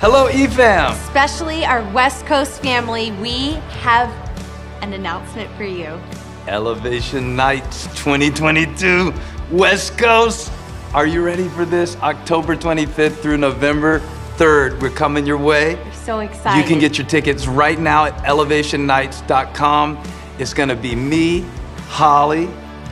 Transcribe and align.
Hello, 0.00 0.28
EFAM. 0.28 0.92
Especially 0.92 1.64
our 1.64 1.82
West 1.90 2.24
Coast 2.24 2.62
family, 2.62 3.10
we 3.20 3.54
have 3.80 4.08
an 4.80 4.92
announcement 4.92 5.50
for 5.56 5.64
you. 5.64 6.00
Elevation 6.46 7.34
Nights 7.34 7.86
2022, 7.96 9.12
West 9.50 9.98
Coast. 9.98 10.52
Are 10.94 11.04
you 11.04 11.24
ready 11.24 11.48
for 11.48 11.64
this? 11.64 11.96
October 11.96 12.54
25th 12.54 13.16
through 13.16 13.38
November 13.38 13.98
3rd. 14.36 14.80
We're 14.80 14.90
coming 14.90 15.26
your 15.26 15.36
way. 15.36 15.74
We're 15.74 15.92
so 15.94 16.20
excited. 16.20 16.62
You 16.62 16.68
can 16.68 16.78
get 16.78 16.96
your 16.96 17.08
tickets 17.08 17.48
right 17.48 17.80
now 17.80 18.04
at 18.04 18.16
elevationnights.com. 18.18 20.00
It's 20.38 20.54
going 20.54 20.68
to 20.68 20.76
be 20.76 20.94
me, 20.94 21.44
Holly, 21.88 22.48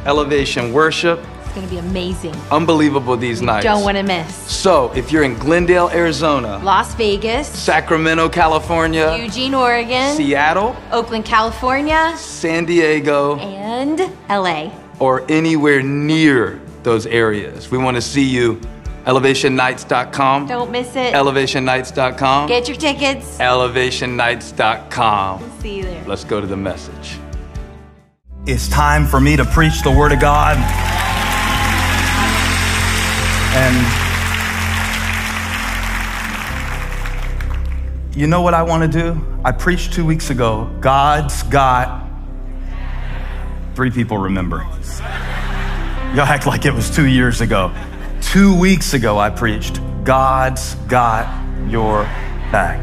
Elevation 0.07 0.73
Worship. 0.73 1.25
It's 1.57 1.65
going 1.65 1.75
to 1.75 1.83
be 1.83 1.89
amazing. 1.91 2.35
Unbelievable 2.51 3.17
these 3.17 3.41
You 3.41 3.47
nights. 3.47 3.65
don't 3.65 3.83
want 3.83 3.97
to 3.97 4.03
miss. 4.03 4.35
So, 4.53 4.93
if 4.95 5.11
you're 5.11 5.23
in 5.23 5.39
Glendale, 5.39 5.89
Arizona, 5.89 6.59
Las 6.59 6.95
Vegas, 6.97 7.49
Sacramento, 7.49 8.29
California, 8.29 9.17
Eugene, 9.17 9.55
Oregon, 9.55 10.15
Seattle, 10.15 10.77
Oakland, 10.93 11.25
California, 11.25 12.13
San 12.19 12.67
Diego, 12.67 13.39
and 13.39 14.01
LA. 14.29 14.71
or 14.99 15.25
anywhere 15.31 15.81
near 15.83 16.61
those 16.83 17.07
areas, 17.07 17.71
we 17.71 17.79
want 17.79 17.95
to 17.95 18.03
see 18.03 18.25
you. 18.25 18.61
ElevationNights.com. 19.07 20.47
Don't 20.49 20.71
miss 20.71 20.95
it. 20.95 21.15
ElevationNights.com. 21.15 22.49
Get 22.49 22.69
your 22.69 22.77
tickets. 22.77 23.39
ElevationNights.com. 23.39 25.51
See 25.61 25.77
you 25.79 25.85
there. 25.85 26.05
Let's 26.07 26.25
go 26.25 26.43
to 26.43 26.47
the 26.47 26.57
message. 26.57 27.17
It's 28.47 28.69
time 28.69 29.07
for 29.07 29.21
me 29.21 29.37
to 29.37 29.45
preach 29.47 29.81
the 29.83 29.91
Word 29.91 30.13
of 30.13 30.21
God. 30.21 30.57
And 33.59 33.75
you 38.15 38.27
know 38.27 38.43
what 38.43 38.53
I 38.53 38.63
want 38.63 38.83
to 38.83 39.03
do? 39.03 39.41
I 39.47 39.53
preached 39.53 39.95
two 39.95 40.05
weeks 40.05 40.29
ago. 40.29 40.71
God's 40.81 41.43
got 41.45 42.07
three 43.75 43.91
people 43.91 44.19
remember. 44.19 44.59
Y'all 46.15 46.27
act 46.27 46.47
like 46.47 46.67
it 46.67 46.75
was 46.75 46.95
two 46.95 47.07
years 47.07 47.41
ago. 47.41 47.73
Two 48.21 48.59
weeks 48.59 48.93
ago, 48.93 49.19
I 49.19 49.31
preached, 49.31 49.81
God's 50.05 50.75
got 50.87 51.27
your 51.67 52.03
back. 52.53 52.79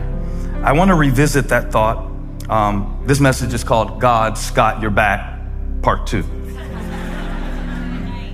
I 0.64 0.74
want 0.74 0.90
to 0.90 0.96
revisit 0.96 1.50
that 1.50 1.72
thought. 1.72 2.10
Um, 2.50 3.04
this 3.06 3.20
message 3.20 3.54
is 3.54 3.64
called 3.64 4.02
God's 4.02 4.50
Got 4.50 4.82
Your 4.82 4.92
Back, 4.92 5.40
Part 5.84 6.08
Two. 6.08 6.24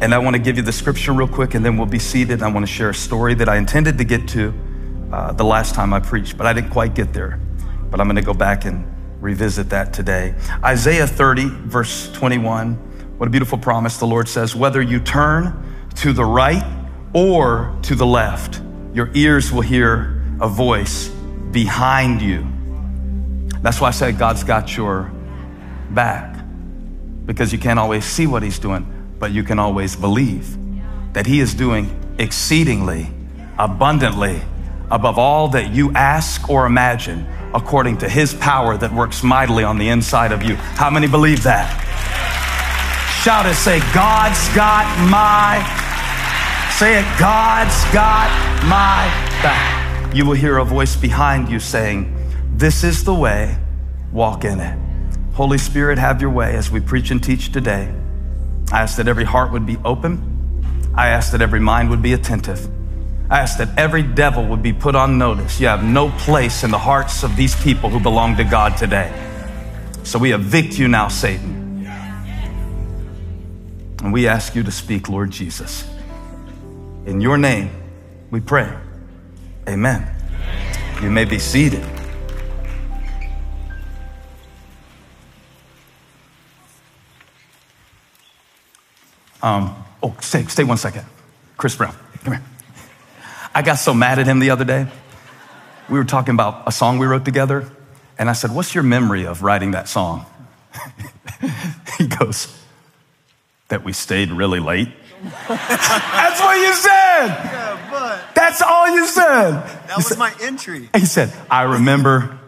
And 0.02 0.14
I 0.14 0.18
want 0.18 0.36
to 0.36 0.42
give 0.42 0.56
you 0.58 0.64
the 0.64 0.72
scripture 0.72 1.12
real 1.12 1.28
quick, 1.28 1.56
and 1.56 1.66
then 1.66 1.76
we'll 1.76 1.86
be 1.86 2.00
seated. 2.00 2.42
I 2.42 2.50
want 2.50 2.66
to 2.66 2.72
share 2.72 2.90
a 2.90 2.94
story 2.94 3.34
that 3.36 3.50
I 3.50 3.58
intended 3.58 3.98
to 3.98 4.04
get 4.04 4.28
to 4.30 4.54
uh, 5.12 5.34
the 5.34 5.44
last 5.44 5.76
time 5.76 5.94
I 5.94 6.00
preached, 6.00 6.38
but 6.38 6.48
I 6.48 6.54
didn't 6.54 6.70
quite 6.70 6.96
get 6.96 7.12
there. 7.14 7.40
But 7.92 8.00
I'm 8.00 8.08
going 8.08 8.16
to 8.16 8.22
go 8.22 8.34
back 8.34 8.66
and 8.66 8.86
revisit 9.22 9.70
that 9.72 9.94
today. 9.94 10.36
Isaiah 10.64 11.08
30, 11.08 11.50
verse 11.50 12.12
21. 12.14 12.76
What 13.18 13.28
a 13.28 13.30
beautiful 13.30 13.58
promise. 13.58 13.98
The 13.98 14.08
Lord 14.08 14.30
says, 14.30 14.56
Whether 14.56 14.82
you 14.82 15.00
turn 15.00 15.88
to 15.96 16.14
the 16.14 16.24
right 16.24 16.64
or 17.14 17.78
to 17.84 17.96
the 17.96 18.06
left, 18.06 18.62
your 18.94 19.10
ears 19.14 19.52
will 19.52 19.62
hear 19.62 20.24
a 20.40 20.48
voice 20.48 21.10
behind 21.52 22.22
you. 22.22 22.48
That's 23.62 23.82
why 23.82 23.90
I 23.90 23.92
say 23.92 24.14
God's 24.14 24.46
got 24.46 24.78
your 24.78 25.12
back 25.90 26.40
because 27.26 27.52
you 27.52 27.60
can't 27.60 27.78
always 27.78 28.06
see 28.06 28.26
what 28.26 28.42
He's 28.42 28.60
doing, 28.60 28.86
but 29.20 29.32
you 29.32 29.44
can 29.44 29.60
always 29.60 29.96
believe 29.96 30.58
that 31.14 31.26
He 31.26 31.40
is 31.40 31.54
doing 31.54 31.96
exceedingly, 32.18 33.12
abundantly, 33.58 34.42
above 34.90 35.20
all 35.20 35.50
that 35.50 35.72
you 35.72 35.92
ask 35.94 36.50
or 36.50 36.66
imagine, 36.66 37.28
according 37.54 37.98
to 38.00 38.10
His 38.10 38.34
power 38.34 38.78
that 38.78 38.94
works 38.94 39.22
mightily 39.22 39.64
on 39.64 39.78
the 39.78 39.90
inside 39.90 40.32
of 40.32 40.42
you. 40.44 40.56
How 40.56 40.90
many 40.90 41.08
believe 41.08 41.44
that? 41.44 41.86
Shout 43.24 43.46
it, 43.46 43.56
say, 43.56 43.80
God's 43.94 44.48
got 44.56 44.86
my, 45.10 45.60
say 46.78 47.00
it, 47.00 47.20
God's 47.20 47.84
got 47.94 48.30
my 48.64 49.06
back. 49.44 50.16
You 50.16 50.26
will 50.26 50.36
hear 50.36 50.58
a 50.58 50.66
voice 50.66 50.96
behind 50.96 51.50
you 51.50 51.60
saying, 51.60 52.16
This 52.56 52.84
is 52.84 53.04
the 53.04 53.14
way, 53.14 53.58
walk 54.12 54.46
in 54.46 54.60
it. 54.60 54.78
Holy 55.34 55.58
Spirit, 55.58 55.98
have 55.98 56.22
your 56.22 56.30
way 56.30 56.56
as 56.56 56.72
we 56.72 56.80
preach 56.80 57.12
and 57.12 57.22
teach 57.22 57.52
today. 57.52 57.94
I 58.72 58.82
ask 58.82 58.98
that 58.98 59.08
every 59.08 59.24
heart 59.24 59.52
would 59.52 59.66
be 59.66 59.78
open. 59.84 60.92
I 60.96 61.08
ask 61.08 61.32
that 61.32 61.42
every 61.42 61.60
mind 61.60 61.90
would 61.90 62.02
be 62.02 62.14
attentive. 62.14 62.70
I 63.30 63.40
ask 63.40 63.58
that 63.60 63.78
every 63.78 64.04
devil 64.04 64.46
would 64.48 64.64
be 64.64 64.74
put 64.74 64.96
on 64.96 65.18
notice. 65.18 65.60
You 65.60 65.68
have 65.68 65.84
no 65.84 66.10
place 66.10 66.64
in 66.64 66.72
the 66.72 66.78
hearts 66.78 67.24
of 67.24 67.36
these 67.36 67.56
people 67.64 67.90
who 67.90 68.00
belong 68.00 68.36
to 68.38 68.44
God 68.44 68.78
today. 68.78 69.12
So 70.04 70.18
we 70.18 70.34
evict 70.34 70.80
you 70.80 70.88
now, 70.88 71.08
Satan. 71.08 71.86
And 74.04 74.14
we 74.14 74.28
ask 74.28 74.56
you 74.56 74.64
to 74.64 74.72
speak, 74.72 75.10
Lord 75.10 75.30
Jesus. 75.30 75.88
In 77.06 77.22
your 77.22 77.38
name, 77.38 77.70
we 78.32 78.40
pray. 78.40 78.72
Amen. 79.68 80.08
You 81.02 81.12
may 81.12 81.26
be 81.26 81.38
seated. 81.38 81.99
Um, 89.42 89.76
oh, 90.04 90.16
stay, 90.22 90.44
stay 90.46 90.64
one 90.64 90.78
second. 90.78 91.06
Chris 91.58 91.76
Brown, 91.76 91.96
come 92.24 92.34
here. 92.34 92.44
I 93.54 93.62
got 93.62 93.76
so 93.76 93.94
mad 93.94 94.20
at 94.20 94.28
him 94.28 94.40
the 94.40 94.52
other 94.52 94.66
day. 94.66 94.88
We 95.90 95.98
were 95.98 96.06
talking 96.06 96.34
about 96.34 96.64
a 96.68 96.72
song 96.72 97.00
we 97.00 97.08
wrote 97.08 97.26
together, 97.26 97.70
and 98.18 98.30
I 98.30 98.34
said, 98.34 98.54
What's 98.54 98.76
your 98.76 98.84
memory 98.84 99.26
of 99.26 99.42
writing 99.44 99.72
that 99.72 99.88
song? 99.90 100.26
he 101.98 102.08
goes, 102.08 102.56
That 103.70 103.84
we 103.84 103.94
stayed 103.94 104.32
really 104.32 104.60
late. 104.60 104.90
That's 105.48 106.40
what 106.40 106.58
you 106.58 106.74
said. 106.74 107.28
Yeah, 107.28 107.88
but 107.92 108.36
That's 108.36 108.62
all 108.62 108.90
you 108.90 109.06
said. 109.08 109.52
that 109.88 109.98
was 109.98 110.18
my 110.18 110.34
entry. 110.42 110.90
He 110.96 111.06
said, 111.06 111.34
I 111.50 111.64
remember 111.64 112.40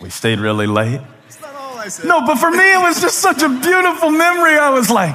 we 0.00 0.10
stayed 0.10 0.40
really 0.40 0.66
late. 0.66 1.00
That's 1.24 1.40
not 1.40 1.54
all 1.54 1.78
I 1.78 1.88
said. 1.88 2.06
No, 2.06 2.22
but 2.26 2.36
for 2.36 2.50
me, 2.50 2.74
it 2.74 2.82
was 2.82 3.00
just 3.00 3.18
such 3.18 3.42
a 3.42 3.48
beautiful 3.48 4.10
memory. 4.10 4.58
I 4.58 4.70
was 4.70 4.90
like, 4.90 5.14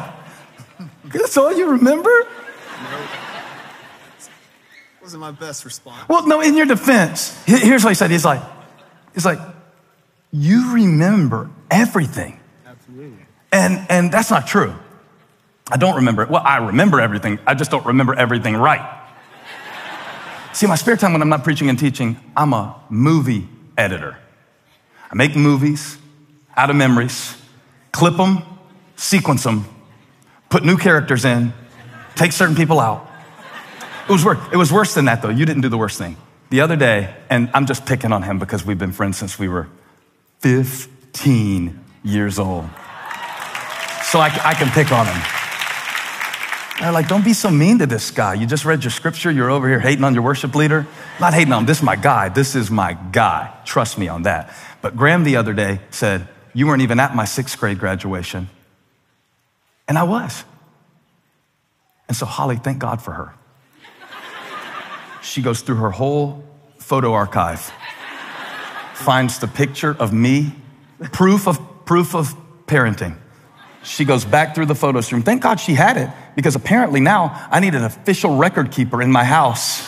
That's 1.11 1.37
all 1.37 1.53
you 1.53 1.71
remember? 1.71 2.27
wasn't 5.05 5.21
my 5.21 5.31
best 5.31 5.65
response. 5.65 6.09
Well, 6.09 6.25
no, 6.27 6.41
in 6.41 6.55
your 6.57 6.65
defense, 6.65 7.39
here's 7.45 7.83
what 7.83 7.91
he 7.91 7.95
said. 7.95 8.09
He's 8.09 8.25
like, 8.25 8.41
he's 9.13 9.23
like, 9.23 9.37
you 10.31 10.73
remember 10.73 11.51
everything. 11.69 12.39
Absolutely. 12.65 13.23
And, 13.51 13.85
and 13.87 14.11
that's 14.11 14.31
not 14.31 14.47
true. 14.47 14.73
I 15.71 15.77
don't 15.77 15.97
remember 15.97 16.23
it. 16.23 16.29
Well, 16.29 16.41
I 16.43 16.57
remember 16.57 16.99
everything. 16.99 17.37
I 17.45 17.53
just 17.53 17.69
don't 17.69 17.85
remember 17.85 18.15
everything 18.15 18.57
right. 18.57 19.03
See, 20.53 20.65
my 20.65 20.75
spare 20.75 20.97
time 20.97 21.13
when 21.13 21.21
I'm 21.21 21.29
not 21.29 21.43
preaching 21.43 21.69
and 21.69 21.77
teaching, 21.77 22.17
I'm 22.35 22.53
a 22.53 22.75
movie 22.89 23.47
editor. 23.77 24.17
I 25.11 25.15
make 25.15 25.35
movies 25.35 25.99
out 26.57 26.71
of 26.71 26.75
memories, 26.75 27.39
clip 27.91 28.17
them, 28.17 28.41
sequence 28.95 29.43
them, 29.43 29.65
put 30.55 30.63
new 30.63 30.77
characters 30.77 31.25
in, 31.25 31.51
take 32.15 32.31
certain 32.31 32.55
people 32.55 32.79
out. 32.79 33.05
It 34.07 34.13
was, 34.13 34.23
worse. 34.23 34.37
it 34.53 34.55
was 34.55 34.71
worse 34.71 34.93
than 34.93 35.03
that, 35.03 35.21
though. 35.21 35.27
You 35.27 35.45
didn't 35.45 35.63
do 35.63 35.67
the 35.67 35.77
worst 35.77 35.97
thing. 35.97 36.15
The 36.49 36.61
other 36.61 36.77
day, 36.77 37.13
and 37.29 37.49
I'm 37.53 37.65
just 37.65 37.85
picking 37.85 38.13
on 38.13 38.23
him 38.23 38.39
because 38.39 38.65
we've 38.65 38.77
been 38.77 38.93
friends 38.93 39.17
since 39.17 39.37
we 39.37 39.49
were 39.49 39.67
15 40.39 41.77
years 42.05 42.39
old. 42.39 42.63
So 44.03 44.19
I, 44.21 44.31
I 44.45 44.53
can 44.53 44.69
pick 44.69 44.93
on 44.93 45.05
him. 45.07 46.93
Like, 46.93 47.09
don't 47.09 47.25
be 47.25 47.33
so 47.33 47.51
mean 47.51 47.79
to 47.79 47.85
this 47.85 48.09
guy. 48.09 48.35
You 48.35 48.47
just 48.47 48.63
read 48.63 48.81
your 48.81 48.91
scripture. 48.91 49.29
You're 49.29 49.51
over 49.51 49.67
here 49.67 49.81
hating 49.81 50.05
on 50.05 50.13
your 50.13 50.23
worship 50.23 50.55
leader. 50.55 50.87
Not 51.19 51.33
hating 51.33 51.51
on 51.51 51.63
him. 51.63 51.65
This 51.65 51.79
is 51.79 51.83
my 51.83 51.97
guy. 51.97 52.29
This 52.29 52.55
is 52.55 52.71
my 52.71 52.93
guy. 52.93 53.53
Trust 53.65 53.97
me 53.97 54.07
on 54.07 54.23
that. 54.23 54.55
But 54.81 54.95
Graham 54.95 55.25
the 55.25 55.35
other 55.35 55.51
day 55.51 55.81
said, 55.89 56.29
You 56.53 56.65
weren't 56.65 56.81
even 56.81 57.01
at 57.01 57.13
my 57.13 57.25
sixth 57.25 57.59
grade 57.59 57.77
graduation. 57.77 58.47
And 59.87 59.97
I 59.97 60.03
was. 60.03 60.43
And 62.07 62.15
so, 62.15 62.25
Holly, 62.25 62.57
thank 62.57 62.79
God 62.79 63.01
for 63.01 63.11
her. 63.11 63.33
She 65.21 65.41
goes 65.41 65.61
through 65.61 65.77
her 65.77 65.91
whole 65.91 66.43
photo 66.77 67.13
archive, 67.13 67.71
finds 68.93 69.39
the 69.39 69.47
picture 69.47 69.95
of 69.99 70.13
me, 70.13 70.53
proof 71.11 71.47
of, 71.47 71.59
proof 71.85 72.15
of 72.15 72.35
parenting. 72.67 73.17
She 73.83 74.05
goes 74.05 74.25
back 74.25 74.55
through 74.55 74.67
the 74.67 74.75
photo 74.75 75.01
stream. 75.01 75.21
Thank 75.21 75.41
God 75.41 75.59
she 75.59 75.73
had 75.73 75.97
it 75.97 76.09
because 76.35 76.55
apparently 76.55 76.99
now 76.99 77.47
I 77.51 77.59
need 77.59 77.75
an 77.75 77.83
official 77.83 78.35
record 78.37 78.71
keeper 78.71 79.01
in 79.01 79.11
my 79.11 79.23
house 79.23 79.87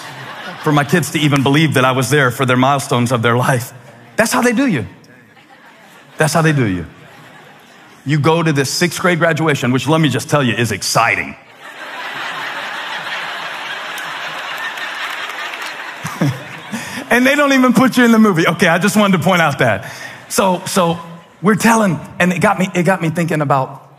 for 0.63 0.71
my 0.71 0.83
kids 0.83 1.11
to 1.11 1.19
even 1.19 1.43
believe 1.43 1.75
that 1.75 1.85
I 1.85 1.91
was 1.91 2.09
there 2.09 2.29
for 2.29 2.45
their 2.45 2.57
milestones 2.57 3.11
of 3.11 3.21
their 3.21 3.37
life. 3.37 3.73
That's 4.15 4.31
how 4.31 4.41
they 4.41 4.53
do 4.53 4.67
you. 4.67 4.85
That's 6.17 6.33
how 6.33 6.41
they 6.41 6.53
do 6.53 6.65
you. 6.65 6.85
You 8.07 8.17
go 8.17 8.41
to 8.41 8.53
this 8.53 8.69
sixth 8.69 9.01
grade 9.01 9.19
graduation, 9.19 9.73
which 9.73 9.85
let 9.85 9.99
me 9.99 10.07
just 10.07 10.29
tell 10.29 10.41
you 10.41 10.53
is 10.53 10.71
exciting. 10.71 11.35
and 17.11 17.27
they 17.27 17.35
don't 17.35 17.51
even 17.51 17.73
put 17.73 17.97
you 17.97 18.05
in 18.05 18.13
the 18.13 18.17
movie. 18.17 18.47
Okay, 18.47 18.69
I 18.69 18.79
just 18.79 18.95
wanted 18.95 19.17
to 19.17 19.23
point 19.25 19.41
out 19.41 19.59
that. 19.59 19.93
So, 20.29 20.63
so 20.65 20.97
we're 21.41 21.55
telling, 21.55 21.99
and 22.17 22.31
it 22.31 22.39
got 22.39 22.57
me, 22.57 22.69
it 22.73 22.83
got 22.83 23.01
me 23.01 23.09
thinking 23.09 23.41
about 23.41 23.91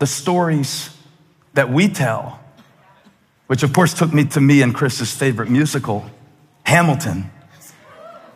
the 0.00 0.06
stories 0.06 0.94
that 1.54 1.70
we 1.70 1.88
tell, 1.88 2.38
which 3.46 3.62
of 3.62 3.72
course 3.72 3.94
took 3.94 4.12
me 4.12 4.26
to 4.26 4.40
me 4.42 4.60
and 4.60 4.74
Chris's 4.74 5.14
favorite 5.14 5.48
musical, 5.48 6.04
Hamilton, 6.64 7.30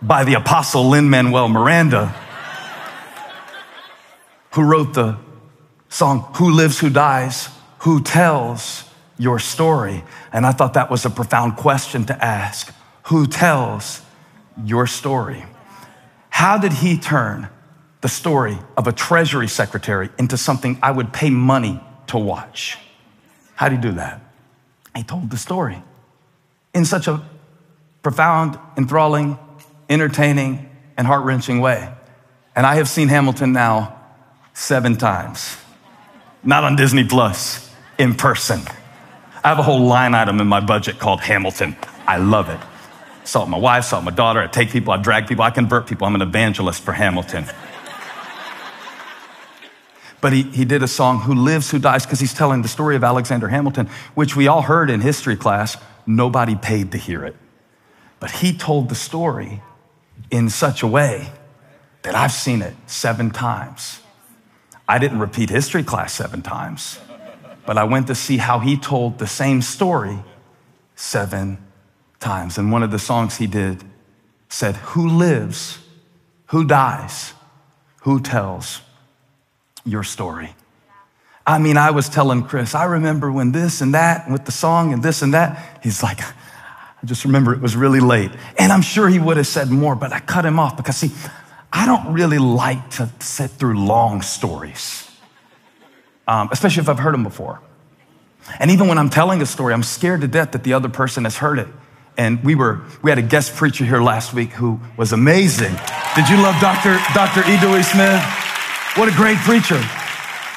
by 0.00 0.24
the 0.24 0.32
apostle 0.32 0.88
Lin 0.88 1.10
Manuel 1.10 1.50
Miranda, 1.50 2.14
who 4.58 4.64
wrote 4.64 4.92
the 4.92 5.16
song, 5.88 6.32
Who 6.34 6.50
Lives, 6.50 6.80
Who 6.80 6.90
Dies, 6.90 7.48
Who 7.82 8.02
Tells 8.02 8.82
Your 9.16 9.38
Story. 9.38 10.02
And 10.32 10.44
I 10.44 10.50
thought 10.50 10.74
that 10.74 10.90
was 10.90 11.04
a 11.04 11.10
profound 11.10 11.54
question 11.54 12.04
to 12.06 12.24
ask. 12.24 12.74
Who 13.04 13.28
tells 13.28 14.02
your 14.64 14.88
story? 14.88 15.44
How 16.30 16.58
did 16.58 16.72
he 16.72 16.98
turn 16.98 17.48
the 18.00 18.08
story 18.08 18.58
of 18.76 18.88
a 18.88 18.92
treasury 18.92 19.46
secretary 19.46 20.08
into 20.18 20.36
something 20.36 20.76
I 20.82 20.90
would 20.90 21.12
pay 21.12 21.30
money 21.30 21.80
to 22.08 22.18
watch? 22.18 22.78
How 23.54 23.68
did 23.68 23.76
he 23.76 23.82
do 23.82 23.92
that? 23.92 24.20
He 24.96 25.04
told 25.04 25.30
the 25.30 25.38
story 25.38 25.80
in 26.74 26.84
such 26.84 27.06
a 27.06 27.22
profound, 28.02 28.58
enthralling, 28.76 29.38
entertaining, 29.88 30.68
and 30.96 31.06
heart 31.06 31.24
wrenching 31.24 31.60
way. 31.60 31.94
And 32.56 32.66
I 32.66 32.74
have 32.74 32.88
seen 32.88 33.06
Hamilton 33.06 33.52
now 33.52 33.94
seven 34.58 34.96
times, 34.96 35.56
not 36.42 36.64
on 36.64 36.74
Disney 36.74 37.04
Plus, 37.04 37.72
in 37.96 38.14
person. 38.14 38.60
I 39.44 39.48
have 39.48 39.60
a 39.60 39.62
whole 39.62 39.82
line 39.82 40.14
item 40.14 40.40
in 40.40 40.48
my 40.48 40.58
budget 40.58 40.98
called 40.98 41.20
Hamilton. 41.20 41.76
I 42.08 42.18
love 42.18 42.48
it. 42.48 42.58
Saw 43.22 43.44
it 43.44 43.48
my 43.48 43.56
wife, 43.56 43.84
saw 43.84 44.00
it 44.00 44.02
my 44.02 44.10
daughter. 44.10 44.40
I 44.40 44.48
take 44.48 44.70
people, 44.70 44.92
I 44.92 44.96
drag 44.96 45.28
people, 45.28 45.44
I 45.44 45.50
convert 45.50 45.86
people. 45.86 46.08
I'm 46.08 46.16
an 46.16 46.22
evangelist 46.22 46.82
for 46.82 46.92
Hamilton. 46.92 47.44
But 50.20 50.32
he, 50.32 50.42
he 50.42 50.64
did 50.64 50.82
a 50.82 50.88
song, 50.88 51.20
Who 51.20 51.34
Lives, 51.34 51.70
Who 51.70 51.78
Dies, 51.78 52.04
because 52.04 52.18
he's 52.18 52.34
telling 52.34 52.62
the 52.62 52.68
story 52.68 52.96
of 52.96 53.04
Alexander 53.04 53.46
Hamilton, 53.46 53.88
which 54.16 54.34
we 54.34 54.48
all 54.48 54.62
heard 54.62 54.90
in 54.90 55.00
history 55.00 55.36
class. 55.36 55.76
Nobody 56.04 56.56
paid 56.56 56.90
to 56.90 56.98
hear 56.98 57.24
it. 57.24 57.36
But 58.18 58.32
he 58.32 58.52
told 58.52 58.88
the 58.88 58.96
story 58.96 59.62
in 60.32 60.50
such 60.50 60.82
a 60.82 60.88
way 60.88 61.30
that 62.02 62.16
I've 62.16 62.32
seen 62.32 62.60
it 62.60 62.74
seven 62.88 63.30
times. 63.30 64.00
I 64.88 64.98
didn't 64.98 65.18
repeat 65.18 65.50
history 65.50 65.82
class 65.82 66.14
seven 66.14 66.40
times, 66.40 66.98
but 67.66 67.76
I 67.76 67.84
went 67.84 68.06
to 68.06 68.14
see 68.14 68.38
how 68.38 68.58
he 68.58 68.78
told 68.78 69.18
the 69.18 69.26
same 69.26 69.60
story 69.60 70.18
seven 70.96 71.58
times. 72.18 72.56
And 72.56 72.72
one 72.72 72.82
of 72.82 72.90
the 72.90 72.98
songs 72.98 73.36
he 73.36 73.46
did 73.46 73.84
said, 74.48 74.76
Who 74.76 75.06
lives? 75.06 75.78
Who 76.46 76.64
dies? 76.64 77.34
Who 78.02 78.20
tells 78.20 78.80
your 79.84 80.02
story? 80.02 80.54
I 81.46 81.58
mean, 81.58 81.76
I 81.76 81.90
was 81.90 82.08
telling 82.08 82.42
Chris, 82.42 82.74
I 82.74 82.84
remember 82.84 83.30
when 83.30 83.52
this 83.52 83.80
and 83.80 83.94
that, 83.94 84.30
with 84.30 84.44
the 84.44 84.52
song 84.52 84.92
and 84.92 85.02
this 85.02 85.22
and 85.22 85.34
that. 85.34 85.80
He's 85.82 86.02
like, 86.02 86.20
I 86.20 87.06
just 87.06 87.24
remember 87.24 87.54
it 87.54 87.60
was 87.60 87.76
really 87.76 88.00
late. 88.00 88.30
And 88.58 88.72
I'm 88.72 88.82
sure 88.82 89.08
he 89.08 89.18
would 89.18 89.36
have 89.36 89.46
said 89.46 89.70
more, 89.70 89.94
but 89.94 90.12
I 90.12 90.20
cut 90.20 90.44
him 90.44 90.58
off 90.58 90.76
because, 90.76 90.96
see, 90.96 91.10
I 91.72 91.86
don't 91.86 92.12
really 92.12 92.38
like 92.38 92.90
to 92.92 93.10
sit 93.20 93.50
through 93.50 93.78
long 93.78 94.22
stories, 94.22 95.10
um, 96.26 96.48
especially 96.50 96.82
if 96.82 96.88
I've 96.88 96.98
heard 96.98 97.14
them 97.14 97.24
before. 97.24 97.60
And 98.58 98.70
even 98.70 98.88
when 98.88 98.98
I'm 98.98 99.10
telling 99.10 99.42
a 99.42 99.46
story, 99.46 99.74
I'm 99.74 99.82
scared 99.82 100.22
to 100.22 100.28
death 100.28 100.52
that 100.52 100.64
the 100.64 100.72
other 100.72 100.88
person 100.88 101.24
has 101.24 101.36
heard 101.36 101.58
it. 101.58 101.68
And 102.16 102.42
we 102.42 102.54
were, 102.54 102.82
we 103.02 103.10
had 103.10 103.18
a 103.18 103.22
guest 103.22 103.54
preacher 103.54 103.84
here 103.84 104.00
last 104.00 104.34
week 104.34 104.50
who 104.50 104.80
was 104.96 105.12
amazing. 105.12 105.74
Did 106.16 106.28
you 106.28 106.36
love 106.42 106.60
Dr. 106.60 106.98
Dr. 107.14 107.40
E. 107.48 107.60
Dewey 107.60 107.82
Smith? 107.82 108.22
What 108.96 109.08
a 109.08 109.12
great 109.14 109.38
preacher. 109.38 109.80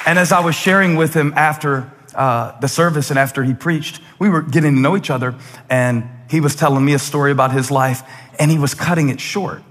And 0.08 0.18
as 0.18 0.32
I 0.32 0.40
was 0.40 0.56
sharing 0.56 0.96
with 0.96 1.14
him 1.14 1.34
after 1.36 1.92
uh, 2.16 2.60
the 2.60 2.68
service 2.68 3.12
and 3.12 3.20
after 3.20 3.44
he 3.44 3.54
preached, 3.54 4.02
we 4.18 4.30
were 4.30 4.42
getting 4.42 4.74
to 4.74 4.80
know 4.80 4.98
each 4.98 5.12
other. 5.12 5.36
And 5.70 6.10
he 6.30 6.42
was 6.42 6.56
telling 6.56 6.84
me 6.84 6.94
a 6.94 7.00
story 7.00 7.32
about 7.32 7.52
his 7.52 7.70
life 7.70 8.02
and 8.40 8.50
he 8.50 8.58
was 8.58 8.74
cutting 8.74 9.10
it 9.10 9.20
short. 9.22 9.62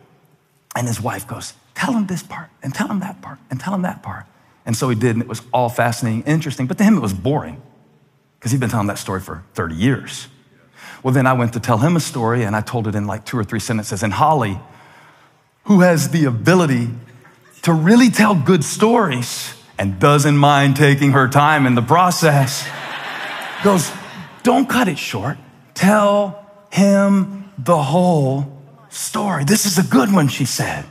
And 0.77 0.87
his 0.87 1.01
wife 1.01 1.27
goes, 1.27 1.55
Tell 1.75 1.95
him 1.95 2.07
this 2.07 2.23
part 2.23 2.51
and 2.63 2.75
tell 2.75 2.89
him 2.89 3.01
that 3.01 3.23
part 3.23 3.39
and 3.51 3.59
tell 3.59 3.75
him 3.75 3.83
that 3.83 4.03
part. 4.03 4.27
And 4.67 4.77
so 4.77 4.89
he 4.89 4.95
did. 4.95 5.17
And 5.17 5.23
it 5.23 5.29
was 5.29 5.43
all 5.53 5.69
fascinating, 5.69 6.23
interesting. 6.25 6.67
But 6.67 6.79
to 6.79 6.85
him, 6.85 6.97
it 6.97 7.01
was 7.01 7.15
boring 7.15 7.63
because 8.39 8.53
he'd 8.53 8.61
been 8.61 8.71
telling 8.71 8.87
that 8.89 8.99
story 8.99 9.21
for 9.21 9.45
30 9.55 9.75
years. 9.75 10.29
Well, 11.03 11.15
then 11.15 11.27
I 11.27 11.33
went 11.33 11.55
to 11.55 11.61
tell 11.61 11.79
him 11.79 11.97
a 11.97 12.01
story 12.01 12.45
and 12.45 12.55
I 12.55 12.61
told 12.61 12.87
it 12.87 12.95
in 12.95 13.07
like 13.07 13.25
two 13.25 13.39
or 13.39 13.45
three 13.45 13.61
sentences. 13.61 14.03
And 14.03 14.13
Holly, 14.13 14.61
who 15.65 15.81
has 15.81 16.11
the 16.11 16.27
ability 16.27 16.91
to 17.63 17.73
really 17.73 18.11
tell 18.11 18.35
good 18.35 18.65
stories 18.65 19.55
and 19.79 19.99
doesn't 19.99 20.37
mind 20.37 20.77
taking 20.77 21.13
her 21.13 21.29
time 21.29 21.67
in 21.67 21.75
the 21.75 21.83
process, 21.83 22.69
goes, 23.65 23.91
Don't 24.43 24.69
cut 24.69 24.89
it 24.89 24.99
short. 24.99 25.39
Tell 25.75 26.47
him 26.71 27.51
the 27.57 27.83
whole 27.83 28.60
story. 28.91 29.45
This 29.45 29.65
is 29.67 29.79
a 29.79 29.83
good 29.83 30.13
one, 30.13 30.29
she 30.29 30.45
said. 30.45 30.85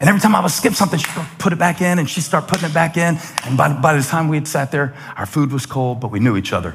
And 0.00 0.08
every 0.08 0.20
time 0.20 0.34
I 0.34 0.40
would 0.40 0.50
skip 0.50 0.72
something, 0.72 0.98
she'd 0.98 1.26
put 1.38 1.52
it 1.52 1.58
back 1.58 1.82
in 1.82 1.98
and 1.98 2.08
she'd 2.08 2.22
start 2.22 2.48
putting 2.48 2.70
it 2.70 2.74
back 2.74 2.96
in. 2.96 3.18
And 3.44 3.56
by, 3.56 3.72
by 3.72 3.94
the 3.94 4.02
time 4.02 4.28
we 4.28 4.38
had 4.38 4.48
sat 4.48 4.72
there, 4.72 4.94
our 5.16 5.26
food 5.26 5.52
was 5.52 5.66
cold, 5.66 6.00
but 6.00 6.10
we 6.10 6.20
knew 6.20 6.36
each 6.38 6.54
other. 6.54 6.74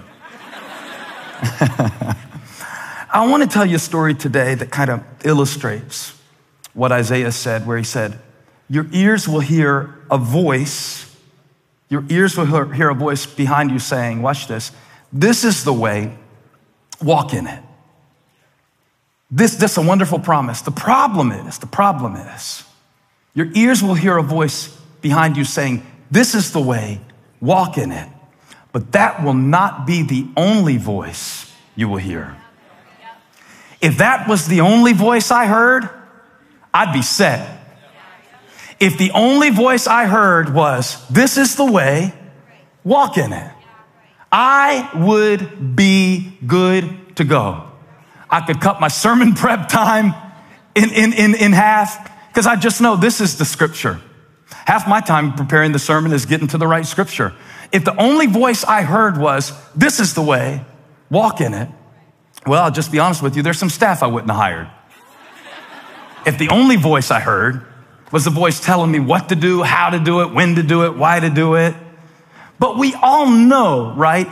I 3.11 3.27
want 3.27 3.43
to 3.43 3.49
tell 3.49 3.65
you 3.65 3.77
a 3.77 3.79
story 3.79 4.13
today 4.13 4.55
that 4.55 4.69
kind 4.69 4.91
of 4.91 5.03
illustrates 5.23 6.13
what 6.73 6.91
Isaiah 6.91 7.31
said, 7.31 7.65
where 7.65 7.77
he 7.77 7.83
said, 7.83 8.19
Your 8.69 8.85
ears 8.91 9.27
will 9.27 9.39
hear 9.39 9.95
a 10.11 10.17
voice, 10.17 11.15
your 11.89 12.03
ears 12.09 12.37
will 12.37 12.69
hear 12.71 12.89
a 12.89 12.93
voice 12.95 13.25
behind 13.25 13.71
you 13.71 13.79
saying, 13.79 14.21
Watch 14.21 14.47
this, 14.47 14.71
this 15.11 15.43
is 15.43 15.63
the 15.63 15.73
way, 15.73 16.15
walk 17.01 17.33
in 17.33 17.47
it. 17.47 17.63
This, 19.35 19.55
this 19.55 19.73
is 19.73 19.77
a 19.77 19.81
wonderful 19.81 20.19
promise. 20.19 20.61
The 20.61 20.71
problem 20.71 21.33
is, 21.33 21.57
the 21.57 21.67
problem 21.67 22.15
is, 22.15 22.63
your 23.33 23.47
ears 23.53 23.83
will 23.83 23.93
hear 23.93 24.15
a 24.17 24.23
voice 24.23 24.69
behind 25.01 25.35
you 25.35 25.43
saying, 25.43 25.85
This 26.09 26.35
is 26.35 26.53
the 26.53 26.61
way, 26.61 27.01
walk 27.41 27.77
in 27.77 27.91
it. 27.91 28.07
But 28.71 28.93
that 28.93 29.25
will 29.25 29.33
not 29.33 29.85
be 29.85 30.03
the 30.03 30.25
only 30.37 30.77
voice 30.77 31.53
you 31.75 31.89
will 31.89 31.97
hear. 31.97 32.37
If 33.81 33.97
that 33.97 34.29
was 34.29 34.47
the 34.47 34.61
only 34.61 34.93
voice 34.93 35.31
I 35.31 35.47
heard, 35.47 35.89
I'd 36.73 36.93
be 36.93 37.01
set. 37.01 37.59
If 38.79 38.97
the 38.97 39.11
only 39.11 39.49
voice 39.49 39.85
I 39.85 40.05
heard 40.05 40.53
was, 40.53 41.05
This 41.09 41.37
is 41.37 41.57
the 41.57 41.69
way, 41.69 42.13
walk 42.85 43.17
in 43.17 43.33
it, 43.33 43.51
I 44.31 44.89
would 44.95 45.75
be 45.75 46.37
good 46.47 47.17
to 47.17 47.25
go. 47.25 47.64
I 48.35 48.41
could 48.45 48.59
cut 48.59 48.81
my 48.81 48.89
sermon 48.89 49.33
prep 49.35 49.69
time 49.69 50.13
in, 50.75 50.91
in, 50.91 51.13
in, 51.13 51.35
in 51.35 51.53
half 51.53 52.11
because 52.27 52.45
I 52.45 52.57
just 52.57 52.81
know 52.81 52.97
this 52.97 53.21
is 53.21 53.37
the 53.37 53.45
scripture. 53.45 54.01
Half 54.49 54.87
my 54.87 54.99
time 54.99 55.33
preparing 55.33 55.71
the 55.71 55.79
sermon 55.79 56.11
is 56.11 56.25
getting 56.25 56.47
to 56.49 56.57
the 56.57 56.67
right 56.67 56.85
scripture. 56.85 57.33
If 57.71 57.85
the 57.85 57.95
only 57.95 58.27
voice 58.27 58.63
I 58.63 58.81
heard 58.81 59.17
was, 59.17 59.53
This 59.73 59.99
is 59.99 60.13
the 60.13 60.21
way, 60.21 60.65
walk 61.09 61.39
in 61.39 61.53
it, 61.53 61.69
well, 62.45 62.63
I'll 62.63 62.71
just 62.71 62.91
be 62.91 62.99
honest 62.99 63.23
with 63.23 63.37
you, 63.37 63.41
there's 63.41 63.57
some 63.57 63.69
staff 63.69 64.03
I 64.03 64.07
wouldn't 64.07 64.29
have 64.29 64.39
hired. 64.39 64.69
If 66.25 66.37
the 66.37 66.49
only 66.49 66.75
voice 66.75 67.11
I 67.11 67.19
heard 67.21 67.65
was 68.11 68.25
the 68.25 68.31
voice 68.31 68.59
telling 68.59 68.91
me 68.91 68.99
what 68.99 69.29
to 69.29 69.35
do, 69.35 69.63
how 69.63 69.91
to 69.91 69.99
do 69.99 70.21
it, 70.21 70.33
when 70.33 70.55
to 70.55 70.63
do 70.63 70.85
it, 70.85 70.97
why 70.97 71.19
to 71.19 71.29
do 71.29 71.55
it. 71.55 71.73
But 72.59 72.77
we 72.77 72.93
all 72.95 73.29
know, 73.29 73.93
right, 73.93 74.27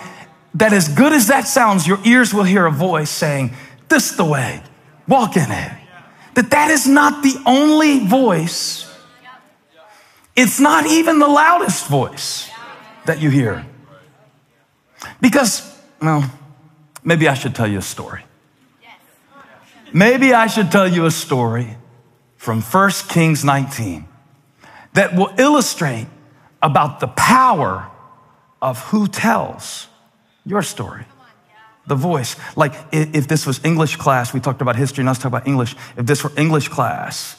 that 0.56 0.74
as 0.74 0.88
good 0.88 1.14
as 1.14 1.28
that 1.28 1.48
sounds, 1.48 1.88
your 1.88 2.00
ears 2.06 2.34
will 2.34 2.44
hear 2.44 2.66
a 2.66 2.72
voice 2.72 3.10
saying, 3.10 3.54
This 3.90 4.12
the 4.12 4.26
way, 4.26 4.62
walk 5.08 5.38
in 5.38 5.52
it. 5.52 5.72
That 6.36 6.50
that 6.52 6.72
is 6.72 6.88
not 6.88 7.24
the 7.24 7.36
only 7.46 8.00
voice. 8.00 8.90
It's 10.36 10.60
not 10.60 10.88
even 10.88 11.20
the 11.20 11.28
loudest 11.28 11.88
voice 11.88 12.50
that 13.06 13.22
you 13.22 13.30
hear. 13.30 13.66
Because, 15.22 15.78
well, 16.02 16.30
maybe 17.04 17.28
I 17.28 17.36
should 17.36 17.54
tell 17.54 17.68
you 17.68 17.78
a 17.78 17.84
story. 17.84 18.24
Maybe 19.94 20.34
I 20.34 20.48
should 20.48 20.72
tell 20.72 20.88
you 20.88 21.06
a 21.06 21.12
story 21.12 21.78
from 22.38 22.62
1 22.62 22.92
Kings 23.10 23.46
19 23.46 24.08
that 24.94 25.16
will 25.16 25.32
illustrate 25.38 26.08
about 26.64 27.00
the 27.00 27.08
power 27.08 27.92
of 28.60 28.80
who 28.86 29.08
tells 29.08 29.88
your 30.46 30.64
story. 30.64 31.06
The 31.86 31.96
voice. 31.96 32.36
Like 32.56 32.74
if 32.92 33.28
this 33.28 33.46
was 33.46 33.64
English 33.64 33.98
class, 33.98 34.34
we 34.34 34.40
talked 34.40 34.62
about 34.62 34.76
history, 34.76 35.02
and 35.02 35.08
let's 35.08 35.20
talk 35.20 35.32
about 35.32 35.48
English. 35.48 35.76
If 35.98 36.06
this 36.06 36.24
were 36.24 36.32
English 36.38 36.70
class, 36.70 37.36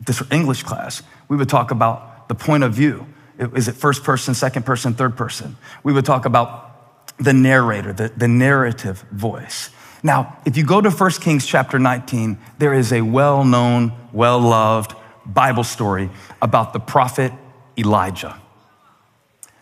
if 0.00 0.06
this 0.06 0.20
were 0.20 0.26
English 0.30 0.64
class, 0.64 1.02
we 1.28 1.36
would 1.36 1.48
talk 1.48 1.70
about 1.70 2.28
the 2.28 2.34
point 2.34 2.62
of 2.62 2.74
view. 2.74 3.06
Is 3.38 3.68
it 3.68 3.74
first 3.74 4.02
person, 4.02 4.34
second 4.34 4.64
person, 4.64 4.94
third 4.94 5.16
person? 5.16 5.56
We 5.82 5.92
would 5.92 6.04
talk 6.04 6.24
about 6.24 7.16
the 7.18 7.32
narrator, 7.32 7.92
the, 7.92 8.08
the 8.08 8.28
narrative 8.28 9.04
voice. 9.12 9.70
Now, 10.02 10.38
if 10.44 10.56
you 10.56 10.64
go 10.64 10.80
to 10.80 10.90
1 10.90 11.10
Kings 11.12 11.46
chapter 11.46 11.78
19, 11.78 12.38
there 12.58 12.74
is 12.74 12.92
a 12.92 13.00
well 13.00 13.44
known, 13.44 13.92
well 14.12 14.38
loved 14.38 14.94
Bible 15.24 15.64
story 15.64 16.10
about 16.40 16.72
the 16.72 16.80
prophet 16.80 17.32
Elijah. 17.76 18.40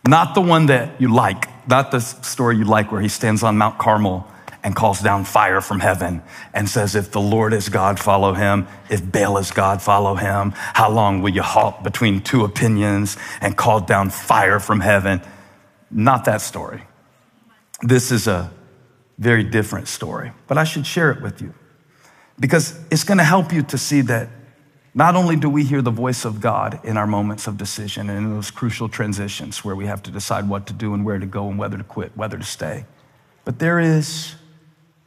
Not 0.06 0.34
the 0.34 0.40
one 0.40 0.66
that 0.66 1.00
you 1.00 1.12
like, 1.12 1.48
not 1.68 1.90
the 1.90 2.00
story 2.00 2.56
you 2.58 2.64
like 2.64 2.92
where 2.92 3.00
he 3.00 3.08
stands 3.08 3.42
on 3.42 3.56
Mount 3.56 3.78
Carmel 3.78 4.28
and 4.62 4.74
calls 4.74 5.00
down 5.00 5.24
fire 5.24 5.60
from 5.60 5.80
heaven 5.80 6.22
and 6.52 6.68
says, 6.68 6.94
If 6.94 7.10
the 7.10 7.20
Lord 7.20 7.52
is 7.52 7.68
God, 7.68 7.98
follow 7.98 8.32
him. 8.34 8.66
If 8.90 9.10
Baal 9.10 9.38
is 9.38 9.50
God, 9.50 9.80
follow 9.80 10.14
him. 10.14 10.52
How 10.56 10.90
long 10.90 11.22
will 11.22 11.30
you 11.30 11.42
halt 11.42 11.82
between 11.82 12.22
two 12.22 12.44
opinions 12.44 13.16
and 13.40 13.56
call 13.56 13.80
down 13.80 14.10
fire 14.10 14.58
from 14.58 14.80
heaven? 14.80 15.22
Not 15.90 16.24
that 16.24 16.40
story. 16.40 16.82
This 17.82 18.10
is 18.10 18.26
a 18.26 18.50
very 19.18 19.44
different 19.44 19.88
story, 19.88 20.32
but 20.46 20.58
I 20.58 20.64
should 20.64 20.86
share 20.86 21.10
it 21.12 21.22
with 21.22 21.40
you 21.40 21.54
because 22.40 22.78
it's 22.90 23.04
going 23.04 23.18
to 23.18 23.24
help 23.24 23.52
you 23.52 23.62
to 23.62 23.78
see 23.78 24.00
that 24.02 24.28
not 24.94 25.16
only 25.16 25.34
do 25.34 25.50
we 25.50 25.64
hear 25.64 25.82
the 25.82 25.90
voice 25.90 26.24
of 26.24 26.40
God 26.40 26.78
in 26.84 26.96
our 26.96 27.06
moments 27.06 27.48
of 27.48 27.58
decision 27.58 28.08
and 28.08 28.26
in 28.26 28.34
those 28.34 28.52
crucial 28.52 28.88
transitions 28.88 29.64
where 29.64 29.74
we 29.74 29.86
have 29.86 30.02
to 30.04 30.10
decide 30.10 30.48
what 30.48 30.68
to 30.68 30.72
do 30.72 30.94
and 30.94 31.04
where 31.04 31.18
to 31.18 31.26
go 31.26 31.48
and 31.48 31.58
whether 31.58 31.76
to 31.76 31.82
quit, 31.82 32.16
whether 32.16 32.38
to 32.38 32.44
stay, 32.44 32.84
but 33.44 33.58
there 33.58 33.80
is 33.80 34.36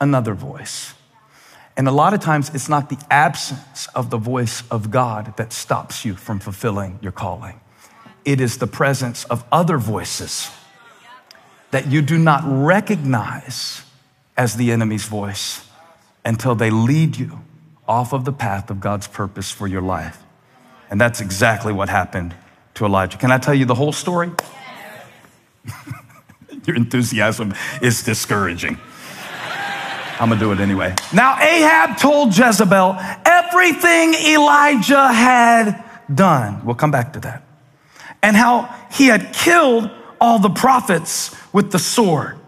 another 0.02 0.34
voice. 0.34 0.94
And 1.78 1.88
a 1.88 1.92
lot 1.92 2.14
of 2.14 2.20
times, 2.20 2.54
it's 2.54 2.68
not 2.68 2.90
the 2.90 2.98
absence 3.10 3.88
of 3.96 4.10
the 4.10 4.18
voice 4.18 4.64
of 4.70 4.92
God 4.92 5.38
that 5.38 5.54
stops 5.54 6.04
you 6.04 6.16
from 6.16 6.40
fulfilling 6.40 7.00
your 7.02 7.12
calling. 7.12 7.62
It 8.26 8.42
is 8.42 8.58
the 8.58 8.68
presence 8.68 9.24
of 9.26 9.46
other 9.52 9.78
voices 9.78 10.50
that 11.72 11.88
you 11.88 12.02
do 12.02 12.18
not 12.18 12.42
recognize 12.46 13.84
as 14.36 14.56
the 14.56 14.72
enemy's 14.72 15.06
voice 15.06 15.66
until 16.26 16.56
they 16.56 16.72
lead 16.72 17.16
you 17.16 17.42
off 17.88 18.14
of 18.14 18.26
the 18.26 18.34
path 18.34 18.70
of 18.70 18.80
God's 18.80 19.08
purpose 19.08 19.52
for 19.52 19.68
your 19.68 19.82
life. 19.82 20.24
And 20.90 21.00
that's 21.00 21.22
exactly 21.22 21.74
what 21.74 21.90
happened 21.90 22.36
to 22.76 22.86
Elijah. 22.86 23.18
Can 23.18 23.32
I 23.32 23.38
tell 23.38 23.54
you 23.54 23.66
the 23.66 23.76
whole 23.76 23.92
story? 23.92 24.32
your 26.66 26.76
enthusiasm 26.76 27.54
is 27.82 28.04
discouraging. 28.04 28.78
I'm 30.20 30.30
gonna 30.30 30.40
do 30.40 30.52
it 30.52 30.60
anyway. 30.60 30.96
Now, 31.14 31.40
Ahab 31.40 31.98
told 31.98 32.36
Jezebel 32.36 32.98
everything 33.26 34.16
Elijah 34.16 35.12
had 35.14 35.84
done. 36.14 36.66
We'll 36.66 36.76
come 36.76 36.92
back 36.92 37.14
to 37.14 37.20
that. 37.22 37.44
And 38.24 38.36
how 38.36 38.74
he 38.92 39.08
had 39.08 39.32
killed 39.34 39.92
all 40.20 40.40
the 40.40 40.50
prophets 40.50 41.36
with 41.54 41.72
the 41.72 41.80
sword. 41.80 42.40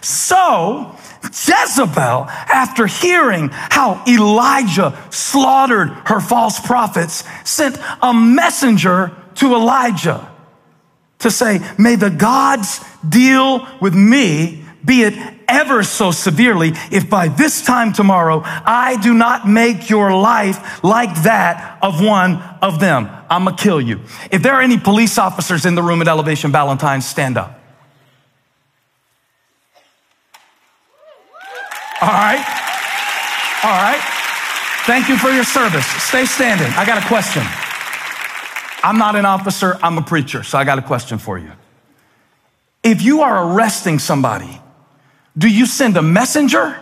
So, 0.00 0.96
Jezebel, 1.24 2.26
after 2.28 2.86
hearing 2.86 3.48
how 3.52 4.02
Elijah 4.06 4.98
slaughtered 5.10 5.88
her 6.06 6.20
false 6.20 6.60
prophets, 6.60 7.24
sent 7.44 7.78
a 8.02 8.12
messenger 8.14 9.12
to 9.36 9.54
Elijah 9.54 10.30
to 11.20 11.30
say, 11.30 11.60
May 11.78 11.96
the 11.96 12.10
gods 12.10 12.80
deal 13.06 13.66
with 13.80 13.94
me, 13.94 14.64
be 14.84 15.02
it 15.02 15.14
ever 15.48 15.82
so 15.82 16.10
severely, 16.10 16.72
if 16.90 17.10
by 17.10 17.28
this 17.28 17.62
time 17.62 17.92
tomorrow 17.92 18.42
I 18.44 18.98
do 19.02 19.14
not 19.14 19.48
make 19.48 19.90
your 19.90 20.14
life 20.16 20.84
like 20.84 21.22
that 21.22 21.78
of 21.82 22.02
one 22.04 22.36
of 22.62 22.78
them. 22.80 23.08
I'm 23.28 23.44
gonna 23.44 23.56
kill 23.56 23.80
you. 23.80 24.00
If 24.30 24.42
there 24.42 24.54
are 24.54 24.62
any 24.62 24.78
police 24.78 25.18
officers 25.18 25.66
in 25.66 25.74
the 25.74 25.82
room 25.82 26.00
at 26.00 26.08
Elevation 26.08 26.52
Ballantyne, 26.52 27.00
stand 27.00 27.36
up. 27.36 27.57
All 32.00 32.08
right. 32.08 32.44
All 33.64 33.70
right. 33.70 34.00
Thank 34.86 35.08
you 35.08 35.16
for 35.16 35.30
your 35.30 35.44
service. 35.44 35.86
Stay 35.86 36.24
standing. 36.24 36.72
I 36.74 36.86
got 36.86 37.02
a 37.02 37.06
question. 37.06 37.42
I'm 38.82 38.98
not 38.98 39.16
an 39.16 39.26
officer, 39.26 39.76
I'm 39.82 39.98
a 39.98 40.02
preacher, 40.02 40.44
so 40.44 40.56
I 40.56 40.64
got 40.64 40.78
a 40.78 40.82
question 40.82 41.18
for 41.18 41.36
you. 41.36 41.50
If 42.84 43.02
you 43.02 43.22
are 43.22 43.52
arresting 43.52 43.98
somebody, 43.98 44.60
do 45.36 45.48
you 45.48 45.66
send 45.66 45.96
a 45.96 46.02
messenger 46.02 46.78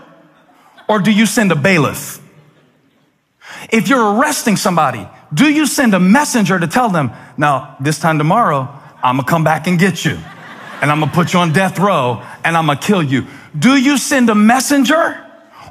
or 0.89 1.01
do 1.01 1.11
you 1.11 1.25
send 1.25 1.51
a 1.53 1.57
bailiff? 1.57 2.21
If 3.71 3.89
you're 3.89 4.15
arresting 4.15 4.57
somebody, 4.57 5.09
do 5.33 5.51
you 5.51 5.67
send 5.67 5.95
a 5.95 6.01
messenger 6.01 6.59
to 6.59 6.67
tell 6.67 6.91
them, 6.91 7.11
now, 7.39 7.77
this 7.81 7.99
time 7.99 8.19
tomorrow, 8.19 8.69
I'm 9.03 9.17
gonna 9.17 9.29
come 9.29 9.45
back 9.45 9.67
and 9.67 9.79
get 9.79 10.05
you, 10.05 10.19
and 10.83 10.91
I'm 10.91 11.01
gonna 11.01 11.13
put 11.13 11.33
you 11.33 11.41
on 11.41 11.53
death 11.53 11.79
row, 11.79 12.23
and 12.45 12.57
I'm 12.57 12.67
gonna 12.67 12.79
kill 12.79 13.03
you? 13.03 13.27
Do 13.59 13.77
you 13.77 13.99
send 13.99 14.31
a 14.31 14.35
messenger 14.35 15.25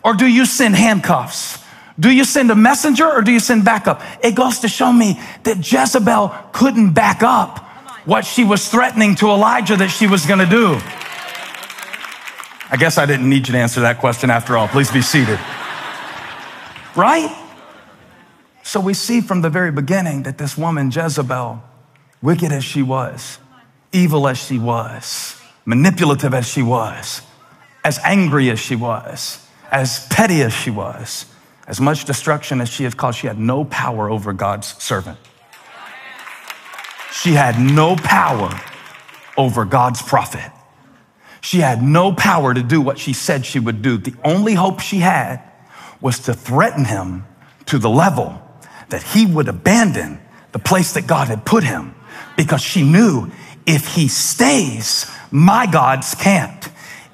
or 0.03 0.13
do 0.13 0.27
you 0.27 0.45
send 0.45 0.75
handcuffs? 0.75 1.63
Do 1.99 2.11
you 2.11 2.25
send 2.25 2.51
a 2.51 2.55
messenger 2.55 3.05
or 3.05 3.21
do 3.21 3.31
you 3.31 3.39
send 3.39 3.63
backup? 3.63 4.01
It 4.23 4.35
goes 4.35 4.59
to 4.59 4.67
show 4.67 4.91
me 4.91 5.19
that 5.43 5.59
Jezebel 5.59 6.33
couldn't 6.51 6.93
back 6.93 7.23
up 7.23 7.59
what 8.05 8.25
she 8.25 8.43
was 8.43 8.67
threatening 8.67 9.15
to 9.15 9.27
Elijah 9.29 9.75
that 9.77 9.89
she 9.89 10.07
was 10.07 10.25
going 10.25 10.39
to 10.39 10.45
do. 10.45 10.79
I 12.69 12.77
guess 12.77 12.97
I 12.97 13.05
didn't 13.05 13.29
need 13.29 13.47
you 13.47 13.53
to 13.53 13.59
answer 13.59 13.81
that 13.81 13.99
question 13.99 14.29
after 14.29 14.57
all. 14.57 14.67
Please 14.67 14.91
be 14.91 15.01
seated. 15.01 15.39
Right? 16.95 17.33
So 18.63 18.79
we 18.79 18.93
see 18.93 19.21
from 19.21 19.41
the 19.41 19.49
very 19.49 19.71
beginning 19.71 20.23
that 20.23 20.37
this 20.37 20.57
woman, 20.57 20.91
Jezebel, 20.91 21.63
wicked 22.21 22.51
as 22.51 22.63
she 22.63 22.81
was, 22.81 23.37
evil 23.91 24.27
as 24.27 24.37
she 24.37 24.57
was, 24.57 25.39
manipulative 25.65 26.33
as 26.33 26.47
she 26.47 26.61
was, 26.61 27.21
as 27.85 27.99
angry 28.03 28.49
as 28.49 28.59
she 28.59 28.75
was, 28.75 29.47
as 29.71 30.07
petty 30.07 30.41
as 30.41 30.51
she 30.51 30.71
was, 30.71 31.27
as 31.67 31.79
much 31.79 32.03
destruction 32.05 32.59
as 32.59 32.67
she 32.67 32.83
had 32.83 32.97
caused, 32.97 33.19
she 33.19 33.27
had 33.27 33.37
no 33.37 33.63
power 33.63 34.09
over 34.09 34.33
God's 34.33 34.81
servant. 34.81 35.19
She 37.13 37.33
had 37.33 37.59
no 37.59 37.95
power 37.95 38.59
over 39.37 39.65
God's 39.65 40.01
prophet. 40.01 40.51
She 41.41 41.59
had 41.59 41.83
no 41.83 42.11
power 42.11 42.55
to 42.55 42.63
do 42.63 42.81
what 42.81 42.97
she 42.97 43.13
said 43.13 43.45
she 43.45 43.59
would 43.59 43.83
do. 43.83 43.97
The 43.97 44.15
only 44.23 44.55
hope 44.55 44.79
she 44.79 44.97
had 44.97 45.43
was 46.01 46.17
to 46.21 46.33
threaten 46.33 46.85
him 46.85 47.25
to 47.67 47.77
the 47.77 47.89
level 47.89 48.41
that 48.89 49.03
he 49.03 49.27
would 49.27 49.47
abandon 49.47 50.19
the 50.53 50.59
place 50.59 50.93
that 50.93 51.05
God 51.05 51.27
had 51.27 51.45
put 51.45 51.63
him 51.63 51.93
because 52.35 52.61
she 52.61 52.81
knew 52.81 53.29
if 53.67 53.93
he 53.93 54.07
stays, 54.07 55.05
my 55.29 55.67
gods 55.67 56.15
can't. 56.15 56.64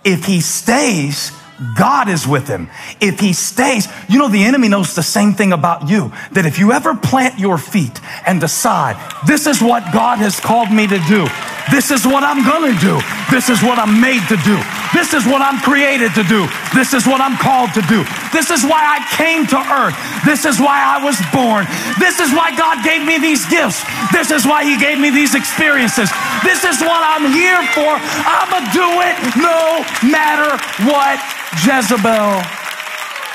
If 0.04 0.26
he 0.26 0.42
stays, 0.42 1.32
God 1.78 2.10
is 2.10 2.28
with 2.28 2.48
him. 2.48 2.70
If 3.00 3.20
he 3.20 3.34
stays, 3.34 3.88
you 4.10 4.18
know, 4.18 4.30
the 4.30 4.44
enemy 4.44 4.68
knows 4.68 4.96
the 4.96 5.04
same 5.04 5.34
thing 5.34 5.54
about 5.54 5.88
you. 5.88 6.12
That 6.32 6.46
if 6.46 6.58
you 6.58 6.72
ever 6.72 6.96
plant 6.96 7.40
your 7.40 7.58
feet 7.58 8.00
and 8.26 8.42
decide, 8.42 8.98
this 9.28 9.46
is 9.46 9.62
what 9.62 9.94
God 9.94 10.18
has 10.18 10.40
called 10.40 10.72
me 10.72 10.88
to 10.88 10.98
do. 11.08 11.28
This 11.70 11.92
is 11.92 12.06
what 12.06 12.24
I'm 12.24 12.42
gonna 12.42 12.74
do. 12.82 12.98
This 13.30 13.50
is 13.50 13.62
what 13.62 13.78
I'm 13.78 14.02
made 14.02 14.26
to 14.34 14.38
do. 14.42 14.58
This 14.92 15.14
is 15.14 15.24
what 15.30 15.40
I'm 15.40 15.62
created 15.62 16.12
to 16.18 16.24
do. 16.26 16.50
This 16.74 16.94
is 16.94 17.06
what 17.06 17.22
I'm 17.22 17.38
called 17.38 17.72
to 17.78 17.84
do. 17.86 18.04
This 18.34 18.50
is 18.50 18.66
why 18.66 18.82
I 18.82 19.00
came 19.16 19.46
to 19.54 19.60
earth. 19.60 19.96
This 20.26 20.44
is 20.44 20.60
why 20.60 20.82
I 20.82 21.00
was 21.00 21.16
born. 21.32 21.70
This 22.02 22.20
is 22.20 22.34
why 22.34 22.52
God 22.58 22.84
gave 22.84 23.06
me 23.06 23.22
these 23.22 23.46
gifts. 23.48 23.86
This 24.12 24.32
is 24.34 24.44
why 24.44 24.66
He 24.66 24.76
gave 24.76 25.00
me 25.00 25.14
these 25.14 25.36
experiences. 25.38 26.10
This 26.44 26.66
is 26.66 26.82
what 26.82 27.06
I'm 27.06 27.30
here 27.32 27.62
for. 27.72 27.94
I'ma 28.02 28.66
do 28.74 28.90
it 29.06 29.16
no 29.38 29.86
matter 30.10 30.58
what 30.90 31.22
Jezebel 31.54 32.44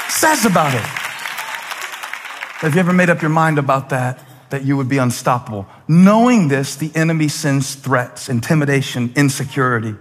says 0.09 0.47
about 0.47 0.75
it. 0.75 0.81
Have 2.61 2.75
you 2.75 2.81
ever 2.81 2.93
made 2.93 3.11
up 3.11 3.21
your 3.21 3.31
mind 3.31 3.59
about 3.59 3.91
that? 3.91 4.23
That 4.49 4.65
you 4.65 4.77
would 4.77 4.89
be 4.89 4.99
unstoppable. 4.99 5.67
Knowing 5.87 6.49
this, 6.49 6.77
the 6.77 6.91
enemy 6.95 7.29
sends 7.29 7.75
threats, 7.75 8.29
intimidation, 8.29 9.13
insecurity. 9.15 9.95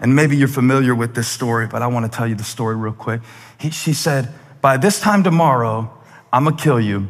And 0.00 0.14
maybe 0.14 0.36
you're 0.36 0.48
familiar 0.48 0.94
with 0.94 1.14
this 1.14 1.28
story, 1.28 1.66
but 1.66 1.80
I 1.80 1.86
want 1.86 2.10
to 2.10 2.14
tell 2.14 2.26
you 2.26 2.34
the 2.34 2.44
story 2.44 2.76
real 2.76 2.92
quick. 2.92 3.22
He, 3.58 3.70
she 3.70 3.94
said, 3.94 4.34
By 4.60 4.76
this 4.76 5.00
time 5.00 5.22
tomorrow, 5.22 5.90
I'm 6.32 6.44
going 6.44 6.56
to 6.56 6.62
kill 6.62 6.80
you. 6.80 7.08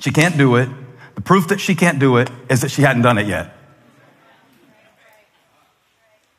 She 0.00 0.10
can't 0.10 0.38
do 0.38 0.56
it. 0.56 0.70
The 1.14 1.20
proof 1.20 1.48
that 1.48 1.60
she 1.60 1.74
can't 1.74 1.98
do 1.98 2.16
it 2.16 2.30
is 2.48 2.62
that 2.62 2.70
she 2.70 2.80
hadn't 2.80 3.02
done 3.02 3.18
it 3.18 3.26
yet. 3.26 3.54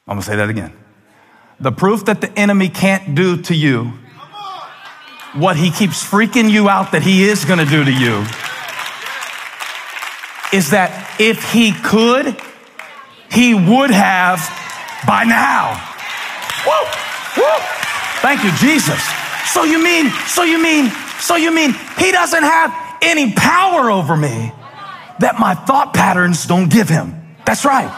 I'm 0.08 0.15
going 0.15 0.22
to 0.22 0.25
say 0.25 0.36
that 0.36 0.50
again. 0.50 0.74
The 1.60 1.72
proof 1.72 2.05
that 2.05 2.22
the 2.22 2.31
enemy 2.38 2.69
can't 2.69 3.15
do 3.15 3.41
to 3.43 3.55
you 3.55 3.93
what 5.33 5.57
he 5.57 5.72
keeps 5.72 6.03
freaking 6.03 6.50
you 6.50 6.69
out 6.69 6.91
that 6.91 7.01
he 7.01 7.24
is 7.24 7.45
going 7.45 7.60
to 7.60 7.65
do 7.65 7.83
to 7.83 7.91
you 7.91 8.24
is 10.53 10.69
that 10.69 11.15
if 11.19 11.51
he 11.51 11.72
could, 11.72 12.38
he 13.31 13.53
would 13.55 13.89
have 13.89 14.38
by 15.07 15.24
now. 15.24 15.74
Woo! 16.65 17.41
Woo! 17.41 17.57
Thank 18.22 18.43
you, 18.43 18.51
Jesus. 18.62 19.01
So 19.51 19.63
you 19.63 19.83
mean, 19.83 20.12
so 20.27 20.43
you 20.43 20.62
mean, 20.62 20.91
so 21.19 21.36
you 21.36 21.51
mean 21.53 21.74
he 21.98 22.12
doesn't 22.12 22.43
have 22.43 22.72
any 23.01 23.33
power 23.33 23.89
over 23.89 24.15
me 24.15 24.51
that 25.19 25.39
my 25.39 25.55
thought 25.55 25.93
patterns 25.93 26.45
don't 26.45 26.69
give 26.69 26.88
him. 26.88 27.19
That's 27.45 27.65
right. 27.65 27.91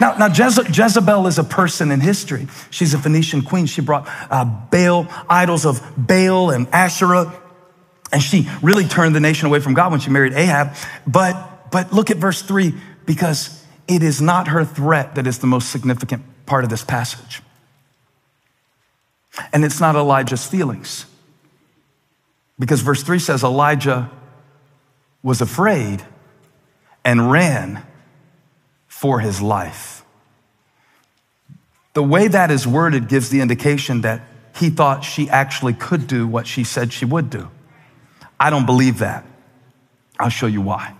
Now, 0.00 0.16
now 0.16 0.28
Jeze- 0.28 0.76
Jezebel 0.76 1.26
is 1.26 1.38
a 1.38 1.44
person 1.44 1.90
in 1.90 2.00
history. 2.00 2.48
She's 2.70 2.94
a 2.94 2.98
Phoenician 2.98 3.42
queen. 3.42 3.66
She 3.66 3.80
brought 3.80 4.08
uh, 4.30 4.44
Baal, 4.44 5.06
idols 5.28 5.64
of 5.64 5.82
Baal 5.96 6.50
and 6.50 6.66
Asherah, 6.68 7.32
and 8.12 8.22
she 8.22 8.48
really 8.62 8.86
turned 8.86 9.14
the 9.14 9.20
nation 9.20 9.46
away 9.46 9.60
from 9.60 9.74
God 9.74 9.90
when 9.90 10.00
she 10.00 10.10
married 10.10 10.32
Ahab. 10.32 10.74
But, 11.06 11.70
but 11.70 11.92
look 11.92 12.10
at 12.10 12.16
verse 12.16 12.42
three, 12.42 12.74
because 13.06 13.64
it 13.86 14.02
is 14.02 14.20
not 14.20 14.48
her 14.48 14.64
threat 14.64 15.14
that 15.16 15.26
is 15.26 15.38
the 15.38 15.46
most 15.46 15.70
significant 15.70 16.22
part 16.46 16.64
of 16.64 16.70
this 16.70 16.84
passage. 16.84 17.42
And 19.52 19.64
it's 19.64 19.80
not 19.80 19.96
Elijah's 19.96 20.46
feelings. 20.46 21.06
Because 22.58 22.82
verse 22.82 23.02
3 23.02 23.18
says 23.18 23.42
Elijah 23.42 24.10
was 25.22 25.40
afraid 25.40 26.02
and 27.04 27.30
ran 27.30 27.84
for 28.94 29.18
his 29.18 29.42
life. 29.42 30.04
The 31.94 32.02
way 32.02 32.28
that 32.28 32.52
is 32.52 32.64
worded 32.64 33.08
gives 33.08 33.28
the 33.28 33.40
indication 33.40 34.02
that 34.02 34.22
he 34.56 34.70
thought 34.70 35.02
she 35.02 35.28
actually 35.28 35.74
could 35.74 36.06
do 36.06 36.28
what 36.28 36.46
she 36.46 36.62
said 36.62 36.92
she 36.92 37.04
would 37.04 37.28
do. 37.28 37.50
I 38.38 38.50
don't 38.50 38.66
believe 38.66 39.00
that. 39.00 39.26
I'll 40.18 40.28
show 40.28 40.46
you 40.46 40.60
why. 40.60 40.94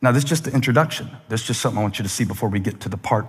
Now, 0.00 0.10
this 0.10 0.24
is 0.24 0.28
just 0.30 0.44
the 0.44 0.52
introduction. 0.52 1.10
This 1.28 1.42
is 1.42 1.48
just 1.48 1.60
something 1.60 1.78
I 1.78 1.82
want 1.82 1.98
you 1.98 2.02
to 2.02 2.08
see 2.08 2.24
before 2.24 2.48
we 2.48 2.60
get 2.60 2.80
to 2.80 2.88
the 2.88 2.96
part 2.96 3.26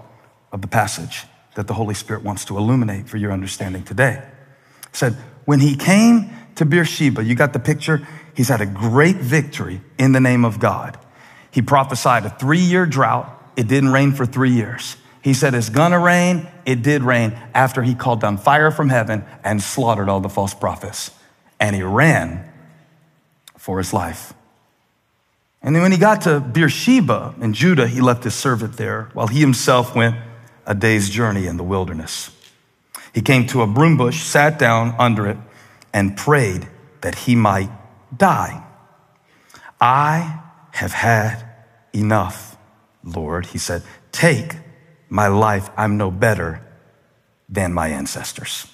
of 0.54 0.62
the 0.62 0.68
passage 0.68 1.26
that 1.56 1.68
the 1.68 1.74
Holy 1.74 1.94
Spirit 1.94 2.24
wants 2.24 2.46
to 2.46 2.58
illuminate 2.58 3.10
for 3.10 3.18
your 3.18 3.34
understanding 3.34 3.84
today. 3.84 4.24
It 4.88 4.96
said, 4.96 5.18
when 5.44 5.60
he 5.60 5.76
came 5.76 6.32
to 6.56 6.66
Beersheba, 6.66 7.24
you 7.24 7.36
got 7.36 7.52
the 7.52 7.60
picture? 7.60 8.08
He's 8.34 8.48
had 8.48 8.62
a 8.62 8.66
great 8.66 9.18
victory 9.18 9.82
in 9.98 10.14
the 10.14 10.22
name 10.22 10.46
of 10.46 10.60
God. 10.60 10.98
He 11.52 11.62
prophesied 11.62 12.26
a 12.26 12.30
three 12.30 12.60
year 12.60 12.86
drought. 12.86 13.36
It 13.60 13.68
didn't 13.68 13.90
rain 13.90 14.14
for 14.14 14.26
three 14.26 14.52
years. 14.52 14.96
He 15.22 15.34
said, 15.34 15.54
It's 15.54 15.68
gonna 15.68 16.00
rain. 16.00 16.48
It 16.66 16.82
did 16.82 17.04
rain 17.04 17.38
after 17.54 17.84
he 17.84 17.94
called 17.94 18.22
down 18.22 18.38
fire 18.38 18.72
from 18.72 18.88
heaven 18.88 19.26
and 19.44 19.62
slaughtered 19.62 20.08
all 20.08 20.22
the 20.22 20.30
false 20.30 20.54
prophets. 20.54 21.12
And 21.60 21.76
he 21.76 21.84
ran 21.84 22.50
for 23.58 23.78
his 23.78 23.92
life. 23.92 24.34
And 25.62 25.76
then 25.76 25.84
when 25.84 25.92
he 25.92 25.98
got 25.98 26.22
to 26.22 26.40
Beersheba 26.40 27.36
in 27.42 27.52
Judah, 27.52 27.86
he 27.86 28.00
left 28.00 28.24
his 28.24 28.34
servant 28.34 28.78
there 28.78 29.10
while 29.12 29.28
he 29.28 29.42
himself 29.42 29.94
went 29.94 30.16
a 30.66 30.74
day's 30.74 31.10
journey 31.10 31.46
in 31.46 31.58
the 31.58 31.64
wilderness. 31.64 32.32
He 33.14 33.22
came 33.22 33.46
to 33.48 33.62
a 33.62 33.68
broom 33.68 33.98
bush, 33.98 34.22
sat 34.24 34.58
down 34.58 34.96
under 34.98 35.28
it, 35.28 35.38
and 35.94 36.16
prayed 36.16 36.70
that 37.02 37.16
he 37.16 37.36
might 37.36 37.72
die. 38.16 38.64
I 39.82 40.44
have 40.72 40.94
had 40.94 41.46
enough, 41.92 42.49
Lord. 43.04 43.48
He 43.48 43.58
said, 43.58 43.84
Take 44.12 44.56
my 45.10 45.28
life. 45.28 45.70
I'm 45.78 45.98
no 45.98 46.12
better 46.12 46.62
than 47.48 47.74
my 47.74 47.90
ancestors. 47.90 48.68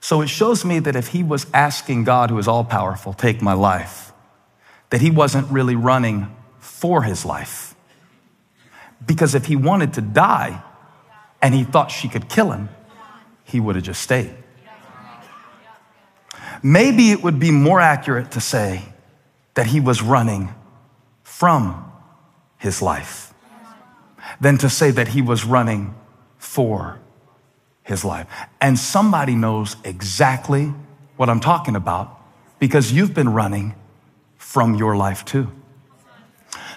So 0.00 0.22
it 0.22 0.28
shows 0.28 0.64
me 0.64 0.78
that 0.80 0.96
if 0.96 1.08
he 1.08 1.22
was 1.22 1.46
asking 1.52 2.04
God, 2.04 2.30
who 2.30 2.38
is 2.38 2.48
all 2.48 2.64
powerful, 2.64 3.12
take 3.12 3.42
my 3.42 3.52
life, 3.52 4.12
that 4.90 5.00
he 5.00 5.10
wasn't 5.10 5.50
really 5.50 5.74
running 5.74 6.34
for 6.58 7.02
his 7.02 7.24
life. 7.24 7.74
Because 9.04 9.34
if 9.34 9.46
he 9.46 9.56
wanted 9.56 9.94
to 9.94 10.00
die 10.00 10.62
and 11.42 11.54
he 11.54 11.64
thought 11.64 11.90
she 11.90 12.08
could 12.08 12.28
kill 12.28 12.50
him, 12.52 12.68
he 13.44 13.60
would 13.60 13.76
have 13.76 13.84
just 13.84 14.00
stayed. 14.00 14.34
Maybe 16.62 17.10
it 17.10 17.22
would 17.22 17.38
be 17.38 17.50
more 17.50 17.80
accurate 17.80 18.32
to 18.32 18.40
say 18.40 18.82
that 19.54 19.66
he 19.66 19.80
was 19.80 20.02
running 20.02 20.54
from 21.22 21.89
his 22.60 22.80
life 22.80 23.32
than 24.40 24.58
to 24.58 24.68
say 24.68 24.90
that 24.92 25.08
he 25.08 25.22
was 25.22 25.44
running 25.44 25.94
for 26.38 27.00
his 27.82 28.04
life. 28.04 28.26
And 28.60 28.78
somebody 28.78 29.34
knows 29.34 29.76
exactly 29.82 30.72
what 31.16 31.28
I'm 31.28 31.40
talking 31.40 31.74
about 31.74 32.20
because 32.58 32.92
you've 32.92 33.14
been 33.14 33.30
running 33.30 33.74
from 34.36 34.74
your 34.74 34.94
life 34.94 35.24
too. 35.24 35.50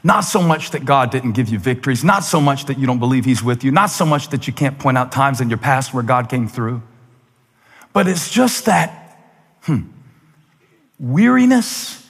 Not 0.06 0.22
so 0.22 0.42
much 0.42 0.72
that 0.72 0.86
God 0.86 1.12
didn't 1.12 1.34
give 1.34 1.50
you 1.50 1.60
victories, 1.60 2.04
not 2.04 2.24
so 2.24 2.42
much 2.42 2.66
that 2.66 2.78
you 2.78 2.88
don't 2.88 3.00
believe 3.00 3.26
He's 3.26 3.44
with 3.44 3.64
you, 3.64 3.72
not 3.72 3.90
so 3.90 4.06
much 4.06 4.30
that 4.30 4.48
you 4.48 4.54
can't 4.54 4.80
point 4.80 4.98
out 4.98 5.12
times 5.12 5.42
in 5.42 5.50
your 5.50 5.58
past 5.58 5.94
where 5.94 6.04
God 6.04 6.30
came 6.30 6.48
through, 6.48 6.82
but 7.92 8.08
it's 8.08 8.30
just 8.30 8.66
that 8.66 9.18
hmm, 9.64 9.82
weariness 11.00 12.10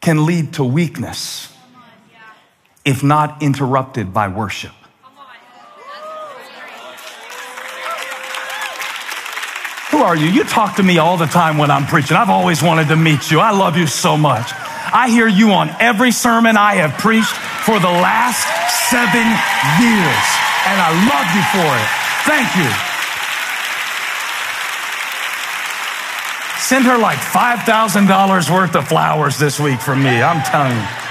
can 0.00 0.24
lead 0.26 0.54
to 0.54 0.64
weakness 0.64 1.52
if 2.86 3.02
not 3.02 3.42
interrupted 3.42 4.14
by 4.14 4.28
worship. 4.28 4.72
Who 9.90 9.98
are 9.98 10.14
you? 10.14 10.28
You 10.28 10.44
talk 10.44 10.76
to 10.76 10.82
me 10.82 10.98
all 10.98 11.16
the 11.16 11.26
time 11.26 11.58
when 11.58 11.70
I'm 11.70 11.86
preaching. 11.86 12.16
I've 12.16 12.30
always 12.30 12.62
wanted 12.62 12.88
to 12.88 12.96
meet 12.96 13.30
you. 13.30 13.40
I 13.40 13.50
love 13.50 13.76
you 13.76 13.86
so 13.86 14.16
much. 14.16 14.52
I 14.92 15.08
hear 15.08 15.26
you 15.26 15.50
on 15.50 15.68
every 15.80 16.12
sermon 16.12 16.56
I 16.56 16.76
have 16.76 16.96
preached 17.00 17.34
for 17.66 17.80
the 17.80 17.90
last 17.90 18.46
seven 18.88 19.26
years, 19.82 20.26
and 20.70 20.78
I 20.78 20.90
love 21.10 21.28
you 21.34 21.42
for 21.50 21.70
it. 21.74 21.88
Thank 22.28 22.48
you. 22.54 22.70
Send 26.60 26.84
her 26.84 26.98
like 26.98 27.18
$5,000 27.18 28.50
worth 28.50 28.76
of 28.76 28.86
flowers 28.86 29.38
this 29.38 29.58
week 29.58 29.80
from 29.80 30.02
me. 30.02 30.22
I'm 30.22 30.42
telling 30.42 30.76
you. 30.76 31.05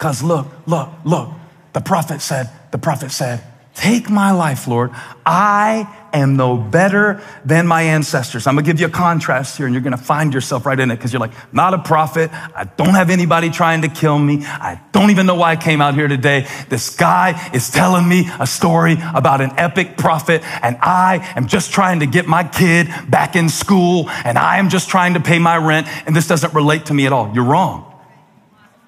Because 0.00 0.22
look, 0.22 0.46
look, 0.66 0.88
look. 1.04 1.28
The 1.74 1.82
prophet 1.82 2.22
said, 2.22 2.48
the 2.70 2.78
prophet 2.78 3.12
said, 3.12 3.44
Take 3.74 4.08
my 4.08 4.32
life, 4.32 4.66
Lord. 4.66 4.92
I 5.26 5.86
am 6.14 6.36
no 6.36 6.56
better 6.56 7.22
than 7.44 7.66
my 7.66 7.82
ancestors. 7.82 8.46
I'm 8.46 8.54
gonna 8.54 8.64
give 8.64 8.80
you 8.80 8.86
a 8.86 8.90
contrast 8.90 9.58
here 9.58 9.66
and 9.66 9.74
you're 9.74 9.82
gonna 9.82 9.98
find 9.98 10.32
yourself 10.32 10.64
right 10.64 10.80
in 10.80 10.90
it 10.90 10.96
because 10.96 11.12
you're 11.12 11.20
like, 11.20 11.34
not 11.52 11.74
a 11.74 11.78
prophet. 11.80 12.30
I 12.32 12.64
don't 12.64 12.94
have 12.94 13.10
anybody 13.10 13.50
trying 13.50 13.82
to 13.82 13.88
kill 13.88 14.18
me. 14.18 14.38
I 14.42 14.80
don't 14.92 15.10
even 15.10 15.26
know 15.26 15.34
why 15.34 15.52
I 15.52 15.56
came 15.56 15.82
out 15.82 15.94
here 15.94 16.08
today. 16.08 16.46
This 16.70 16.96
guy 16.96 17.50
is 17.52 17.70
telling 17.70 18.08
me 18.08 18.26
a 18.40 18.46
story 18.46 18.96
about 19.14 19.42
an 19.42 19.50
epic 19.58 19.98
prophet 19.98 20.42
and 20.62 20.78
I 20.80 21.30
am 21.36 21.46
just 21.46 21.72
trying 21.72 22.00
to 22.00 22.06
get 22.06 22.26
my 22.26 22.44
kid 22.44 22.88
back 23.06 23.36
in 23.36 23.50
school 23.50 24.08
and 24.24 24.38
I 24.38 24.56
am 24.56 24.70
just 24.70 24.88
trying 24.88 25.12
to 25.12 25.20
pay 25.20 25.38
my 25.38 25.58
rent 25.58 25.88
and 26.06 26.16
this 26.16 26.26
doesn't 26.26 26.54
relate 26.54 26.86
to 26.86 26.94
me 26.94 27.04
at 27.04 27.12
all. 27.12 27.30
You're 27.34 27.44
wrong. 27.44 27.84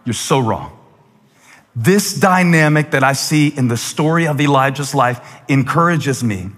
You're 0.06 0.14
so 0.14 0.40
wrong. 0.40 0.78
This 1.74 2.18
dynamic 2.18 2.90
that 2.90 3.02
I 3.02 3.14
see 3.14 3.48
in 3.48 3.68
the 3.68 3.76
story 3.76 4.26
of 4.26 4.40
Elijah's 4.40 4.94
life 4.94 5.20
encourages 5.48 6.22
me 6.22 6.50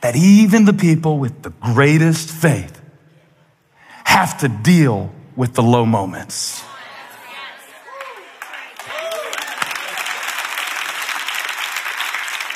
that 0.00 0.16
even 0.16 0.64
the 0.64 0.72
people 0.72 1.18
with 1.18 1.42
the 1.42 1.50
greatest 1.50 2.30
faith 2.30 2.80
have 4.04 4.38
to 4.38 4.48
deal 4.48 5.12
with 5.36 5.54
the 5.54 5.62
low 5.62 5.84
moments. 5.84 6.64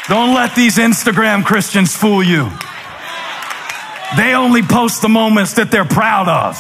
Don't 0.09 0.35
let 0.35 0.55
these 0.55 0.79
Instagram 0.79 1.45
Christians 1.45 1.95
fool 1.95 2.23
you. 2.23 2.51
They 4.17 4.33
only 4.33 4.63
post 4.63 5.03
the 5.03 5.09
moments 5.11 5.53
that 5.55 5.71
they're 5.71 5.85
proud 5.85 6.29
of. 6.29 6.57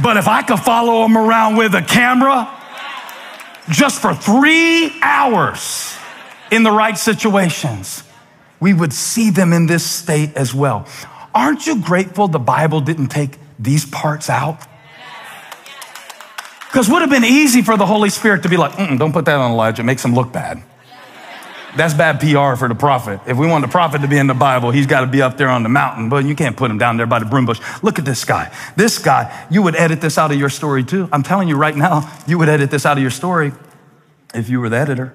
But 0.00 0.16
if 0.16 0.28
I 0.28 0.42
could 0.42 0.60
follow 0.60 1.02
them 1.02 1.18
around 1.18 1.56
with 1.56 1.74
a 1.74 1.82
camera, 1.82 2.61
just 3.68 4.00
for 4.00 4.14
three 4.14 4.92
hours 5.02 5.96
in 6.50 6.62
the 6.62 6.72
right 6.72 6.98
situations, 6.98 8.04
we 8.60 8.74
would 8.74 8.92
see 8.92 9.30
them 9.30 9.52
in 9.52 9.66
this 9.66 9.84
state 9.84 10.36
as 10.36 10.54
well. 10.54 10.86
Aren't 11.34 11.66
you 11.66 11.80
grateful 11.80 12.28
the 12.28 12.38
Bible 12.38 12.80
didn't 12.80 13.08
take 13.08 13.38
these 13.58 13.86
parts 13.86 14.28
out? 14.28 14.60
Because 16.68 16.88
would 16.88 17.02
have 17.02 17.10
been 17.10 17.24
easy 17.24 17.62
for 17.62 17.76
the 17.76 17.86
Holy 17.86 18.08
Spirit 18.08 18.44
to 18.44 18.48
be 18.48 18.56
like, 18.56 18.76
don't 18.98 19.12
put 19.12 19.26
that 19.26 19.36
on 19.36 19.52
Elijah, 19.52 19.82
it 19.82 19.84
makes 19.84 20.04
him 20.04 20.14
look 20.14 20.32
bad. 20.32 20.62
That's 21.74 21.94
bad 21.94 22.20
PR 22.20 22.54
for 22.56 22.68
the 22.68 22.74
prophet. 22.74 23.20
If 23.26 23.38
we 23.38 23.46
want 23.46 23.64
the 23.64 23.70
prophet 23.70 24.02
to 24.02 24.08
be 24.08 24.18
in 24.18 24.26
the 24.26 24.34
Bible, 24.34 24.70
he's 24.70 24.86
got 24.86 25.00
to 25.00 25.06
be 25.06 25.22
up 25.22 25.38
there 25.38 25.48
on 25.48 25.62
the 25.62 25.70
mountain, 25.70 26.10
but 26.10 26.26
you 26.26 26.34
can't 26.34 26.54
put 26.54 26.70
him 26.70 26.76
down 26.76 26.98
there 26.98 27.06
by 27.06 27.18
the 27.18 27.24
broom 27.24 27.46
bush. 27.46 27.60
Look 27.82 27.98
at 27.98 28.04
this 28.04 28.24
guy. 28.26 28.54
This 28.76 28.98
guy, 28.98 29.46
you 29.50 29.62
would 29.62 29.74
edit 29.74 30.02
this 30.02 30.18
out 30.18 30.30
of 30.30 30.38
your 30.38 30.50
story 30.50 30.84
too. 30.84 31.08
I'm 31.10 31.22
telling 31.22 31.48
you 31.48 31.56
right 31.56 31.74
now, 31.74 32.12
you 32.26 32.38
would 32.38 32.50
edit 32.50 32.70
this 32.70 32.84
out 32.84 32.98
of 32.98 33.02
your 33.02 33.10
story 33.10 33.52
if 34.34 34.50
you 34.50 34.60
were 34.60 34.68
the 34.68 34.76
editor. 34.76 35.14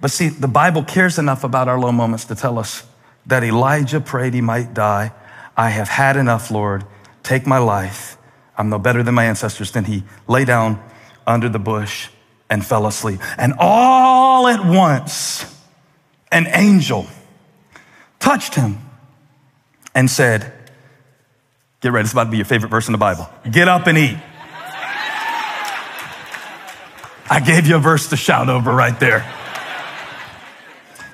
But 0.00 0.10
see, 0.10 0.28
the 0.28 0.48
Bible 0.48 0.84
cares 0.84 1.18
enough 1.18 1.42
about 1.42 1.68
our 1.68 1.78
low 1.78 1.92
moments 1.92 2.26
to 2.26 2.34
tell 2.34 2.58
us 2.58 2.86
that 3.24 3.42
Elijah 3.42 4.02
prayed 4.02 4.34
he 4.34 4.42
might 4.42 4.74
die. 4.74 5.12
I 5.56 5.70
have 5.70 5.88
had 5.88 6.18
enough, 6.18 6.50
Lord. 6.50 6.84
Take 7.22 7.46
my 7.46 7.56
life. 7.56 8.18
I'm 8.58 8.68
no 8.68 8.78
better 8.78 9.02
than 9.02 9.14
my 9.14 9.24
ancestors. 9.24 9.70
Then 9.70 9.84
he 9.84 10.02
lay 10.28 10.44
down 10.44 10.82
under 11.26 11.48
the 11.48 11.58
bush 11.58 12.10
and 12.54 12.64
fell 12.64 12.86
asleep. 12.86 13.20
And 13.36 13.54
all 13.58 14.46
at 14.46 14.64
once, 14.64 15.44
an 16.30 16.46
angel 16.46 17.08
touched 18.20 18.54
him 18.54 18.78
and 19.92 20.08
said, 20.08 20.52
Get 21.80 21.90
ready, 21.90 22.06
is 22.06 22.12
about 22.12 22.24
to 22.24 22.30
be 22.30 22.36
your 22.36 22.46
favorite 22.46 22.70
verse 22.70 22.86
in 22.86 22.92
the 22.92 22.98
Bible. 22.98 23.28
Get 23.50 23.66
up 23.66 23.88
and 23.88 23.98
eat. 23.98 24.16
I 27.28 27.42
gave 27.44 27.66
you 27.66 27.74
a 27.76 27.80
verse 27.80 28.08
to 28.10 28.16
shout 28.16 28.48
over 28.48 28.72
right 28.72 28.98
there. 29.00 29.28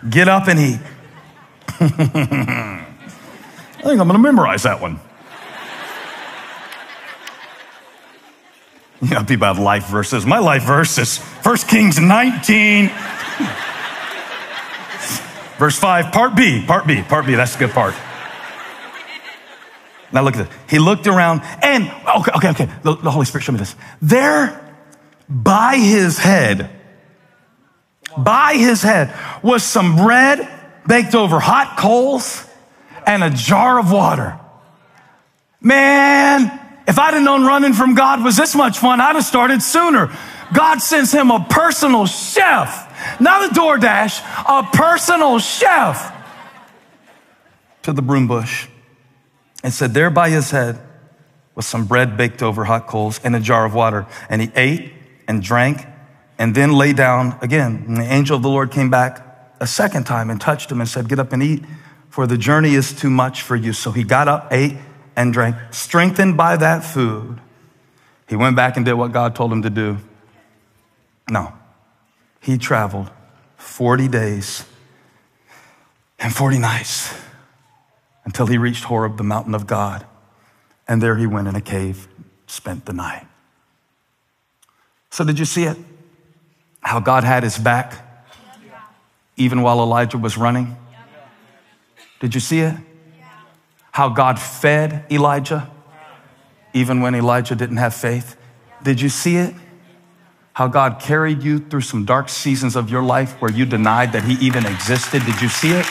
Get 0.09 0.29
up 0.29 0.47
and 0.47 0.61
eat. 0.61 0.81
I 1.69 2.85
think 3.83 3.99
I'm 3.99 4.09
going 4.09 4.11
to 4.11 4.19
memorize 4.19 4.65
that 4.65 4.81
one. 4.81 5.01
You 9.03 9.11
know, 9.11 9.25
people 9.25 9.47
have 9.47 9.59
life 9.59 9.87
verses. 9.87 10.27
My 10.27 10.39
life 10.39 10.63
verse 10.65 10.99
is 10.99 11.19
1 11.19 11.57
Kings 11.69 11.99
19, 11.99 12.91
verse 15.59 15.79
5, 15.79 16.13
part 16.13 16.37
B, 16.37 16.65
part 16.67 16.87
B, 16.87 17.03
part 17.03 17.27
B. 17.27 17.35
That's 17.35 17.57
a 17.57 17.59
good 17.59 17.71
part. 17.71 17.95
Now 20.13 20.23
look 20.23 20.37
at 20.37 20.49
this. 20.49 20.59
He 20.69 20.79
looked 20.79 21.07
around 21.07 21.41
and, 21.63 21.85
okay, 22.19 22.33
okay, 22.37 22.49
okay. 22.51 22.69
The, 22.83 22.97
the 22.97 23.11
Holy 23.11 23.25
Spirit 23.25 23.45
showed 23.45 23.53
me 23.53 23.59
this. 23.59 23.75
There 24.03 24.67
by 25.29 25.77
his 25.77 26.19
head, 26.19 26.69
by 28.19 28.55
his 28.55 28.83
head 28.83 29.15
was 29.43 29.63
some 29.63 29.97
bread 29.97 30.47
baked 30.87 31.15
over 31.15 31.39
hot 31.39 31.77
coals 31.79 32.47
and 33.07 33.23
a 33.23 33.31
jar 33.31 33.79
of 33.79 33.93
water. 33.93 34.39
Man, 35.61 36.51
if 36.87 36.99
I'd 36.99 37.15
have 37.15 37.23
known 37.23 37.45
running 37.45 37.73
from 37.73 37.95
God 37.95 38.25
was 38.25 38.37
this 38.37 38.55
much 38.55 38.79
fun, 38.79 39.01
I'd 39.01 39.15
have 39.15 39.25
started 39.25 39.63
sooner. 39.63 40.11
God 40.53 40.81
sends 40.81 41.13
him 41.13 41.31
a 41.31 41.47
personal 41.49 42.07
chef, 42.07 43.21
not 43.21 43.51
a 43.51 43.55
DoorDash, 43.55 44.21
a 44.49 44.69
personal 44.73 45.39
chef 45.39 46.17
to 47.83 47.93
the 47.93 48.03
broom 48.03 48.27
bush 48.27 48.69
and 49.63 49.73
said, 49.73 49.95
There 49.95 50.11
by 50.11 50.31
his 50.31 50.51
head 50.51 50.81
was 51.55 51.67
some 51.67 51.87
bread 51.87 52.17
baked 52.17 52.43
over 52.43 52.65
hot 52.65 52.87
coals 52.87 53.21
and 53.23 53.37
a 53.37 53.41
jar 53.41 53.65
of 53.65 53.75
water. 53.75 54.07
And 54.29 54.43
he 54.43 54.51
ate 54.55 54.93
and 55.29 55.43
drank 55.43 55.87
and 56.39 56.55
then 56.55 56.73
lay 56.73 56.93
down 56.93 57.39
again. 57.43 57.85
And 57.87 57.97
the 57.97 58.05
angel 58.05 58.37
of 58.37 58.43
the 58.43 58.49
Lord 58.49 58.71
came 58.71 58.91
back 58.91 59.27
a 59.61 59.67
second 59.67 60.05
time 60.05 60.31
and 60.31 60.41
touched 60.41 60.73
him 60.73 60.81
and 60.81 60.89
said, 60.89 61.09
Get 61.09 61.19
up 61.19 61.33
and 61.33 61.43
eat, 61.43 61.65
for 62.09 62.27
the 62.27 62.39
journey 62.39 62.75
is 62.75 62.93
too 62.93 63.11
much 63.11 63.43
for 63.43 63.57
you. 63.57 63.73
So 63.73 63.93
he 63.93 64.03
got 64.03 64.27
up, 64.27 64.49
ate, 64.51 64.77
and 65.17 65.33
drank. 65.33 65.57
Strengthened 65.71 66.37
by 66.37 66.57
that 66.57 66.85
food, 66.85 67.41
he 68.29 68.37
went 68.37 68.57
back 68.57 68.77
and 68.77 68.85
did 68.85 68.95
what 68.95 69.13
God 69.13 69.35
told 69.35 69.53
him 69.53 69.63
to 69.63 69.71
do. 69.71 69.99
No, 71.29 71.53
he 72.41 72.59
traveled 72.59 73.11
40 73.57 74.09
days 74.09 74.65
and 76.19 76.35
40 76.35 76.59
nights 76.59 77.15
until 78.25 78.47
he 78.47 78.59
reached 78.59 78.85
Horeb, 78.85 79.17
the 79.17 79.25
mountain 79.25 79.55
of 79.55 79.67
God. 79.67 80.07
And 80.87 81.03
there 81.03 81.17
he 81.17 81.27
went 81.27 81.49
in 81.49 81.55
a 81.55 81.61
cave, 81.61 82.09
spent 82.47 82.87
the 82.87 82.93
night. 82.93 83.27
So, 85.11 85.25
did 85.25 85.39
you 85.39 85.45
see 85.45 85.65
it? 85.65 85.77
How 86.81 87.01
God 87.01 87.25
had 87.25 87.43
his 87.43 87.59
back 87.59 88.07
even 89.37 89.63
while 89.63 89.81
Elijah 89.81 90.19
was 90.19 90.37
running? 90.37 90.77
Did 92.21 92.35
you 92.35 92.41
see 92.41 92.61
it? 92.61 92.75
How 93.93 94.09
God 94.09 94.39
fed 94.39 95.05
Elijah 95.11 95.71
even 96.73 97.01
when 97.01 97.15
Elijah 97.15 97.55
didn't 97.55 97.79
have 97.79 97.95
faith? 97.95 98.37
Did 98.83 99.01
you 99.01 99.09
see 99.09 99.37
it? 99.37 99.55
How 100.53 100.69
God 100.69 101.01
carried 101.01 101.43
you 101.43 101.59
through 101.59 101.81
some 101.83 102.05
dark 102.05 102.29
seasons 102.29 102.77
of 102.77 102.91
your 102.91 103.03
life 103.03 103.41
where 103.41 103.51
you 103.51 103.67
denied 103.67 104.13
that 104.13 104.25
He 104.25 104.35
even 104.45 104.67
existed? 104.67 105.25
Did 105.25 105.41
you 105.41 105.49
see 105.49 105.73
it? 105.73 105.87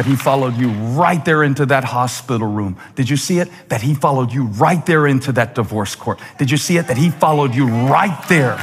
that 0.00 0.06
he 0.06 0.16
followed 0.16 0.56
you 0.56 0.70
right 0.70 1.22
there 1.26 1.42
into 1.42 1.66
that 1.66 1.84
hospital 1.84 2.46
room. 2.46 2.74
Did 2.94 3.10
you 3.10 3.18
see 3.18 3.38
it? 3.38 3.50
That 3.68 3.82
he 3.82 3.92
followed 3.92 4.32
you 4.32 4.44
right 4.44 4.84
there 4.86 5.06
into 5.06 5.30
that 5.32 5.54
divorce 5.54 5.94
court. 5.94 6.18
Did 6.38 6.50
you 6.50 6.56
see 6.56 6.78
it? 6.78 6.86
That 6.86 6.96
he 6.96 7.10
followed 7.10 7.54
you 7.54 7.66
right 7.66 8.18
there 8.26 8.56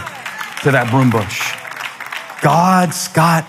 to 0.63 0.71
that 0.71 0.89
broom 0.89 1.12
bush. 1.12 1.54
God's 2.41 3.08
got 3.10 3.45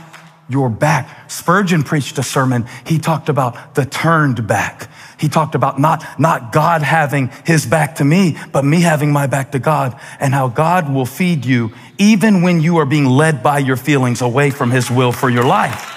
your 0.49 0.71
back. 0.71 1.31
Spurgeon 1.31 1.83
preached 1.83 2.19
a 2.19 2.23
sermon. 2.23 2.67
He 2.87 2.99
talked 2.99 3.29
about 3.29 3.75
the 3.75 3.85
turned 3.85 4.47
back. 4.47 4.91
He 5.19 5.29
talked 5.29 5.55
about 5.55 5.79
not, 5.79 6.19
not 6.19 6.53
God 6.53 6.83
having 6.83 7.31
his 7.45 7.67
back 7.67 7.97
to 7.97 8.05
me, 8.05 8.37
but 8.53 8.65
me 8.65 8.81
having 8.81 9.13
my 9.13 9.27
back 9.27 9.53
to 9.53 9.59
God 9.59 9.99
and 10.21 10.33
how 10.33 10.49
God 10.49 10.93
will 10.93 11.07
feed 11.07 11.45
you 11.45 11.73
even 11.99 12.43
when 12.43 12.61
you 12.61 12.79
are 12.79 12.87
being 12.87 13.07
led 13.07 13.43
by 13.43 13.59
your 13.59 13.77
feelings 13.77 14.23
away 14.23 14.51
from 14.51 14.71
his 14.71 14.91
will 14.91 15.13
for 15.13 15.29
your 15.29 15.45
life. 15.45 15.95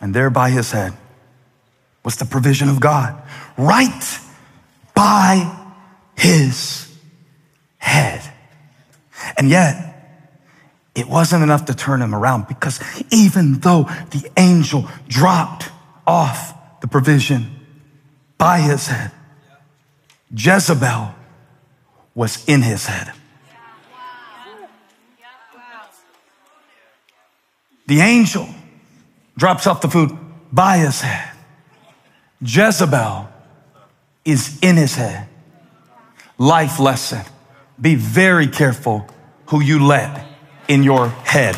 And 0.00 0.14
there 0.14 0.30
by 0.30 0.50
his 0.50 0.72
head 0.72 0.92
was 2.04 2.16
the 2.16 2.24
provision 2.24 2.68
of 2.68 2.80
God. 2.80 3.20
Right 3.56 4.20
by 4.94 5.52
his 6.16 6.92
head. 7.78 8.22
And 9.36 9.48
yet, 9.48 9.85
it 10.96 11.06
wasn't 11.06 11.42
enough 11.42 11.66
to 11.66 11.74
turn 11.74 12.00
him 12.00 12.14
around 12.14 12.48
because 12.48 12.80
even 13.12 13.60
though 13.60 13.82
the 14.10 14.28
angel 14.38 14.88
dropped 15.06 15.68
off 16.06 16.80
the 16.80 16.88
provision 16.88 17.50
by 18.38 18.60
his 18.60 18.86
head, 18.86 19.12
Jezebel 20.34 21.14
was 22.14 22.42
in 22.48 22.62
his 22.62 22.86
head. 22.86 23.12
The 27.86 28.00
angel 28.00 28.48
drops 29.36 29.66
off 29.66 29.82
the 29.82 29.88
food 29.88 30.16
by 30.50 30.78
his 30.78 31.02
head. 31.02 31.30
Jezebel 32.40 33.28
is 34.24 34.58
in 34.62 34.76
his 34.76 34.96
head. 34.96 35.28
Life 36.38 36.80
lesson. 36.80 37.22
Be 37.78 37.94
very 37.94 38.46
careful 38.46 39.06
who 39.46 39.60
you 39.60 39.86
let 39.86 40.35
in 40.68 40.82
your 40.82 41.08
head. 41.08 41.56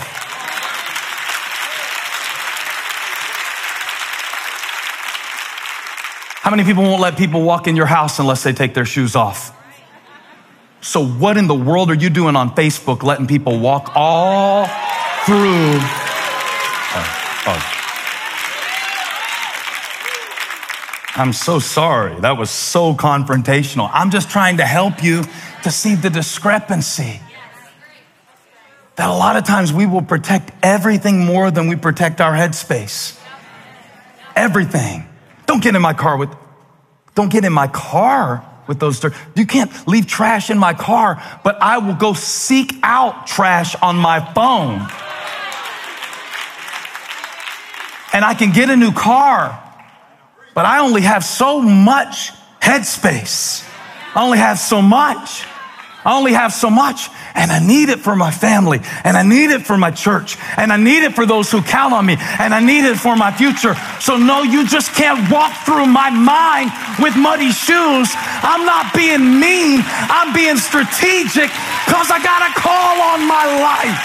How 6.43 6.51
many 6.51 6.65
people 6.65 6.83
won't 6.83 7.03
let 7.03 7.19
people 7.19 7.43
walk 7.43 7.67
in 7.67 7.77
your 7.77 7.87
house 7.87 8.19
unless 8.19 8.43
they 8.43 8.55
take 8.55 8.73
their 8.73 8.87
shoes 8.87 9.15
off? 9.15 9.55
So, 10.81 11.05
what 11.05 11.37
in 11.37 11.47
the 11.47 11.55
world 11.55 11.91
are 11.91 11.95
you 11.95 12.09
doing 12.09 12.37
on 12.37 12.55
Facebook 12.55 13.03
letting 13.03 13.27
people 13.27 13.59
walk 13.59 13.93
all 13.95 14.65
through? 15.27 15.79
Oh. 16.95 17.45
oh. 17.49 17.75
I'm 21.17 21.33
so 21.33 21.59
sorry. 21.59 22.19
That 22.21 22.39
was 22.39 22.49
so 22.49 22.95
confrontational. 22.95 23.91
I'm 23.93 24.11
just 24.11 24.31
trying 24.31 24.59
to 24.59 24.65
help 24.65 25.03
you 25.03 25.25
to 25.65 25.71
see 25.71 25.97
the 25.97 26.09
discrepancy. 26.09 27.21
That 28.99 29.09
a 29.09 29.15
lot 29.15 29.37
of 29.37 29.45
times 29.45 29.73
we 29.73 29.87
will 29.87 30.03
protect 30.03 30.53
everything 30.63 31.25
more 31.25 31.51
than 31.51 31.69
we 31.69 31.77
protect 31.77 32.21
our 32.21 32.33
headspace. 32.33 33.19
Everything. 34.37 35.09
Don't 35.47 35.63
get 35.63 35.75
in 35.75 35.81
my 35.81 35.95
car 35.95 36.17
with, 36.17 36.31
don't 37.15 37.31
get 37.31 37.45
in 37.45 37.53
my 37.53 37.69
car 37.69 38.45
with 38.67 38.79
those. 38.79 39.03
You 39.35 39.47
can't 39.47 39.71
leave 39.89 40.07
trash 40.07 40.51
in 40.51 40.59
my 40.59 40.75
car, 40.75 41.23
but 41.43 41.63
I 41.63 41.79
will 41.79 41.95
go 41.95 42.13
seek 42.13 42.75
out 42.83 43.27
trash 43.27 43.75
on 43.77 43.97
my 43.97 44.21
phone. 44.35 44.81
And 48.13 48.25
I 48.25 48.35
can 48.35 48.53
get 48.53 48.69
a 48.69 48.77
new 48.77 48.93
car 48.93 49.65
but 50.59 50.67
I 50.67 50.81
only 50.81 51.03
have 51.03 51.23
so 51.23 51.63
much 51.63 52.33
headspace. 52.61 53.65
I 54.13 54.25
only 54.25 54.39
have 54.39 54.59
so 54.59 54.83
much. 54.83 55.45
I 56.09 56.17
only 56.17 56.33
have 56.33 56.55
so 56.55 56.71
much 56.71 57.11
and 57.35 57.53
I 57.53 57.59
need 57.59 57.91
it 57.91 58.01
for 58.01 58.17
my 58.17 58.31
family 58.31 58.81
and 59.05 59.15
I 59.15 59.23
need 59.23 59.51
it 59.51 59.67
for 59.67 59.77
my 59.77 59.91
church 59.91 60.39
and 60.57 60.73
I 60.73 60.79
need 60.79 61.05
it 61.05 61.13
for 61.13 61.27
those 61.27 61.53
who 61.53 61.61
count 61.61 61.93
on 61.93 62.07
me 62.07 62.17
and 62.19 62.55
I 62.55 62.61
need 62.61 62.89
it 62.89 62.97
for 62.97 63.15
my 63.15 63.31
future. 63.31 63.75
So 64.01 64.17
no, 64.17 64.43
you 64.43 64.67
just 64.67 64.95
can't 64.95 65.31
walk 65.31 65.53
through 65.67 65.85
my 65.85 66.09
mind 66.09 66.73
with 66.99 67.15
muddy 67.15 67.53
shoes. 67.53 68.09
I'm 68.41 68.65
not 68.65 68.95
being 68.95 69.39
mean. 69.39 69.85
I'm 69.85 70.33
being 70.33 70.57
strategic 70.57 71.53
because 71.85 72.09
I 72.09 72.25
got 72.25 72.41
a 72.41 72.55
call 72.57 73.03
on 73.13 73.29
my 73.29 73.45
life. 73.61 74.01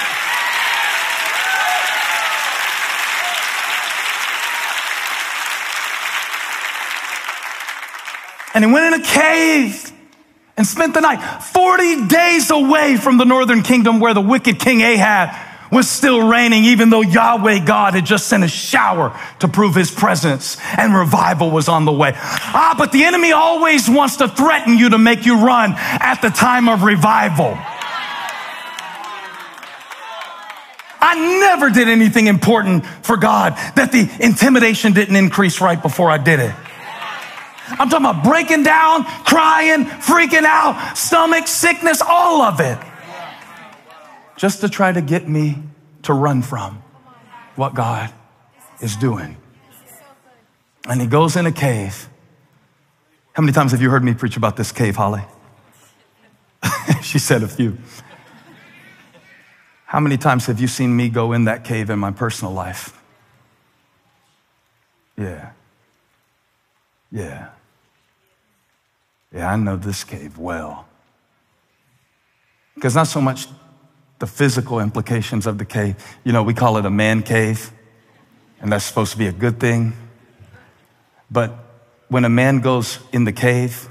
And 8.54 8.66
he 8.66 8.70
went 8.70 8.94
in 8.94 9.00
a 9.00 9.04
cave 9.06 9.93
and 10.56 10.68
spent 10.68 10.94
the 10.94 11.02
night 11.02 11.18
40 11.18 12.08
days 12.08 12.52
away 12.52 12.98
from 12.98 13.18
the 13.18 13.26
northern 13.26 13.64
kingdom 13.64 14.00
where 14.00 14.14
the 14.14 14.22
wicked 14.22 14.60
King 14.60 14.82
Ahab 14.82 15.30
was 15.72 15.90
still 15.90 16.28
reigning, 16.28 16.66
even 16.66 16.92
though 16.92 17.02
Yahweh 17.02 17.66
God 17.66 17.96
had 17.96 18.06
just 18.06 18.28
sent 18.28 18.44
a 18.44 18.48
shower 18.48 19.20
to 19.40 19.48
prove 19.48 19.74
his 19.74 19.90
presence 19.90 20.58
and 20.78 20.94
revival 20.94 21.50
was 21.50 21.68
on 21.68 21.86
the 21.86 21.92
way. 21.92 22.14
Ah, 22.16 22.76
but 22.78 22.92
the 22.92 23.04
enemy 23.04 23.32
always 23.32 23.90
wants 23.90 24.18
to 24.18 24.28
threaten 24.28 24.78
you 24.78 24.90
to 24.90 25.00
make 25.00 25.26
you 25.26 25.44
run 25.44 25.74
at 25.76 26.22
the 26.22 26.30
time 26.30 26.70
of 26.70 26.84
revival. 26.84 27.58
I 31.06 31.40
never 31.40 31.70
did 31.72 31.90
anything 31.90 32.28
important 32.28 32.86
for 32.86 33.18
God 33.18 33.54
that 33.76 33.92
the 33.92 34.10
intimidation 34.20 34.94
didn't 34.94 35.16
increase 35.16 35.60
right 35.60 35.82
before 35.82 36.10
I 36.12 36.18
did 36.18 36.40
it. 36.40 36.56
I'm 37.70 37.90
talking 37.90 38.06
about 38.06 38.24
breaking 38.24 38.64
down, 38.64 39.06
crying, 39.26 39.86
freaking 39.86 40.44
out, 40.44 40.96
stomach 40.98 41.48
sickness, 41.48 42.02
all 42.02 42.42
of 42.42 42.60
it. 42.60 42.78
Just 44.36 44.62
to 44.62 44.70
try 44.70 44.92
to 44.92 45.02
get 45.02 45.28
me 45.28 45.64
to 46.04 46.14
run 46.14 46.42
from 46.42 46.84
what 47.56 47.74
God 47.74 48.12
is 48.82 48.96
doing. 48.96 49.38
And 50.88 51.00
he 51.00 51.08
goes 51.08 51.36
in 51.36 51.46
a 51.46 51.52
cave. 51.52 52.10
How 53.34 53.42
many 53.42 53.54
times 53.54 53.72
have 53.72 53.82
you 53.82 53.90
heard 53.90 54.04
me 54.04 54.14
preach 54.14 54.36
about 54.36 54.58
this 54.58 54.72
cave, 54.72 54.96
Holly? 54.96 55.24
she 57.02 57.20
said 57.20 57.44
a 57.44 57.48
few. 57.48 57.78
How 59.86 60.00
many 60.00 60.18
times 60.18 60.48
have 60.48 60.60
you 60.60 60.68
seen 60.68 60.96
me 60.96 61.08
go 61.08 61.32
in 61.32 61.46
that 61.46 61.64
cave 61.64 61.90
in 61.90 62.00
my 62.00 62.12
personal 62.12 62.54
life? 62.54 63.00
Yeah. 65.18 65.52
Yeah. 67.14 67.50
Yeah, 69.32 69.52
I 69.52 69.56
know 69.56 69.78
this 69.78 70.04
cave 70.04 70.40
well. 70.40 70.88
Because 72.74 72.96
not 72.96 73.08
so 73.08 73.22
much 73.22 73.48
the 74.18 74.26
physical 74.26 74.80
implications 74.80 75.46
of 75.46 75.60
the 75.60 75.66
cave. 75.66 75.96
You 76.24 76.34
know, 76.34 76.42
we 76.42 76.56
call 76.56 76.78
it 76.78 76.86
a 76.86 76.90
man 76.90 77.22
cave, 77.22 77.72
and 78.60 78.72
that's 78.72 78.84
supposed 78.84 79.12
to 79.12 79.18
be 79.18 79.28
a 79.28 79.32
good 79.32 79.60
thing. 79.60 79.94
But 81.30 81.54
when 82.08 82.26
a 82.26 82.30
man 82.30 82.62
goes 82.62 82.98
in 83.12 83.26
the 83.26 83.32
cave, 83.32 83.88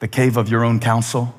the 0.00 0.08
cave 0.08 0.36
of 0.36 0.50
your 0.50 0.64
own 0.64 0.80
counsel, 0.80 1.34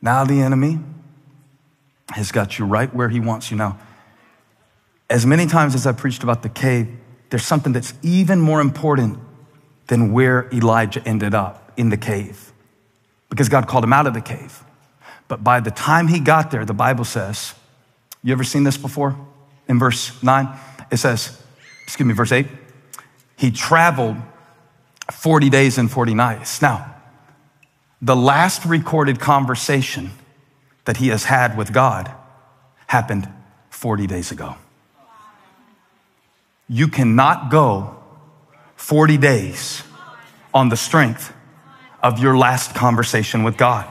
now 0.00 0.24
the 0.24 0.40
enemy 0.40 0.80
has 2.10 2.32
got 2.32 2.58
you 2.58 2.64
right 2.64 2.92
where 2.92 3.08
he 3.08 3.20
wants 3.20 3.52
you 3.52 3.56
now. 3.56 3.78
As 5.12 5.26
many 5.26 5.44
times 5.44 5.74
as 5.74 5.86
I've 5.86 5.98
preached 5.98 6.22
about 6.22 6.42
the 6.42 6.48
cave, 6.48 6.88
there's 7.28 7.44
something 7.44 7.74
that's 7.74 7.92
even 8.00 8.40
more 8.40 8.62
important 8.62 9.18
than 9.88 10.10
where 10.10 10.48
Elijah 10.54 11.06
ended 11.06 11.34
up 11.34 11.70
in 11.76 11.90
the 11.90 11.98
cave 11.98 12.50
because 13.28 13.50
God 13.50 13.68
called 13.68 13.84
him 13.84 13.92
out 13.92 14.06
of 14.06 14.14
the 14.14 14.22
cave. 14.22 14.64
But 15.28 15.44
by 15.44 15.60
the 15.60 15.70
time 15.70 16.08
he 16.08 16.18
got 16.18 16.50
there, 16.50 16.64
the 16.64 16.72
Bible 16.72 17.04
says, 17.04 17.54
you 18.24 18.32
ever 18.32 18.42
seen 18.42 18.64
this 18.64 18.78
before? 18.78 19.14
In 19.68 19.78
verse 19.78 20.22
9, 20.22 20.48
it 20.90 20.96
says, 20.96 21.38
excuse 21.84 22.06
me, 22.06 22.14
verse 22.14 22.32
8, 22.32 22.46
he 23.36 23.50
traveled 23.50 24.16
40 25.10 25.50
days 25.50 25.76
and 25.76 25.90
40 25.90 26.14
nights. 26.14 26.62
Now, 26.62 26.94
the 28.00 28.16
last 28.16 28.64
recorded 28.64 29.20
conversation 29.20 30.12
that 30.86 30.96
he 30.96 31.08
has 31.08 31.24
had 31.24 31.58
with 31.58 31.70
God 31.70 32.10
happened 32.86 33.28
40 33.68 34.06
days 34.06 34.32
ago. 34.32 34.56
You 36.72 36.88
cannot 36.88 37.50
go 37.50 37.94
40 38.76 39.18
days 39.18 39.82
on 40.54 40.70
the 40.70 40.76
strength 40.76 41.30
of 42.02 42.18
your 42.18 42.34
last 42.34 42.74
conversation 42.74 43.42
with 43.42 43.58
God. 43.58 43.86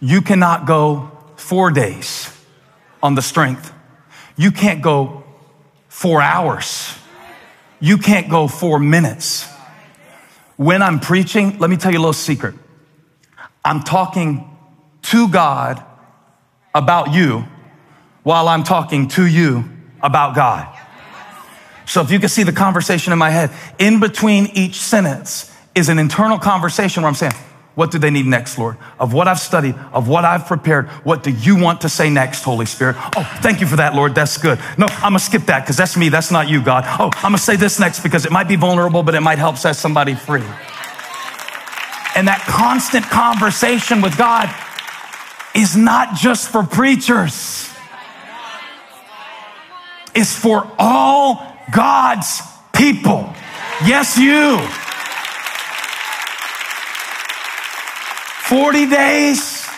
You 0.00 0.20
cannot 0.20 0.66
go 0.66 1.10
four 1.36 1.70
days 1.70 2.30
on 3.02 3.14
the 3.14 3.22
strength. 3.22 3.72
You 4.36 4.50
can't 4.50 4.82
go 4.82 5.24
four 5.88 6.20
hours. 6.20 6.94
You 7.80 7.96
can't 7.96 8.28
go 8.28 8.46
four 8.46 8.78
minutes. 8.78 9.48
When 10.56 10.82
I'm 10.82 11.00
preaching, 11.00 11.58
let 11.58 11.70
me 11.70 11.78
tell 11.78 11.90
you 11.90 11.96
a 11.96 12.04
little 12.04 12.12
secret. 12.12 12.54
I'm 13.64 13.82
talking 13.82 14.46
to 15.04 15.26
God 15.26 15.82
about 16.74 17.14
you 17.14 17.46
while 18.24 18.46
I'm 18.46 18.62
talking 18.62 19.08
to 19.08 19.24
you 19.26 19.70
about 20.04 20.36
God. 20.36 20.68
So 21.86 22.00
if 22.00 22.10
you 22.10 22.20
can 22.20 22.28
see 22.28 22.44
the 22.44 22.52
conversation 22.52 23.12
in 23.12 23.18
my 23.18 23.30
head, 23.30 23.50
in 23.78 23.98
between 23.98 24.46
each 24.54 24.76
sentence 24.76 25.52
is 25.74 25.88
an 25.88 25.98
internal 25.98 26.38
conversation 26.38 27.02
where 27.02 27.08
I'm 27.08 27.14
saying, 27.14 27.32
what 27.74 27.90
do 27.90 27.98
they 27.98 28.10
need 28.10 28.26
next, 28.26 28.56
Lord? 28.56 28.76
Of 29.00 29.12
what 29.12 29.26
I've 29.26 29.40
studied, 29.40 29.74
of 29.92 30.06
what 30.06 30.24
I've 30.24 30.46
prepared, 30.46 30.88
what 31.02 31.24
do 31.24 31.30
you 31.30 31.56
want 31.60 31.80
to 31.80 31.88
say 31.88 32.08
next, 32.08 32.44
Holy 32.44 32.66
Spirit? 32.66 32.94
Oh, 33.16 33.38
thank 33.42 33.60
you 33.60 33.66
for 33.66 33.76
that, 33.76 33.94
Lord. 33.94 34.14
That's 34.14 34.38
good. 34.38 34.60
No, 34.78 34.86
I'm 34.86 35.10
gonna 35.10 35.18
skip 35.18 35.42
that 35.46 35.62
because 35.62 35.76
that's 35.76 35.96
me. 35.96 36.08
That's 36.08 36.30
not 36.30 36.48
you, 36.48 36.62
God. 36.62 36.84
Oh, 36.86 37.10
I'm 37.16 37.22
gonna 37.22 37.38
say 37.38 37.56
this 37.56 37.80
next 37.80 38.04
because 38.04 38.24
it 38.26 38.30
might 38.30 38.46
be 38.46 38.54
vulnerable, 38.54 39.02
but 39.02 39.16
it 39.16 39.20
might 39.20 39.38
help 39.38 39.56
set 39.56 39.74
somebody 39.74 40.14
free. 40.14 40.44
And 42.14 42.28
that 42.28 42.44
constant 42.46 43.04
conversation 43.06 44.00
with 44.00 44.16
God 44.16 44.54
is 45.56 45.76
not 45.76 46.14
just 46.14 46.48
for 46.50 46.62
preachers. 46.62 47.73
It's 50.14 50.36
for 50.36 50.70
all 50.78 51.44
God's 51.72 52.40
people. 52.72 53.32
Yes, 53.84 54.16
you. 54.18 54.58
40 58.48 58.86
days 58.86 59.68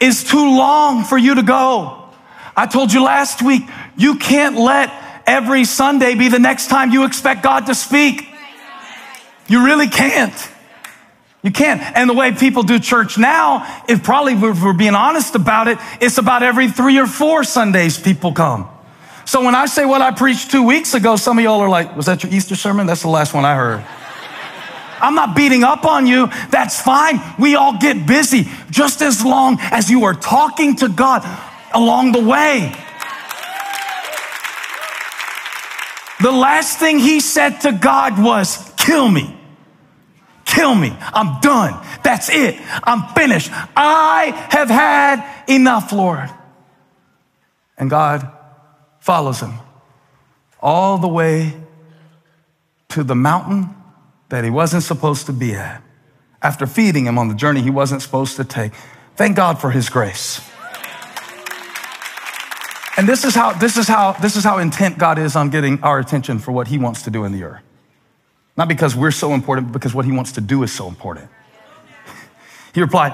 is 0.00 0.24
too 0.24 0.56
long 0.56 1.04
for 1.04 1.18
you 1.18 1.34
to 1.34 1.42
go. 1.42 2.08
I 2.56 2.66
told 2.66 2.92
you 2.92 3.02
last 3.02 3.42
week, 3.42 3.62
you 3.96 4.16
can't 4.16 4.56
let 4.56 4.90
every 5.26 5.64
Sunday 5.64 6.14
be 6.14 6.28
the 6.28 6.38
next 6.38 6.68
time 6.68 6.92
you 6.92 7.04
expect 7.04 7.42
God 7.42 7.66
to 7.66 7.74
speak. 7.74 8.28
You 9.48 9.64
really 9.64 9.88
can't. 9.88 10.34
You 11.42 11.50
can't. 11.50 11.82
And 11.96 12.08
the 12.08 12.14
way 12.14 12.32
people 12.32 12.62
do 12.62 12.78
church 12.78 13.18
now, 13.18 13.82
if 13.88 14.02
probably 14.02 14.32
if 14.32 14.62
we're 14.62 14.72
being 14.72 14.94
honest 14.94 15.34
about 15.34 15.68
it, 15.68 15.78
it's 16.00 16.16
about 16.16 16.42
every 16.42 16.70
three 16.70 16.98
or 16.98 17.06
four 17.06 17.44
Sundays 17.44 17.98
people 17.98 18.32
come. 18.32 18.68
So 19.26 19.42
when 19.42 19.54
I 19.54 19.66
say 19.66 19.84
what 19.84 20.02
I 20.02 20.10
preached 20.10 20.50
two 20.50 20.62
weeks 20.62 20.94
ago, 20.94 21.16
some 21.16 21.38
of 21.38 21.44
y'all 21.44 21.60
are 21.60 21.68
like, 21.68 21.96
was 21.96 22.06
that 22.06 22.22
your 22.22 22.32
Easter 22.32 22.54
sermon? 22.56 22.86
That's 22.86 23.02
the 23.02 23.08
last 23.08 23.34
one 23.34 23.44
I 23.44 23.54
heard. 23.54 23.84
I'm 25.00 25.14
not 25.14 25.34
beating 25.34 25.64
up 25.64 25.84
on 25.84 26.06
you. 26.06 26.28
That's 26.50 26.80
fine. 26.80 27.20
We 27.38 27.56
all 27.56 27.78
get 27.78 28.06
busy 28.06 28.48
just 28.70 29.02
as 29.02 29.24
long 29.24 29.58
as 29.60 29.90
you 29.90 30.04
are 30.04 30.14
talking 30.14 30.76
to 30.76 30.88
God 30.88 31.24
along 31.72 32.12
the 32.12 32.24
way. 32.24 32.74
The 36.22 36.30
last 36.30 36.78
thing 36.78 36.98
he 36.98 37.20
said 37.20 37.60
to 37.60 37.72
God 37.72 38.22
was, 38.22 38.72
kill 38.76 39.08
me. 39.08 39.36
Kill 40.44 40.74
me. 40.74 40.96
I'm 41.00 41.40
done. 41.40 41.84
That's 42.02 42.30
it. 42.30 42.56
I'm 42.84 43.12
finished. 43.14 43.50
I 43.76 44.32
have 44.50 44.70
had 44.70 45.44
enough, 45.48 45.92
Lord. 45.92 46.30
And 47.76 47.90
God 47.90 48.30
follows 49.04 49.40
him 49.40 49.52
all 50.60 50.96
the 50.96 51.06
way 51.06 51.52
to 52.88 53.04
the 53.04 53.14
mountain 53.14 53.68
that 54.30 54.44
he 54.44 54.48
wasn't 54.48 54.82
supposed 54.82 55.26
to 55.26 55.32
be 55.34 55.54
at 55.54 55.82
after 56.40 56.66
feeding 56.66 57.04
him 57.04 57.18
on 57.18 57.28
the 57.28 57.34
journey 57.34 57.60
he 57.60 57.68
wasn't 57.68 58.00
supposed 58.00 58.34
to 58.36 58.44
take. 58.44 58.72
Thank 59.14 59.36
God 59.36 59.60
for 59.60 59.70
his 59.70 59.90
grace. 59.90 60.40
And 62.96 63.06
this 63.06 63.26
is 63.26 63.34
how 63.34 63.52
this 63.52 63.76
is 63.76 63.86
how 63.86 64.12
this 64.12 64.36
is 64.36 64.44
how 64.44 64.56
intent 64.56 64.96
God 64.96 65.18
is 65.18 65.36
on 65.36 65.50
getting 65.50 65.82
our 65.82 65.98
attention 65.98 66.38
for 66.38 66.52
what 66.52 66.68
he 66.68 66.78
wants 66.78 67.02
to 67.02 67.10
do 67.10 67.24
in 67.24 67.32
the 67.32 67.42
earth. 67.42 67.62
Not 68.56 68.68
because 68.68 68.96
we're 68.96 69.10
so 69.10 69.34
important, 69.34 69.66
but 69.66 69.74
because 69.74 69.92
what 69.94 70.06
he 70.06 70.12
wants 70.12 70.32
to 70.32 70.40
do 70.40 70.62
is 70.62 70.72
so 70.72 70.88
important. 70.88 71.28
He 72.72 72.80
replied, 72.80 73.12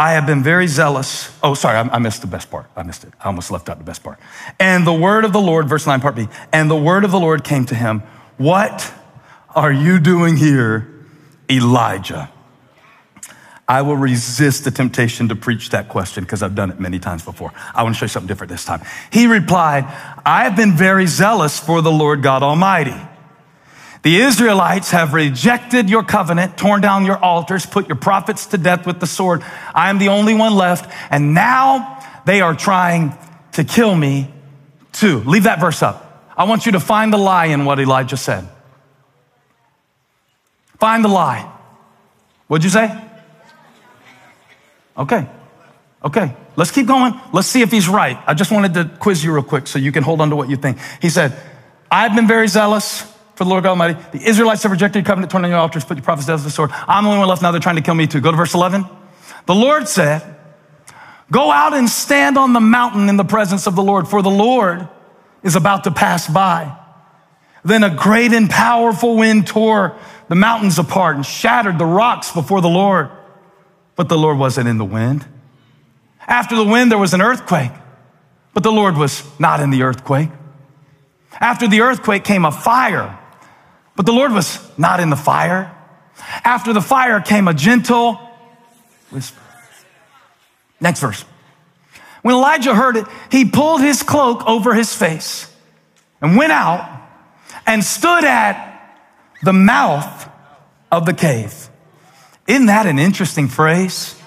I 0.00 0.12
have 0.12 0.24
been 0.24 0.42
very 0.42 0.66
zealous. 0.66 1.30
Oh, 1.42 1.52
sorry, 1.52 1.76
I, 1.76 1.82
I, 1.82 1.98
missed 1.98 2.22
the 2.22 2.26
best 2.26 2.50
part. 2.50 2.70
I 2.74 2.82
missed 2.84 3.04
it. 3.04 3.12
I 3.20 3.26
almost 3.26 3.50
left 3.50 3.68
out 3.68 3.76
the 3.76 3.84
best 3.84 4.02
part. 4.02 4.18
And 4.58 4.86
the 4.86 4.94
word 4.94 5.26
of 5.26 5.34
the 5.34 5.40
Lord, 5.42 5.68
verse 5.68 5.86
9, 5.86 6.00
part 6.00 6.14
B, 6.14 6.26
and 6.54 6.70
the 6.70 6.76
word 6.76 7.04
of 7.04 7.10
the 7.10 7.20
Lord 7.20 7.44
came 7.44 7.66
to 7.66 7.74
him. 7.74 8.02
What 8.38 8.94
are 9.54 9.70
you 9.70 10.00
doing 10.00 10.38
here, 10.38 10.88
Elijah? 11.50 12.32
I 13.68 13.82
will 13.82 13.94
resist 13.94 14.64
the 14.64 14.70
temptation 14.70 15.28
to 15.28 15.36
preach 15.36 15.68
that 15.68 15.90
question 15.90 16.24
because 16.24 16.42
I've 16.42 16.54
done 16.54 16.70
it 16.70 16.80
many 16.80 16.98
times 16.98 17.22
before. 17.22 17.52
I 17.74 17.82
want 17.82 17.94
to 17.94 17.98
show 17.98 18.06
you 18.06 18.08
something 18.08 18.26
different 18.26 18.50
this 18.50 18.64
time. 18.64 18.80
He 19.12 19.26
replied, 19.26 19.84
I 20.24 20.44
have 20.44 20.56
been 20.56 20.78
very 20.78 21.08
zealous 21.08 21.60
for 21.60 21.82
the 21.82 21.92
Lord 21.92 22.22
God 22.22 22.42
Almighty. 22.42 22.96
The 24.02 24.16
Israelites 24.16 24.92
have 24.92 25.12
rejected 25.12 25.90
your 25.90 26.02
covenant, 26.02 26.56
torn 26.56 26.80
down 26.80 27.04
your 27.04 27.18
altars, 27.18 27.66
put 27.66 27.86
your 27.86 27.96
prophets 27.96 28.46
to 28.46 28.58
death 28.58 28.86
with 28.86 28.98
the 28.98 29.06
sword. 29.06 29.42
I 29.74 29.90
am 29.90 29.98
the 29.98 30.08
only 30.08 30.34
one 30.34 30.54
left. 30.54 30.90
And 31.10 31.34
now 31.34 31.98
they 32.24 32.40
are 32.40 32.54
trying 32.54 33.16
to 33.52 33.64
kill 33.64 33.94
me 33.94 34.32
too. 34.92 35.20
Leave 35.20 35.44
that 35.44 35.60
verse 35.60 35.82
up. 35.82 36.32
I 36.36 36.44
want 36.44 36.64
you 36.64 36.72
to 36.72 36.80
find 36.80 37.12
the 37.12 37.18
lie 37.18 37.46
in 37.46 37.66
what 37.66 37.78
Elijah 37.78 38.16
said. 38.16 38.48
Find 40.78 41.04
the 41.04 41.08
lie. 41.08 41.50
What'd 42.46 42.64
you 42.64 42.70
say? 42.70 42.98
Okay. 44.96 45.28
Okay. 46.02 46.34
Let's 46.56 46.70
keep 46.70 46.86
going. 46.86 47.20
Let's 47.34 47.48
see 47.48 47.60
if 47.60 47.70
he's 47.70 47.88
right. 47.88 48.18
I 48.26 48.32
just 48.32 48.50
wanted 48.50 48.72
to 48.74 48.84
quiz 48.98 49.22
you 49.22 49.34
real 49.34 49.42
quick 49.42 49.66
so 49.66 49.78
you 49.78 49.92
can 49.92 50.02
hold 50.02 50.22
on 50.22 50.30
to 50.30 50.36
what 50.36 50.48
you 50.48 50.56
think. 50.56 50.78
He 51.02 51.10
said, 51.10 51.38
I've 51.90 52.14
been 52.14 52.26
very 52.26 52.48
zealous 52.48 53.09
for 53.40 53.44
the 53.44 53.50
Lord 53.50 53.62
God 53.64 53.70
Almighty. 53.70 53.98
The 54.12 54.22
Israelites 54.28 54.62
have 54.64 54.70
rejected 54.70 54.98
your 54.98 55.06
covenant, 55.06 55.30
torn 55.30 55.44
down 55.44 55.50
your 55.50 55.60
altars, 55.60 55.82
put 55.82 55.96
your 55.96 56.04
prophets 56.04 56.26
down 56.26 56.36
with 56.36 56.44
the 56.44 56.50
sword. 56.50 56.70
I'm 56.72 57.04
the 57.04 57.08
only 57.08 57.20
one 57.20 57.28
left 57.28 57.40
now. 57.40 57.50
They're 57.50 57.58
trying 57.58 57.76
to 57.76 57.80
kill 57.80 57.94
me 57.94 58.06
too. 58.06 58.20
Go 58.20 58.30
to 58.30 58.36
verse 58.36 58.52
11. 58.52 58.84
The 59.46 59.54
Lord 59.54 59.88
said, 59.88 60.36
Go 61.32 61.50
out 61.50 61.72
and 61.72 61.88
stand 61.88 62.36
on 62.36 62.52
the 62.52 62.60
mountain 62.60 63.08
in 63.08 63.16
the 63.16 63.24
presence 63.24 63.66
of 63.66 63.76
the 63.76 63.82
Lord, 63.82 64.08
for 64.08 64.20
the 64.20 64.28
Lord 64.28 64.86
is 65.42 65.56
about 65.56 65.84
to 65.84 65.90
pass 65.90 66.28
by. 66.28 66.76
Then 67.64 67.82
a 67.82 67.88
great 67.88 68.34
and 68.34 68.50
powerful 68.50 69.16
wind 69.16 69.46
tore 69.46 69.96
the 70.28 70.34
mountains 70.34 70.78
apart 70.78 71.16
and 71.16 71.24
shattered 71.24 71.78
the 71.78 71.86
rocks 71.86 72.32
before 72.32 72.60
the 72.60 72.68
Lord. 72.68 73.10
But 73.96 74.10
the 74.10 74.18
Lord 74.18 74.36
wasn't 74.36 74.68
in 74.68 74.76
the 74.76 74.84
wind. 74.84 75.24
After 76.28 76.56
the 76.56 76.64
wind, 76.64 76.90
there 76.90 76.98
was 76.98 77.14
an 77.14 77.22
earthquake, 77.22 77.72
but 78.52 78.64
the 78.64 78.70
Lord 78.70 78.98
was 78.98 79.24
not 79.40 79.60
in 79.60 79.70
the 79.70 79.84
earthquake. 79.84 80.28
After 81.40 81.66
the 81.66 81.80
earthquake 81.80 82.22
came 82.22 82.44
a 82.44 82.52
fire, 82.52 83.16
but 84.00 84.06
the 84.06 84.12
Lord 84.12 84.32
was 84.32 84.58
not 84.78 84.98
in 84.98 85.10
the 85.10 85.14
fire. 85.14 85.76
After 86.42 86.72
the 86.72 86.80
fire 86.80 87.20
came 87.20 87.48
a 87.48 87.52
gentle 87.52 88.14
whisper. 89.10 89.38
Next 90.80 91.00
verse. 91.00 91.22
When 92.22 92.34
Elijah 92.34 92.74
heard 92.74 92.96
it, 92.96 93.04
he 93.30 93.44
pulled 93.44 93.82
his 93.82 94.02
cloak 94.02 94.42
over 94.46 94.72
his 94.72 94.94
face 94.94 95.54
and 96.22 96.38
went 96.38 96.50
out 96.50 97.02
and 97.66 97.84
stood 97.84 98.24
at 98.24 98.96
the 99.42 99.52
mouth 99.52 100.30
of 100.90 101.04
the 101.04 101.12
cave. 101.12 101.68
Isn't 102.46 102.68
that 102.68 102.86
an 102.86 102.98
interesting 102.98 103.48
phrase? 103.48 104.18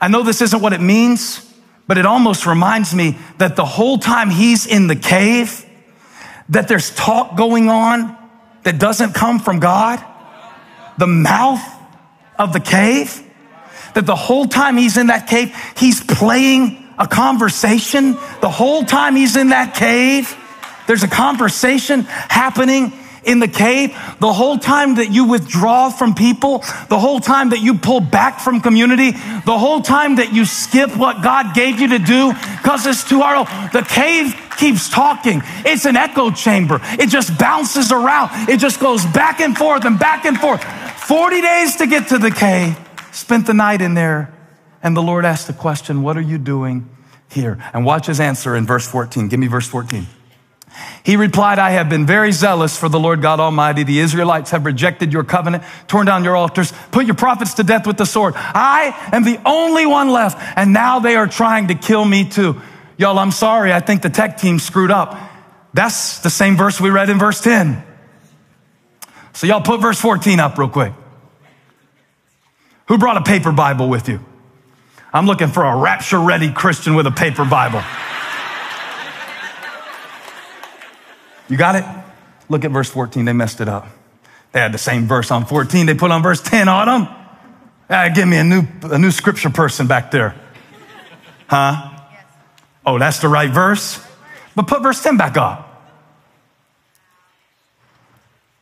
I 0.00 0.06
know 0.06 0.22
this 0.22 0.40
isn't 0.42 0.62
what 0.62 0.72
it 0.72 0.80
means, 0.80 1.44
but 1.88 1.98
it 1.98 2.06
almost 2.06 2.46
reminds 2.46 2.94
me 2.94 3.18
that 3.38 3.56
the 3.56 3.64
whole 3.64 3.98
time 3.98 4.30
he's 4.30 4.64
in 4.64 4.86
the 4.86 4.94
cave, 4.94 5.66
that 6.50 6.68
there's 6.68 6.94
talk 6.94 7.36
going 7.36 7.68
on 7.68 8.16
that 8.66 8.80
doesn't 8.80 9.14
come 9.14 9.38
from 9.38 9.60
God. 9.60 10.04
The 10.98 11.06
mouth 11.06 11.62
of 12.36 12.52
the 12.52 12.58
cave, 12.58 13.22
that 13.94 14.06
the 14.06 14.16
whole 14.16 14.46
time 14.46 14.76
he's 14.76 14.96
in 14.96 15.06
that 15.06 15.28
cave, 15.28 15.54
he's 15.76 16.02
playing 16.02 16.84
a 16.98 17.06
conversation. 17.06 18.14
The 18.40 18.50
whole 18.50 18.82
time 18.82 19.14
he's 19.14 19.36
in 19.36 19.50
that 19.50 19.76
cave, 19.76 20.36
there's 20.88 21.04
a 21.04 21.08
conversation 21.08 22.02
happening 22.02 22.92
in 23.26 23.40
the 23.40 23.48
cave, 23.48 23.90
the 24.20 24.32
whole 24.32 24.56
time 24.56 24.94
that 24.94 25.10
you 25.10 25.24
withdraw 25.24 25.90
from 25.90 26.14
people, 26.14 26.58
the 26.88 26.98
whole 26.98 27.20
time 27.20 27.50
that 27.50 27.60
you 27.60 27.76
pull 27.76 28.00
back 28.00 28.40
from 28.40 28.60
community, 28.60 29.10
the 29.10 29.58
whole 29.58 29.82
time 29.82 30.16
that 30.16 30.32
you 30.32 30.44
skip 30.44 30.96
what 30.96 31.22
God 31.22 31.54
gave 31.54 31.80
you 31.80 31.88
to 31.88 31.98
do 31.98 32.32
because 32.32 32.86
it's 32.86 33.06
too 33.06 33.20
hard, 33.20 33.46
the 33.72 33.82
cave 33.82 34.34
keeps 34.56 34.88
talking. 34.88 35.42
It's 35.64 35.84
an 35.84 35.96
echo 35.96 36.30
chamber. 36.30 36.80
It 36.98 37.08
just 37.08 37.36
bounces 37.38 37.92
around. 37.92 38.48
It 38.48 38.58
just 38.58 38.80
goes 38.80 39.04
back 39.06 39.40
and 39.40 39.56
forth 39.56 39.84
and 39.84 39.98
back 39.98 40.24
and 40.24 40.38
forth. 40.38 40.62
40 40.62 41.40
days 41.40 41.76
to 41.76 41.86
get 41.86 42.08
to 42.08 42.18
the 42.18 42.30
cave. 42.30 42.78
Spent 43.12 43.46
the 43.46 43.54
night 43.54 43.82
in 43.82 43.94
there. 43.94 44.32
And 44.82 44.96
the 44.96 45.02
Lord 45.02 45.24
asked 45.24 45.48
the 45.48 45.52
question, 45.52 46.02
What 46.02 46.16
are 46.16 46.22
you 46.22 46.38
doing 46.38 46.88
here? 47.28 47.58
And 47.72 47.84
watch 47.84 48.06
his 48.06 48.20
answer 48.20 48.54
in 48.54 48.66
verse 48.66 48.86
14. 48.86 49.28
Give 49.28 49.40
me 49.40 49.48
verse 49.48 49.66
14. 49.66 50.06
He 51.02 51.16
replied, 51.16 51.58
I 51.58 51.70
have 51.70 51.88
been 51.88 52.06
very 52.06 52.32
zealous 52.32 52.76
for 52.76 52.88
the 52.88 52.98
Lord 52.98 53.22
God 53.22 53.38
Almighty. 53.38 53.84
The 53.84 54.00
Israelites 54.00 54.50
have 54.50 54.66
rejected 54.66 55.12
your 55.12 55.24
covenant, 55.24 55.62
torn 55.86 56.06
down 56.06 56.24
your 56.24 56.36
altars, 56.36 56.72
put 56.90 57.06
your 57.06 57.14
prophets 57.14 57.54
to 57.54 57.62
death 57.62 57.86
with 57.86 57.96
the 57.96 58.06
sword. 58.06 58.34
I 58.36 59.08
am 59.12 59.24
the 59.24 59.40
only 59.46 59.86
one 59.86 60.10
left, 60.10 60.38
and 60.56 60.72
now 60.72 60.98
they 60.98 61.16
are 61.16 61.26
trying 61.26 61.68
to 61.68 61.74
kill 61.74 62.04
me 62.04 62.28
too. 62.28 62.60
Y'all, 62.98 63.18
I'm 63.18 63.30
sorry. 63.30 63.72
I 63.72 63.80
think 63.80 64.02
the 64.02 64.10
tech 64.10 64.38
team 64.38 64.58
screwed 64.58 64.90
up. 64.90 65.18
That's 65.74 66.20
the 66.20 66.30
same 66.30 66.56
verse 66.56 66.80
we 66.80 66.90
read 66.90 67.10
in 67.10 67.18
verse 67.18 67.40
10. 67.40 67.82
So 69.34 69.46
y'all 69.46 69.60
put 69.60 69.80
verse 69.80 70.00
14 70.00 70.40
up 70.40 70.56
real 70.56 70.68
quick. 70.68 70.92
Who 72.88 72.98
brought 72.98 73.16
a 73.16 73.22
paper 73.22 73.52
Bible 73.52 73.88
with 73.88 74.08
you? 74.08 74.20
I'm 75.12 75.26
looking 75.26 75.48
for 75.48 75.64
a 75.64 75.76
rapture 75.76 76.18
ready 76.20 76.50
Christian 76.52 76.94
with 76.94 77.06
a 77.06 77.10
paper 77.10 77.44
Bible. 77.44 77.82
You 81.48 81.56
got 81.56 81.76
it? 81.76 81.84
Look 82.48 82.64
at 82.64 82.70
verse 82.70 82.90
14. 82.90 83.24
They 83.24 83.32
messed 83.32 83.60
it 83.60 83.68
up. 83.68 83.88
They 84.52 84.60
had 84.60 84.72
the 84.72 84.78
same 84.78 85.06
verse 85.06 85.30
on 85.30 85.44
14. 85.44 85.86
They 85.86 85.94
put 85.94 86.10
on 86.10 86.22
verse 86.22 86.40
10 86.40 86.68
on 86.68 86.86
them. 86.86 87.14
Ah, 87.88 88.08
give 88.14 88.26
me 88.26 88.36
a 88.36 88.44
new, 88.44 88.62
a 88.82 88.98
new 88.98 89.10
scripture 89.10 89.50
person 89.50 89.86
back 89.86 90.10
there. 90.10 90.34
Huh? 91.46 91.90
Oh, 92.84 92.98
that's 92.98 93.20
the 93.20 93.28
right 93.28 93.50
verse? 93.50 94.04
But 94.54 94.66
put 94.66 94.82
verse 94.82 95.02
10 95.02 95.16
back 95.16 95.36
up. 95.36 95.62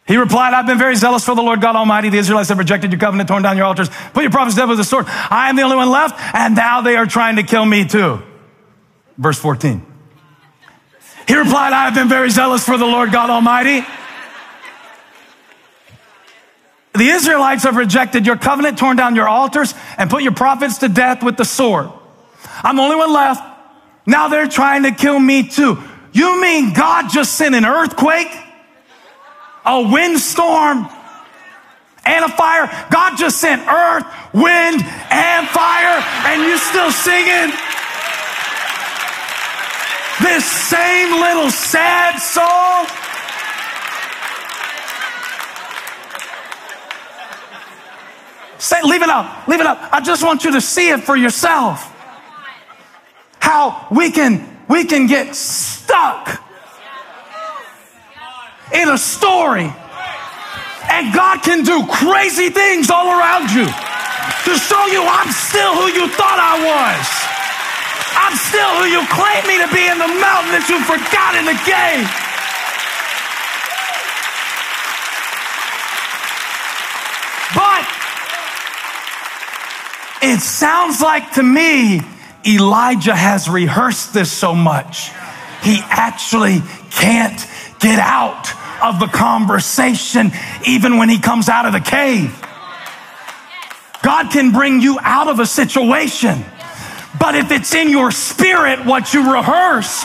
He 0.06 0.18
replied, 0.18 0.52
I've 0.52 0.66
been 0.66 0.76
very 0.76 0.96
zealous 0.96 1.24
for 1.24 1.34
the 1.34 1.42
Lord 1.42 1.62
God 1.62 1.76
Almighty. 1.76 2.10
The 2.10 2.18
Israelites 2.18 2.50
have 2.50 2.58
rejected 2.58 2.92
your 2.92 3.00
covenant, 3.00 3.28
torn 3.28 3.42
down 3.42 3.56
your 3.56 3.64
altars, 3.64 3.88
put 4.12 4.22
your 4.22 4.30
prophets 4.30 4.54
dead 4.54 4.68
with 4.68 4.76
the 4.76 4.84
sword. 4.84 5.06
I 5.08 5.48
am 5.48 5.56
the 5.56 5.62
only 5.62 5.76
one 5.76 5.90
left, 5.90 6.20
and 6.34 6.54
now 6.54 6.82
they 6.82 6.96
are 6.96 7.06
trying 7.06 7.36
to 7.36 7.42
kill 7.42 7.64
me 7.64 7.86
too. 7.86 8.22
Verse 9.16 9.38
14. 9.38 9.93
He 11.26 11.34
replied, 11.34 11.72
I 11.72 11.84
have 11.84 11.94
been 11.94 12.08
very 12.08 12.30
zealous 12.30 12.64
for 12.64 12.76
the 12.76 12.84
Lord 12.84 13.12
God 13.12 13.30
Almighty. 13.30 13.84
The 16.94 17.08
Israelites 17.08 17.64
have 17.64 17.76
rejected 17.76 18.24
your 18.24 18.36
covenant, 18.36 18.78
torn 18.78 18.96
down 18.96 19.16
your 19.16 19.28
altars, 19.28 19.74
and 19.98 20.08
put 20.08 20.22
your 20.22 20.34
prophets 20.34 20.78
to 20.78 20.88
death 20.88 21.22
with 21.24 21.36
the 21.36 21.44
sword. 21.44 21.90
I'm 22.62 22.76
the 22.76 22.82
only 22.82 22.96
one 22.96 23.12
left. 23.12 23.42
Now 24.06 24.28
they're 24.28 24.46
trying 24.46 24.84
to 24.84 24.92
kill 24.92 25.18
me 25.18 25.48
too. 25.48 25.82
You 26.12 26.40
mean 26.40 26.72
God 26.72 27.10
just 27.10 27.34
sent 27.34 27.54
an 27.56 27.64
earthquake, 27.64 28.28
a 29.64 29.82
windstorm, 29.82 30.88
and 32.06 32.24
a 32.24 32.28
fire? 32.28 32.70
God 32.90 33.16
just 33.16 33.38
sent 33.40 33.66
earth, 33.66 34.04
wind, 34.32 34.82
and 35.10 35.48
fire, 35.48 35.98
and 36.30 36.42
you're 36.42 36.58
still 36.58 36.92
singing? 36.92 37.50
This 40.22 40.44
same 40.44 41.20
little 41.20 41.50
sad 41.50 42.18
soul. 42.18 42.86
Say, 48.58 48.80
leave 48.82 49.02
it 49.02 49.10
up, 49.10 49.46
leave 49.46 49.60
it 49.60 49.66
up. 49.66 49.78
I 49.92 50.00
just 50.00 50.24
want 50.24 50.44
you 50.44 50.52
to 50.52 50.60
see 50.60 50.88
it 50.88 51.00
for 51.00 51.16
yourself. 51.16 51.90
How 53.38 53.86
we 53.90 54.10
can 54.10 54.40
we 54.68 54.84
can 54.84 55.06
get 55.06 55.34
stuck 55.34 56.40
in 58.72 58.88
a 58.88 58.96
story, 58.96 59.70
and 60.90 61.12
God 61.12 61.42
can 61.42 61.62
do 61.62 61.86
crazy 61.86 62.48
things 62.48 62.90
all 62.90 63.06
around 63.18 63.50
you 63.50 63.66
to 63.66 64.52
show 64.56 64.86
you 64.86 65.04
I'm 65.04 65.30
still 65.32 65.76
who 65.76 65.88
you 65.92 66.08
thought 66.08 66.40
I 66.40 66.56
was. 66.64 67.04
I'm 68.16 68.36
still 68.40 68.70
who 68.80 68.84
you 68.88 69.02
claim 69.12 69.44
me 69.44 69.60
to 69.60 69.68
be 69.68 69.83
in 70.70 70.74
the 70.74 70.78
mountain 70.78 70.78
you 70.78 70.84
forgot 70.84 71.34
in 71.34 71.44
the 71.44 71.52
game. 71.64 72.04
But 77.54 77.86
it 80.22 80.40
sounds 80.40 81.00
like 81.00 81.32
to 81.32 81.42
me 81.42 82.00
Elijah 82.46 83.14
has 83.14 83.48
rehearsed 83.48 84.12
this 84.12 84.30
so 84.30 84.54
much, 84.54 85.10
he 85.62 85.80
actually 85.84 86.62
can't 86.90 87.46
get 87.80 87.98
out 87.98 88.52
of 88.82 89.00
the 89.00 89.06
conversation 89.06 90.30
even 90.66 90.98
when 90.98 91.08
he 91.08 91.18
comes 91.18 91.48
out 91.48 91.66
of 91.66 91.72
the 91.72 91.80
cave. 91.80 92.38
God 94.02 94.30
can 94.30 94.52
bring 94.52 94.82
you 94.82 94.98
out 95.00 95.28
of 95.28 95.40
a 95.40 95.46
situation 95.46 96.44
but 97.18 97.34
if 97.36 97.50
it's 97.50 97.74
in 97.74 97.88
your 97.88 98.10
spirit 98.10 98.84
what 98.84 99.14
you 99.14 99.32
rehearsed, 99.32 100.04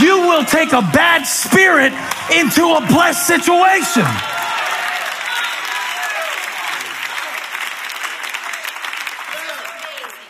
you 0.00 0.20
will 0.28 0.44
take 0.44 0.72
a 0.72 0.82
bad 0.82 1.24
spirit 1.24 1.92
into 2.34 2.62
a 2.62 2.86
blessed 2.86 3.26
situation. 3.26 4.04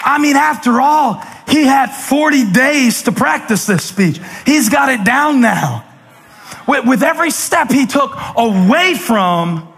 I 0.04 0.18
mean, 0.18 0.36
after 0.36 0.80
all, 0.80 1.22
he 1.48 1.64
had 1.64 1.86
40 1.86 2.50
days 2.52 3.02
to 3.02 3.12
practice 3.12 3.66
this 3.66 3.84
speech. 3.84 4.20
He's 4.44 4.68
got 4.68 4.88
it 4.88 5.04
down 5.04 5.40
now. 5.40 5.84
With, 6.66 6.86
with, 6.86 7.02
every 7.02 7.30
step 7.30 7.70
he 7.70 7.86
took 7.86 8.12
away 8.36 8.94
from 8.94 9.68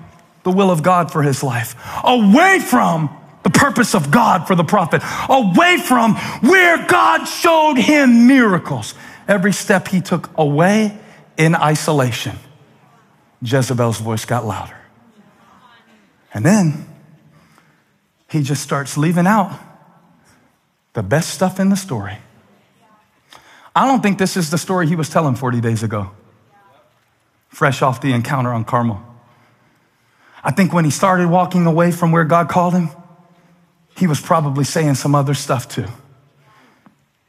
the 0.43 0.51
will 0.51 0.71
of 0.71 0.83
God 0.83 1.11
for 1.11 1.23
his 1.23 1.43
life, 1.43 1.75
away 2.05 2.59
from 2.61 3.11
the 3.43 3.51
purpose 3.51 3.95
of 3.95 4.11
God 4.11 4.47
for 4.47 4.55
the 4.55 4.65
prophet, 4.65 5.03
away 5.29 5.79
from 5.79 6.17
where 6.43 6.87
God 6.87 7.25
showed 7.25 7.75
him 7.75 8.27
miracles. 8.27 8.95
Every 9.27 9.53
step 9.53 9.89
he 9.89 10.01
took 10.01 10.31
away 10.37 10.99
in 11.37 11.55
isolation, 11.55 12.39
Jezebel's 13.43 13.99
voice 13.99 14.25
got 14.25 14.45
louder. 14.45 14.77
And 16.33 16.45
then 16.45 16.87
he 18.29 18.43
just 18.43 18.63
starts 18.63 18.97
leaving 18.97 19.27
out 19.27 19.59
the 20.95 21.03
best 21.03 21.31
stuff 21.31 21.61
in 21.61 21.71
the 21.71 21.77
story. 21.77 22.19
I 23.75 23.87
don't 23.87 24.03
think 24.03 24.19
this 24.19 24.37
is 24.37 24.51
the 24.51 24.59
story 24.59 24.87
he 24.87 24.97
was 24.97 25.09
telling 25.09 25.35
40 25.35 25.61
days 25.61 25.83
ago, 25.83 26.11
fresh 27.49 27.83
off 27.83 28.01
the 28.01 28.13
encounter 28.13 28.53
on 28.53 28.65
Carmel. 28.65 29.03
I 30.43 30.51
think 30.51 30.73
when 30.73 30.85
he 30.85 30.91
started 30.91 31.29
walking 31.29 31.67
away 31.67 31.91
from 31.91 32.13
where 32.13 32.25
God 32.25 32.49
called 32.49 32.75
him, 32.75 32.91
he 33.97 34.07
was 34.07 34.21
probably 34.21 34.65
saying 34.65 34.97
some 34.97 35.15
other 35.15 35.35
stuff 35.35 35.69
too. 35.69 35.87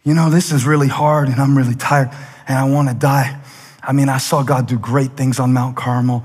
You 0.05 0.13
know, 0.13 0.29
this 0.29 0.51
is 0.51 0.65
really 0.65 0.87
hard 0.87 1.27
and 1.27 1.41
I'm 1.41 1.57
really 1.57 1.73
tired 1.73 2.11
and 2.47 2.57
I 2.57 2.63
want 2.65 2.87
to 2.89 2.93
die. 2.93 3.41
I 3.81 3.91
mean, 3.91 4.07
I 4.07 4.19
saw 4.19 4.43
God 4.43 4.67
do 4.67 4.77
great 4.77 5.17
things 5.17 5.39
on 5.39 5.51
Mount 5.51 5.75
Carmel, 5.75 6.23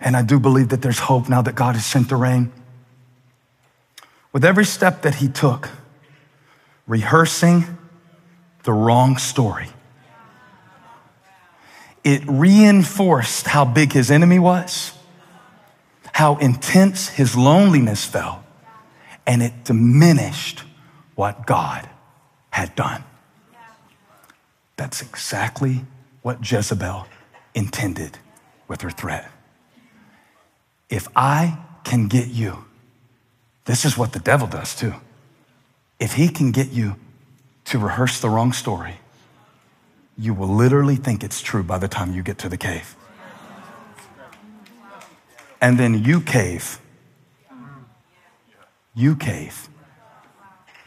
and 0.00 0.16
I 0.16 0.22
do 0.22 0.38
believe 0.38 0.68
that 0.68 0.82
there's 0.82 0.98
hope 0.98 1.28
now 1.28 1.42
that 1.42 1.54
God 1.54 1.74
has 1.74 1.84
sent 1.84 2.08
the 2.08 2.16
rain. 2.16 2.52
With 4.32 4.44
every 4.44 4.64
step 4.64 5.02
that 5.02 5.16
he 5.16 5.28
took, 5.28 5.70
rehearsing 6.86 7.78
the 8.64 8.72
wrong 8.72 9.16
story, 9.16 9.68
it 12.04 12.22
reinforced 12.26 13.46
how 13.46 13.64
big 13.64 13.92
his 13.92 14.10
enemy 14.10 14.38
was, 14.38 14.92
how 16.12 16.36
intense 16.36 17.08
his 17.08 17.36
loneliness 17.36 18.04
felt, 18.04 18.40
and 19.26 19.42
it 19.42 19.64
diminished 19.64 20.64
what 21.14 21.46
God 21.46 21.88
had 22.50 22.74
done. 22.74 23.04
That's 24.76 25.02
exactly 25.02 25.84
what 26.22 26.50
Jezebel 26.50 27.06
intended 27.54 28.18
with 28.68 28.80
her 28.82 28.90
threat. 28.90 29.30
If 30.88 31.08
I 31.14 31.58
can 31.84 32.08
get 32.08 32.28
you, 32.28 32.64
this 33.64 33.84
is 33.84 33.96
what 33.96 34.12
the 34.12 34.18
devil 34.18 34.46
does 34.46 34.74
too. 34.74 34.94
If 35.98 36.14
he 36.14 36.28
can 36.28 36.52
get 36.52 36.70
you 36.70 36.96
to 37.66 37.78
rehearse 37.78 38.20
the 38.20 38.28
wrong 38.28 38.52
story, 38.52 38.96
you 40.18 40.34
will 40.34 40.48
literally 40.48 40.96
think 40.96 41.22
it's 41.24 41.40
true 41.40 41.62
by 41.62 41.78
the 41.78 41.88
time 41.88 42.12
you 42.12 42.22
get 42.22 42.38
to 42.38 42.48
the 42.48 42.56
cave. 42.56 42.96
And 45.60 45.78
then 45.78 46.02
you 46.02 46.20
cave. 46.20 46.80
You 48.94 49.16
cave. 49.16 49.68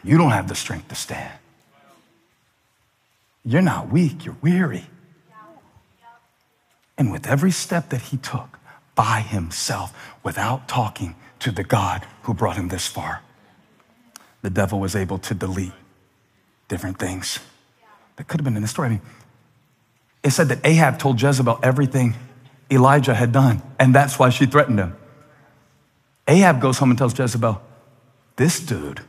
You 0.04 0.18
don't 0.18 0.30
have 0.30 0.48
the 0.48 0.54
strength 0.54 0.88
to 0.88 0.94
stand. 0.94 1.32
You're 3.46 3.62
not 3.62 3.90
weak, 3.90 4.24
you're 4.24 4.36
weary. 4.42 4.86
And 6.98 7.12
with 7.12 7.28
every 7.28 7.52
step 7.52 7.90
that 7.90 8.00
he 8.02 8.16
took 8.16 8.58
by 8.96 9.20
himself, 9.20 9.96
without 10.24 10.66
talking 10.66 11.14
to 11.38 11.52
the 11.52 11.62
God 11.62 12.04
who 12.22 12.34
brought 12.34 12.56
him 12.56 12.68
this 12.68 12.88
far, 12.88 13.22
the 14.42 14.50
devil 14.50 14.80
was 14.80 14.96
able 14.96 15.18
to 15.18 15.34
delete 15.34 15.72
different 16.66 16.98
things 16.98 17.38
that 18.16 18.26
could 18.26 18.40
have 18.40 18.44
been 18.44 18.56
in 18.56 18.62
the 18.62 18.68
story. 18.68 18.86
I 18.86 18.90
mean, 18.90 19.00
it 20.24 20.30
said 20.30 20.48
that 20.48 20.66
Ahab 20.66 20.98
told 20.98 21.22
Jezebel 21.22 21.60
everything 21.62 22.14
Elijah 22.68 23.14
had 23.14 23.30
done, 23.30 23.62
and 23.78 23.94
that's 23.94 24.18
why 24.18 24.30
she 24.30 24.46
threatened 24.46 24.80
him. 24.80 24.96
Ahab 26.26 26.60
goes 26.60 26.78
home 26.78 26.90
and 26.90 26.98
tells 26.98 27.16
Jezebel, 27.16 27.62
This 28.34 28.58
dude, 28.58 29.02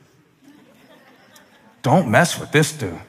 don't 1.81 2.11
mess 2.11 2.39
with 2.39 2.51
this 2.51 2.71
dude. 2.71 3.01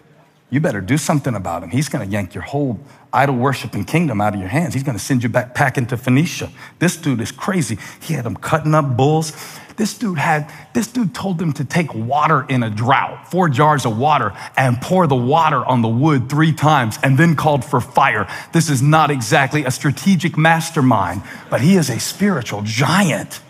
You 0.50 0.60
better 0.60 0.80
do 0.80 0.96
something 0.96 1.34
about 1.34 1.62
him. 1.62 1.70
He's 1.70 1.90
going 1.90 2.06
to 2.06 2.10
yank 2.10 2.34
your 2.34 2.42
whole 2.42 2.80
idol 3.12 3.36
worshiping 3.36 3.84
kingdom 3.84 4.20
out 4.20 4.34
of 4.34 4.40
your 4.40 4.48
hands. 4.48 4.72
He's 4.72 4.82
going 4.82 4.96
to 4.96 5.02
send 5.02 5.22
you 5.22 5.28
back 5.28 5.54
packing 5.54 5.86
to 5.86 5.96
Phoenicia. 5.96 6.50
This 6.78 6.96
dude 6.96 7.20
is 7.20 7.30
crazy. 7.30 7.78
He 8.00 8.14
had 8.14 8.24
them 8.24 8.34
cutting 8.34 8.74
up 8.74 8.96
bulls. 8.96 9.32
This 9.76 9.96
dude 9.96 10.18
had, 10.18 10.50
this 10.74 10.86
dude 10.86 11.14
told 11.14 11.38
them 11.38 11.52
to 11.52 11.64
take 11.64 11.94
water 11.94 12.46
in 12.48 12.62
a 12.62 12.70
drought, 12.70 13.30
four 13.30 13.48
jars 13.48 13.84
of 13.84 13.96
water, 13.98 14.32
and 14.56 14.80
pour 14.80 15.06
the 15.06 15.14
water 15.14 15.64
on 15.64 15.82
the 15.82 15.88
wood 15.88 16.28
three 16.28 16.52
times, 16.52 16.98
and 17.02 17.16
then 17.16 17.36
called 17.36 17.64
for 17.64 17.80
fire. 17.80 18.26
This 18.52 18.70
is 18.70 18.82
not 18.82 19.10
exactly 19.10 19.64
a 19.64 19.70
strategic 19.70 20.36
mastermind, 20.36 21.22
but 21.50 21.60
he 21.60 21.76
is 21.76 21.90
a 21.90 22.00
spiritual 22.00 22.62
giant. 22.64 23.40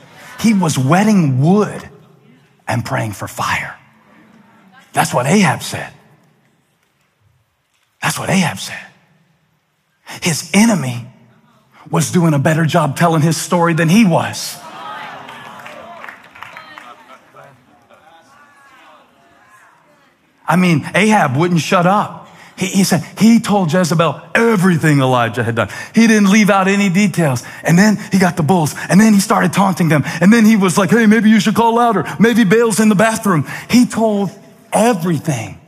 He 0.40 0.52
was 0.52 0.76
wetting 0.76 1.40
wood 1.40 1.88
and 2.66 2.84
praying 2.84 3.12
for 3.12 3.26
fire. 3.26 3.78
That's 4.92 5.14
what 5.14 5.26
Ahab 5.26 5.62
said. 5.62 5.92
That's 8.02 8.18
what 8.18 8.30
Ahab 8.30 8.58
said. 8.58 8.86
His 10.22 10.50
enemy 10.54 11.06
was 11.90 12.10
doing 12.10 12.34
a 12.34 12.38
better 12.38 12.64
job 12.64 12.96
telling 12.96 13.22
his 13.22 13.36
story 13.36 13.74
than 13.74 13.88
he 13.88 14.04
was. 14.04 14.56
I 20.50 20.56
mean, 20.56 20.88
Ahab 20.94 21.36
wouldn't 21.36 21.60
shut 21.60 21.86
up. 21.86 22.26
He, 22.56 22.66
he, 22.66 22.84
said, 22.84 23.04
he 23.18 23.38
told 23.38 23.72
Jezebel 23.72 24.20
everything 24.34 24.98
Elijah 25.00 25.44
had 25.44 25.54
done. 25.54 25.68
He 25.94 26.06
didn't 26.06 26.30
leave 26.30 26.50
out 26.50 26.66
any 26.66 26.88
details. 26.88 27.44
And 27.62 27.78
then 27.78 27.98
he 28.10 28.18
got 28.18 28.36
the 28.36 28.42
bulls 28.42 28.74
and 28.88 28.98
then 28.98 29.12
he 29.12 29.20
started 29.20 29.52
taunting 29.52 29.88
them. 29.88 30.02
And 30.20 30.32
then 30.32 30.44
he 30.44 30.56
was 30.56 30.76
like, 30.78 30.90
hey, 30.90 31.06
maybe 31.06 31.30
you 31.30 31.38
should 31.38 31.54
call 31.54 31.76
louder. 31.76 32.04
Maybe 32.18 32.44
Baal's 32.44 32.80
in 32.80 32.88
the 32.88 32.96
bathroom. 32.96 33.46
He 33.70 33.86
told 33.86 34.30
everything 34.72 35.60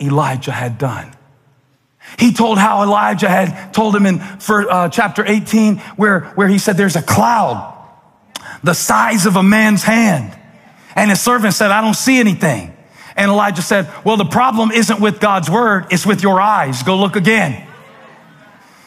Elijah 0.00 0.52
had 0.52 0.78
done. 0.78 1.12
He 2.18 2.32
told 2.32 2.58
how 2.58 2.82
Elijah 2.82 3.28
had 3.28 3.72
told 3.72 3.96
him 3.96 4.06
in 4.06 4.20
uh, 4.20 4.88
chapter 4.88 5.24
18 5.26 5.78
where, 5.96 6.20
where 6.34 6.48
he 6.48 6.58
said 6.58 6.76
there's 6.76 6.96
a 6.96 7.02
cloud 7.02 7.72
the 8.62 8.74
size 8.74 9.26
of 9.26 9.36
a 9.36 9.42
man's 9.42 9.82
hand. 9.82 10.36
And 10.94 11.10
his 11.10 11.20
servant 11.20 11.54
said, 11.54 11.70
I 11.70 11.80
don't 11.80 11.94
see 11.94 12.18
anything. 12.18 12.76
And 13.16 13.30
Elijah 13.30 13.62
said, 13.62 13.90
well, 14.04 14.16
the 14.16 14.24
problem 14.24 14.70
isn't 14.70 15.00
with 15.00 15.20
God's 15.20 15.50
word. 15.50 15.86
It's 15.90 16.06
with 16.06 16.22
your 16.22 16.40
eyes. 16.40 16.82
Go 16.82 16.96
look 16.96 17.16
again. 17.16 17.66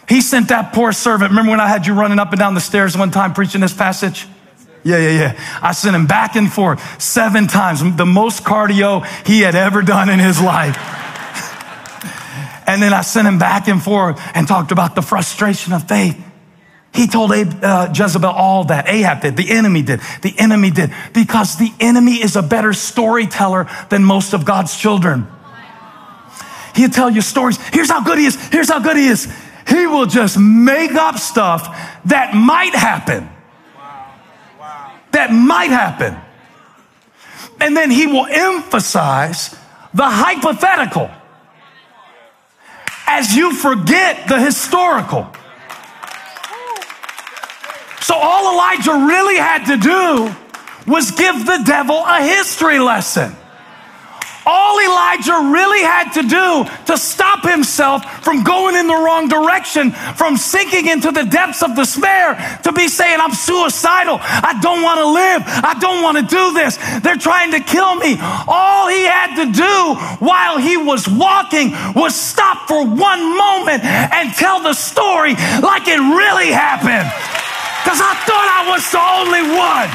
He 0.08 0.22
sent 0.22 0.50
that 0.50 0.74
poor 0.74 0.92
servant. 0.92 1.32
Remember 1.32 1.52
when 1.52 1.60
I 1.60 1.68
had 1.68 1.88
you 1.88 1.94
running 1.94 2.20
up 2.20 2.32
and 2.32 2.40
down 2.40 2.54
the 2.54 2.62
stairs 2.62 2.98
one 2.98 3.12
time 3.12 3.34
preaching 3.34 3.62
this 3.62 3.74
passage? 3.74 4.28
Yeah, 4.84 4.98
yeah, 4.98 5.10
yeah. 5.10 5.60
I 5.64 5.72
sent 5.72 5.96
him 5.96 6.06
back 6.06 6.36
and 6.36 6.52
forth 6.52 7.02
seven 7.02 7.48
times, 7.48 7.82
the 7.98 8.06
most 8.06 8.44
cardio 8.44 9.04
he 9.26 9.42
had 9.42 9.56
ever 9.56 9.82
done 9.82 10.10
in 10.10 10.20
his 10.20 10.40
life. 10.40 10.78
And 12.76 12.84
then 12.84 12.94
I 12.94 13.04
sent 13.04 13.26
him 13.26 13.40
back 13.40 13.70
and 13.70 13.82
forth 13.82 14.20
and 14.34 14.46
talked 14.46 14.74
about 14.74 14.96
the 14.96 15.02
frustration 15.02 15.72
of 15.72 15.88
faith. 15.88 16.22
He 16.94 17.08
told 17.08 17.32
uh, 17.32 17.94
Jezebel 17.96 18.30
all 18.30 18.66
that. 18.66 18.90
Ahab 18.90 19.22
did. 19.22 19.38
The 19.38 19.50
enemy 19.50 19.82
did. 19.82 20.02
The 20.22 20.36
enemy 20.38 20.72
did. 20.72 20.92
Because 21.14 21.58
the 21.58 21.72
enemy 21.80 22.16
is 22.16 22.36
a 22.36 22.42
better 22.42 22.74
storyteller 22.74 23.70
than 23.90 24.04
most 24.04 24.34
of 24.34 24.44
God's 24.44 24.76
children. 24.78 25.26
He'll 26.76 26.90
tell 26.90 27.10
you 27.10 27.22
stories. 27.22 27.58
Here's 27.72 27.90
how 27.90 28.04
good 28.04 28.18
he 28.18 28.26
is. 28.26 28.36
Here's 28.50 28.70
how 28.70 28.80
good 28.80 28.98
he 28.98 29.08
is. 29.08 29.34
He 29.70 29.88
will 29.88 30.06
just 30.06 30.38
make 30.38 30.96
up 30.96 31.18
stuff 31.18 31.64
that 32.06 32.36
might 32.36 32.76
happen. 32.76 33.30
Wow. 34.60 35.00
That 35.14 35.32
might 35.32 35.70
happen. 35.70 36.18
And 37.62 37.78
then 37.78 37.90
he 37.90 38.06
will 38.06 38.26
emphasize 38.26 39.58
the 39.94 40.10
hypothetical 40.10 41.10
as 43.08 43.36
you 43.36 43.54
forget 43.54 44.28
the 44.28 44.40
historical. 44.40 45.28
So 48.02 48.16
all 48.16 48.54
Elijah 48.54 49.06
really 49.08 49.38
had 49.38 49.66
to 49.66 49.78
do 49.78 50.36
was 50.92 51.12
give 51.12 51.46
the 51.46 51.64
devil 51.66 51.98
a 52.06 52.22
history 52.22 52.80
lesson. 52.80 53.36
All 54.46 54.80
Elijah 54.80 55.50
really 55.52 55.82
had 55.82 56.12
to 56.14 56.22
do 56.22 56.66
to 56.86 56.98
stop 56.98 57.44
himself 57.44 58.06
from 58.24 58.44
going 58.44 58.76
in 58.76 58.88
the 58.88 58.94
wrong 58.94 59.28
direction, 59.28 59.92
from 59.92 60.38
sinking 60.38 60.88
into 60.88 61.12
the 61.12 61.24
depths 61.24 61.64
of 61.64 61.76
despair, 61.76 62.36
to 62.64 62.72
be 62.72 62.88
saying, 62.88 63.20
I'm 63.20 63.34
suicidal. 63.34 64.20
I 64.22 64.60
don't 64.62 64.84
want 64.84 65.00
to 65.00 65.08
live. 65.08 65.42
I 65.46 65.78
don't 65.80 66.04
want 66.04 66.18
to 66.18 66.24
do 66.24 66.54
this. 66.54 66.78
They're 67.02 67.18
trying 67.18 67.52
to 67.52 67.60
kill 67.60 67.96
me. 67.96 68.18
All 68.48 68.88
he 68.88 69.04
had 69.04 69.36
to 69.42 69.52
do 69.52 69.96
while 70.24 70.58
he 70.58 70.78
was 70.78 71.08
walking 71.08 71.72
was 71.96 72.14
stop 72.14 72.68
for 72.68 72.86
one 72.86 73.38
moment 73.38 73.84
and 73.84 74.32
tell 74.34 74.62
the 74.62 74.74
story 74.74 75.34
like 75.62 75.88
it 75.88 75.98
really 75.98 76.52
happened. 76.52 77.10
Because 77.82 78.02
I 78.02 78.14
thought 78.26 78.48
I 78.50 78.70
was 78.70 78.84
the 78.94 79.02
only 79.02 79.46
one. 79.58 79.90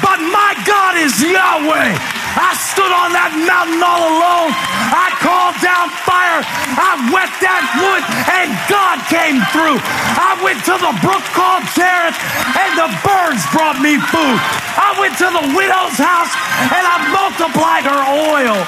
But 0.00 0.20
my 0.20 0.52
God 0.64 0.96
is 0.96 1.12
Yahweh. 1.20 2.17
I 2.36 2.52
stood 2.58 2.92
on 2.92 3.16
that 3.16 3.32
mountain 3.32 3.80
all 3.80 4.04
alone. 4.04 4.52
I 4.52 5.08
called 5.22 5.56
down 5.64 5.88
fire. 6.04 6.40
I 6.44 7.08
wet 7.08 7.32
that 7.40 7.64
wood, 7.80 8.02
and 8.28 8.48
God 8.68 9.00
came 9.08 9.40
through. 9.54 9.78
I 9.80 10.36
went 10.44 10.60
to 10.68 10.76
the 10.76 10.92
brook 11.00 11.24
called 11.32 11.64
Cherith, 11.72 12.18
and 12.58 12.72
the 12.76 12.90
birds 13.00 13.42
brought 13.54 13.80
me 13.80 13.96
food. 13.96 14.38
I 14.76 14.96
went 15.00 15.16
to 15.22 15.28
the 15.32 15.44
widow's 15.56 15.98
house, 15.98 16.32
and 16.68 16.84
I 16.84 16.96
multiplied 17.08 17.84
her 17.88 18.02
oil. 18.34 18.58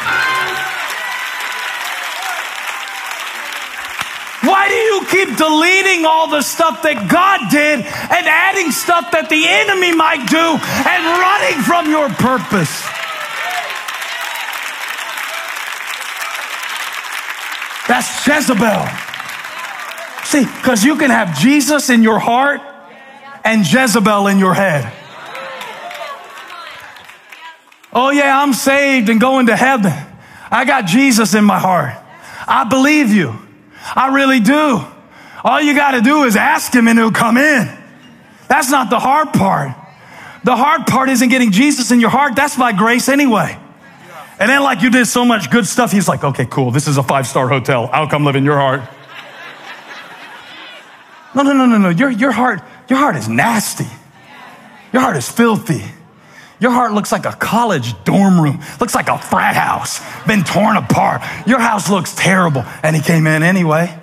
Why 4.42 4.68
do 4.68 4.74
you 4.74 5.04
keep 5.10 5.36
deleting 5.36 6.06
all 6.06 6.28
the 6.28 6.40
stuff 6.40 6.82
that 6.82 7.08
God 7.12 7.50
did 7.50 7.84
and 7.84 8.24
adding 8.26 8.72
stuff 8.72 9.12
that 9.12 9.28
the 9.28 9.44
enemy 9.46 9.92
might 9.92 10.24
do 10.26 10.46
and 10.56 11.02
running 11.20 11.60
from 11.62 11.92
your 11.92 12.08
purpose? 12.08 12.72
That's 18.00 18.26
Jezebel. 18.26 18.88
See, 20.24 20.44
because 20.44 20.82
you 20.82 20.96
can 20.96 21.10
have 21.10 21.38
Jesus 21.38 21.90
in 21.90 22.02
your 22.02 22.18
heart 22.18 22.62
and 23.44 23.70
Jezebel 23.70 24.26
in 24.26 24.38
your 24.38 24.54
head. 24.54 24.90
Oh, 27.92 28.08
yeah, 28.08 28.40
I'm 28.40 28.54
saved 28.54 29.10
and 29.10 29.20
going 29.20 29.46
to 29.48 29.56
heaven. 29.56 29.92
I 30.50 30.64
got 30.64 30.86
Jesus 30.86 31.34
in 31.34 31.44
my 31.44 31.58
heart. 31.58 31.92
I 32.48 32.64
believe 32.64 33.10
you. 33.10 33.34
I 33.94 34.14
really 34.14 34.40
do. 34.40 34.82
All 35.44 35.60
you 35.60 35.74
got 35.74 35.90
to 35.90 36.00
do 36.00 36.22
is 36.22 36.36
ask 36.36 36.72
him 36.72 36.88
and 36.88 36.98
he'll 36.98 37.12
come 37.12 37.36
in. 37.36 37.68
That's 38.48 38.70
not 38.70 38.88
the 38.88 38.98
hard 38.98 39.34
part. 39.34 39.76
The 40.44 40.56
hard 40.56 40.86
part 40.86 41.10
isn't 41.10 41.28
getting 41.28 41.52
Jesus 41.52 41.90
in 41.90 42.00
your 42.00 42.08
heart. 42.08 42.34
That's 42.34 42.56
by 42.56 42.72
grace 42.72 43.10
anyway. 43.10 43.58
And 44.40 44.48
then, 44.48 44.62
like 44.62 44.80
you 44.80 44.90
did 44.90 45.06
so 45.06 45.26
much 45.26 45.50
good 45.50 45.66
stuff, 45.66 45.92
he's 45.92 46.08
like, 46.08 46.24
okay, 46.24 46.46
cool. 46.46 46.70
This 46.70 46.88
is 46.88 46.96
a 46.96 47.02
five 47.02 47.26
star 47.26 47.46
hotel. 47.46 47.90
I'll 47.92 48.08
come 48.08 48.24
live 48.24 48.36
in 48.36 48.44
your 48.44 48.56
heart. 48.56 48.80
No, 51.34 51.42
no, 51.42 51.52
no, 51.52 51.66
no, 51.66 51.76
no. 51.76 51.90
Your, 51.90 52.10
your 52.10 52.32
heart, 52.32 52.62
your 52.88 52.98
heart 52.98 53.16
is 53.16 53.28
nasty. 53.28 53.86
Your 54.94 55.02
heart 55.02 55.18
is 55.18 55.30
filthy. 55.30 55.84
Your 56.58 56.70
heart 56.70 56.92
looks 56.92 57.12
like 57.12 57.26
a 57.26 57.32
college 57.32 58.02
dorm 58.04 58.40
room, 58.40 58.60
looks 58.80 58.94
like 58.94 59.08
a 59.08 59.18
frat 59.18 59.56
house, 59.56 60.00
been 60.26 60.42
torn 60.42 60.76
apart. 60.76 61.22
Your 61.46 61.58
house 61.58 61.90
looks 61.90 62.14
terrible. 62.14 62.64
And 62.82 62.96
he 62.96 63.02
came 63.02 63.26
in 63.26 63.42
anyway. 63.42 63.94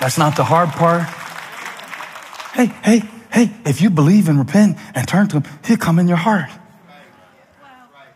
That's 0.00 0.18
not 0.18 0.36
the 0.36 0.44
hard 0.44 0.70
part. 0.70 1.02
Hey, 2.54 2.66
hey, 2.82 3.02
hey, 3.32 3.50
if 3.66 3.80
you 3.80 3.90
believe 3.90 4.28
and 4.28 4.38
repent 4.38 4.78
and 4.94 5.08
turn 5.08 5.26
to 5.28 5.40
him, 5.40 5.52
he'll 5.64 5.76
come 5.76 5.98
in 5.98 6.06
your 6.06 6.16
heart. 6.16 6.50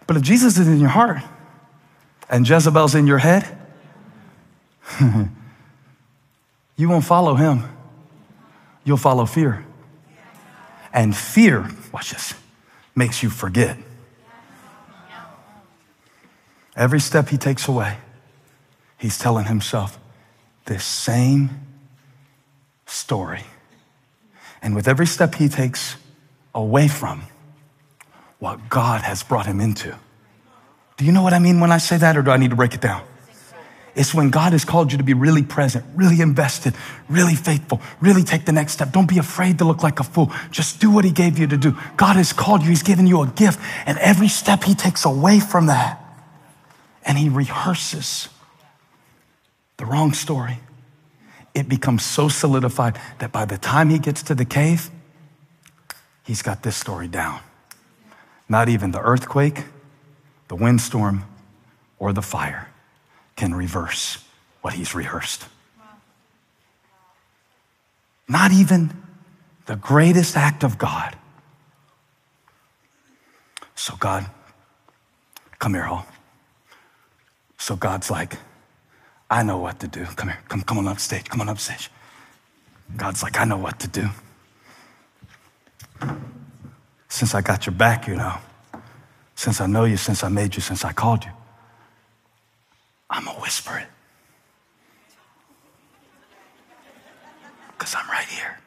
But 0.08 0.16
if 0.16 0.22
Jesus 0.22 0.58
is 0.58 0.66
in 0.66 0.80
your 0.80 0.88
heart 0.88 1.22
and 2.30 2.48
Jezebel's 2.48 2.94
in 2.94 3.06
your 3.06 3.18
head, 3.18 3.46
you 6.76 6.88
won't 6.88 7.04
follow 7.04 7.34
him. 7.34 7.62
You'll 8.84 8.96
follow 8.96 9.26
fear. 9.26 9.66
And 10.94 11.14
fear, 11.14 11.70
watch 11.92 12.12
this, 12.12 12.32
makes 12.96 13.22
you 13.22 13.28
forget. 13.28 13.76
Every 16.74 17.00
step 17.00 17.28
he 17.28 17.36
takes 17.36 17.68
away, 17.68 17.98
he's 18.96 19.18
telling 19.18 19.44
himself 19.44 19.98
this 20.64 20.84
same 20.84 21.50
story. 22.86 23.42
And 24.62 24.74
with 24.74 24.88
every 24.88 25.06
step 25.06 25.34
he 25.34 25.50
takes 25.50 25.96
away 26.54 26.88
from 26.88 27.24
what 28.38 28.68
God 28.68 29.02
has 29.02 29.22
brought 29.22 29.46
him 29.46 29.60
into. 29.60 29.96
Do 30.96 31.04
you 31.04 31.12
know 31.12 31.22
what 31.22 31.32
I 31.32 31.38
mean 31.38 31.60
when 31.60 31.72
I 31.72 31.78
say 31.78 31.96
that, 31.96 32.16
or 32.16 32.22
do 32.22 32.30
I 32.30 32.36
need 32.36 32.50
to 32.50 32.56
break 32.56 32.74
it 32.74 32.80
down? 32.80 33.02
It's 33.94 34.14
when 34.14 34.30
God 34.30 34.52
has 34.52 34.64
called 34.64 34.92
you 34.92 34.98
to 34.98 35.04
be 35.04 35.14
really 35.14 35.42
present, 35.42 35.84
really 35.96 36.20
invested, 36.20 36.74
really 37.08 37.34
faithful, 37.34 37.80
really 38.00 38.22
take 38.22 38.44
the 38.44 38.52
next 38.52 38.74
step. 38.74 38.92
Don't 38.92 39.08
be 39.08 39.18
afraid 39.18 39.58
to 39.58 39.64
look 39.64 39.82
like 39.82 39.98
a 39.98 40.04
fool. 40.04 40.32
Just 40.52 40.80
do 40.80 40.90
what 40.90 41.04
He 41.04 41.10
gave 41.10 41.38
you 41.38 41.48
to 41.48 41.56
do. 41.56 41.76
God 41.96 42.14
has 42.14 42.32
called 42.32 42.62
you, 42.62 42.68
He's 42.68 42.84
given 42.84 43.06
you 43.06 43.22
a 43.22 43.26
gift, 43.26 43.58
and 43.86 43.98
every 43.98 44.28
step 44.28 44.62
He 44.62 44.74
takes 44.74 45.04
away 45.04 45.40
from 45.40 45.66
that, 45.66 46.00
and 47.04 47.18
He 47.18 47.28
rehearses 47.28 48.28
the 49.78 49.86
wrong 49.86 50.12
story, 50.12 50.58
it 51.54 51.68
becomes 51.68 52.04
so 52.04 52.28
solidified 52.28 52.98
that 53.20 53.32
by 53.32 53.44
the 53.44 53.56
time 53.56 53.88
He 53.88 53.98
gets 53.98 54.22
to 54.24 54.34
the 54.34 54.44
cave, 54.44 54.90
He's 56.24 56.42
got 56.42 56.62
this 56.62 56.76
story 56.76 57.08
down. 57.08 57.40
Not 58.48 58.68
even 58.68 58.92
the 58.92 59.00
earthquake, 59.00 59.64
the 60.48 60.56
windstorm, 60.56 61.24
or 61.98 62.12
the 62.12 62.22
fire 62.22 62.68
can 63.36 63.54
reverse 63.54 64.24
what 64.62 64.74
he's 64.74 64.94
rehearsed. 64.94 65.46
Not 68.28 68.52
even 68.52 68.90
the 69.66 69.76
greatest 69.76 70.36
act 70.36 70.62
of 70.64 70.78
God. 70.78 71.16
So, 73.74 73.94
God, 73.96 74.26
come 75.58 75.74
here, 75.74 75.84
Hall. 75.84 76.06
So, 77.58 77.76
God's 77.76 78.10
like, 78.10 78.36
I 79.30 79.42
know 79.42 79.58
what 79.58 79.80
to 79.80 79.88
do. 79.88 80.04
Come 80.04 80.28
here, 80.28 80.38
come, 80.48 80.62
come 80.62 80.78
on 80.78 80.88
up 80.88 81.00
stage, 81.00 81.26
come 81.26 81.40
on 81.40 81.48
up 81.48 81.58
stage. 81.58 81.90
God's 82.96 83.22
like, 83.22 83.38
I 83.38 83.44
know 83.44 83.58
what 83.58 83.78
to 83.80 83.88
do. 83.88 84.08
Since 87.18 87.34
I 87.34 87.40
got 87.40 87.66
your 87.66 87.74
back, 87.74 88.06
you 88.06 88.14
know, 88.14 88.34
since 89.34 89.60
I 89.60 89.66
know 89.66 89.82
you, 89.82 89.96
since 89.96 90.22
I 90.22 90.28
made 90.28 90.54
you, 90.54 90.62
since 90.62 90.84
I 90.84 90.92
called 90.92 91.24
you, 91.24 91.32
I'm 93.10 93.24
going 93.24 93.34
to 93.34 93.42
whisper 93.42 93.76
it. 93.76 93.88
Because 97.76 97.96
I'm 97.96 98.08
right 98.08 98.24
here. 98.24 98.60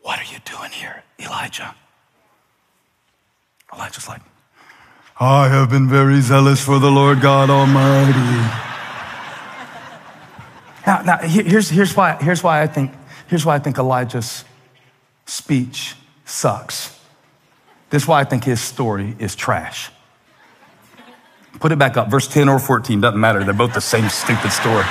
What 0.00 0.18
are 0.18 0.24
you 0.32 0.38
doing 0.46 0.70
here, 0.70 1.02
Elijah? 1.18 1.74
Elijah's 3.70 4.08
like, 4.08 4.22
I 5.20 5.48
have 5.48 5.68
been 5.68 5.90
very 5.90 6.22
zealous 6.22 6.64
for 6.64 6.78
the 6.78 6.90
Lord 6.90 7.20
God 7.20 7.50
Almighty. 7.50 8.18
Now, 10.86 11.02
now 11.02 11.18
here's, 11.18 11.68
here's, 11.68 11.94
why, 11.94 12.16
here's, 12.18 12.42
why 12.42 12.62
I 12.62 12.66
think, 12.66 12.92
here's 13.28 13.44
why 13.44 13.56
I 13.56 13.58
think 13.58 13.76
Elijah's 13.76 14.42
speech 15.26 15.94
sucks. 16.24 16.98
This 17.90 18.02
is 18.02 18.08
why 18.08 18.20
I 18.20 18.24
think 18.24 18.44
his 18.44 18.60
story 18.60 19.14
is 19.18 19.34
trash. 19.34 19.90
Put 21.60 21.72
it 21.72 21.78
back 21.78 21.96
up, 21.96 22.10
verse 22.10 22.28
10 22.28 22.48
or 22.48 22.58
14, 22.58 23.00
doesn't 23.00 23.20
matter. 23.20 23.42
They're 23.44 23.54
both 23.54 23.74
the 23.74 23.80
same 23.80 24.08
stupid 24.08 24.50
story. 24.50 24.84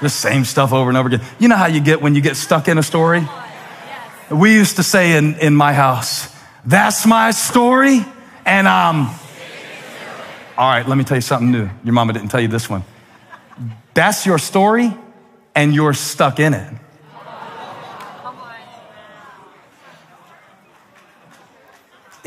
the 0.00 0.08
same 0.08 0.44
stuff 0.44 0.72
over 0.72 0.90
and 0.90 0.98
over 0.98 1.08
again. 1.08 1.22
You 1.38 1.48
know 1.48 1.56
how 1.56 1.66
you 1.66 1.80
get 1.80 2.02
when 2.02 2.14
you 2.14 2.20
get 2.20 2.36
stuck 2.36 2.68
in 2.68 2.78
a 2.78 2.82
story? 2.82 3.26
We 4.30 4.52
used 4.52 4.76
to 4.76 4.82
say 4.82 5.16
in, 5.16 5.36
in 5.38 5.56
my 5.56 5.72
house, 5.72 6.34
that's 6.64 7.06
my 7.06 7.30
story, 7.30 8.04
and 8.44 8.66
um, 8.66 9.14
all 10.58 10.68
right, 10.68 10.86
let 10.86 10.98
me 10.98 11.04
tell 11.04 11.16
you 11.16 11.22
something 11.22 11.50
new. 11.50 11.70
Your 11.82 11.94
mama 11.94 12.12
didn't 12.12 12.28
tell 12.28 12.40
you 12.40 12.48
this 12.48 12.68
one. 12.68 12.84
That's 13.94 14.26
your 14.26 14.38
story, 14.38 14.92
and 15.54 15.74
you're 15.74 15.94
stuck 15.94 16.38
in 16.40 16.52
it. 16.52 16.74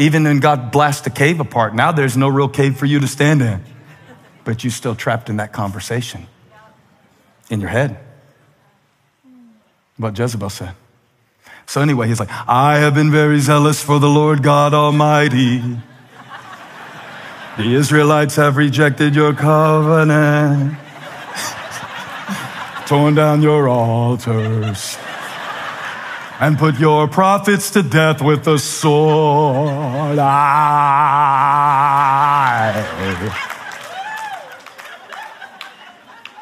Even 0.02 0.24
when 0.24 0.40
God 0.40 0.72
blasts 0.72 1.04
the 1.04 1.12
cave 1.12 1.40
apart, 1.40 1.76
now 1.76 1.92
there's 1.92 2.18
no 2.18 2.28
real 2.28 2.50
cave 2.50 2.76
for 2.76 2.88
you 2.88 3.00
to 3.02 3.08
stand 3.08 3.40
in. 3.40 3.64
But 4.44 4.64
you're 4.64 4.72
still 4.72 4.96
trapped 4.96 5.30
in 5.30 5.38
that 5.38 5.54
conversation 5.54 6.26
in 7.52 7.62
your 7.62 7.70
head. 7.70 8.00
What 9.98 10.18
Jezebel 10.18 10.50
said. 10.50 10.74
So, 11.68 11.82
anyway, 11.82 12.08
he's 12.08 12.20
like, 12.20 12.32
I 12.48 12.80
have 12.80 12.96
been 12.96 13.12
very 13.12 13.40
zealous 13.42 13.84
for 13.84 14.00
the 14.00 14.10
Lord 14.10 14.42
God 14.42 14.74
Almighty. 14.74 15.62
The 17.58 17.76
Israelites 17.76 18.38
have 18.38 18.58
rejected 18.58 19.14
your 19.14 19.34
covenant, 19.34 20.80
torn 22.88 23.14
down 23.14 23.44
your 23.44 23.70
altars 23.70 24.98
and 26.42 26.58
put 26.58 26.80
your 26.80 27.08
prophets 27.08 27.70
to 27.70 27.84
death 27.84 28.20
with 28.20 28.44
the 28.44 28.58
sword. 28.58 30.18
I. 30.18 30.32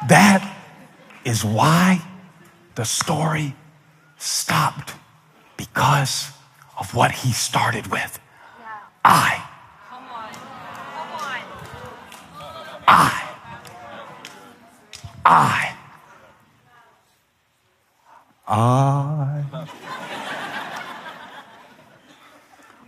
That 0.08 0.56
is 1.26 1.44
why 1.44 2.00
the 2.76 2.84
story 2.84 3.54
stopped 4.16 4.94
because 5.58 6.32
of 6.78 6.94
what 6.94 7.12
he 7.12 7.32
started 7.32 7.88
with. 7.88 8.18
I. 9.04 9.44
I. 12.88 13.36
I. 15.26 15.69
I. 18.50 19.44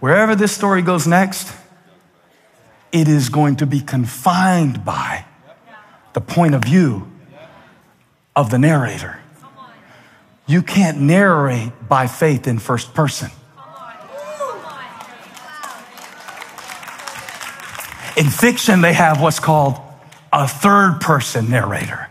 Wherever 0.00 0.34
this 0.34 0.52
story 0.52 0.82
goes 0.82 1.06
next, 1.06 1.54
it 2.90 3.06
is 3.06 3.28
going 3.28 3.56
to 3.56 3.66
be 3.66 3.80
confined 3.80 4.84
by 4.84 5.24
the 6.12 6.20
point 6.20 6.54
of 6.54 6.64
view 6.64 7.10
of 8.34 8.50
the 8.50 8.58
narrator. 8.58 9.20
You 10.46 10.62
can't 10.62 11.00
narrate 11.00 11.72
by 11.88 12.08
faith 12.08 12.48
in 12.48 12.58
first 12.58 12.94
person. 12.94 13.30
In 18.16 18.28
fiction, 18.28 18.82
they 18.82 18.92
have 18.92 19.20
what's 19.20 19.40
called 19.40 19.80
a 20.32 20.46
third 20.46 20.98
person 21.00 21.48
narrator. 21.48 22.08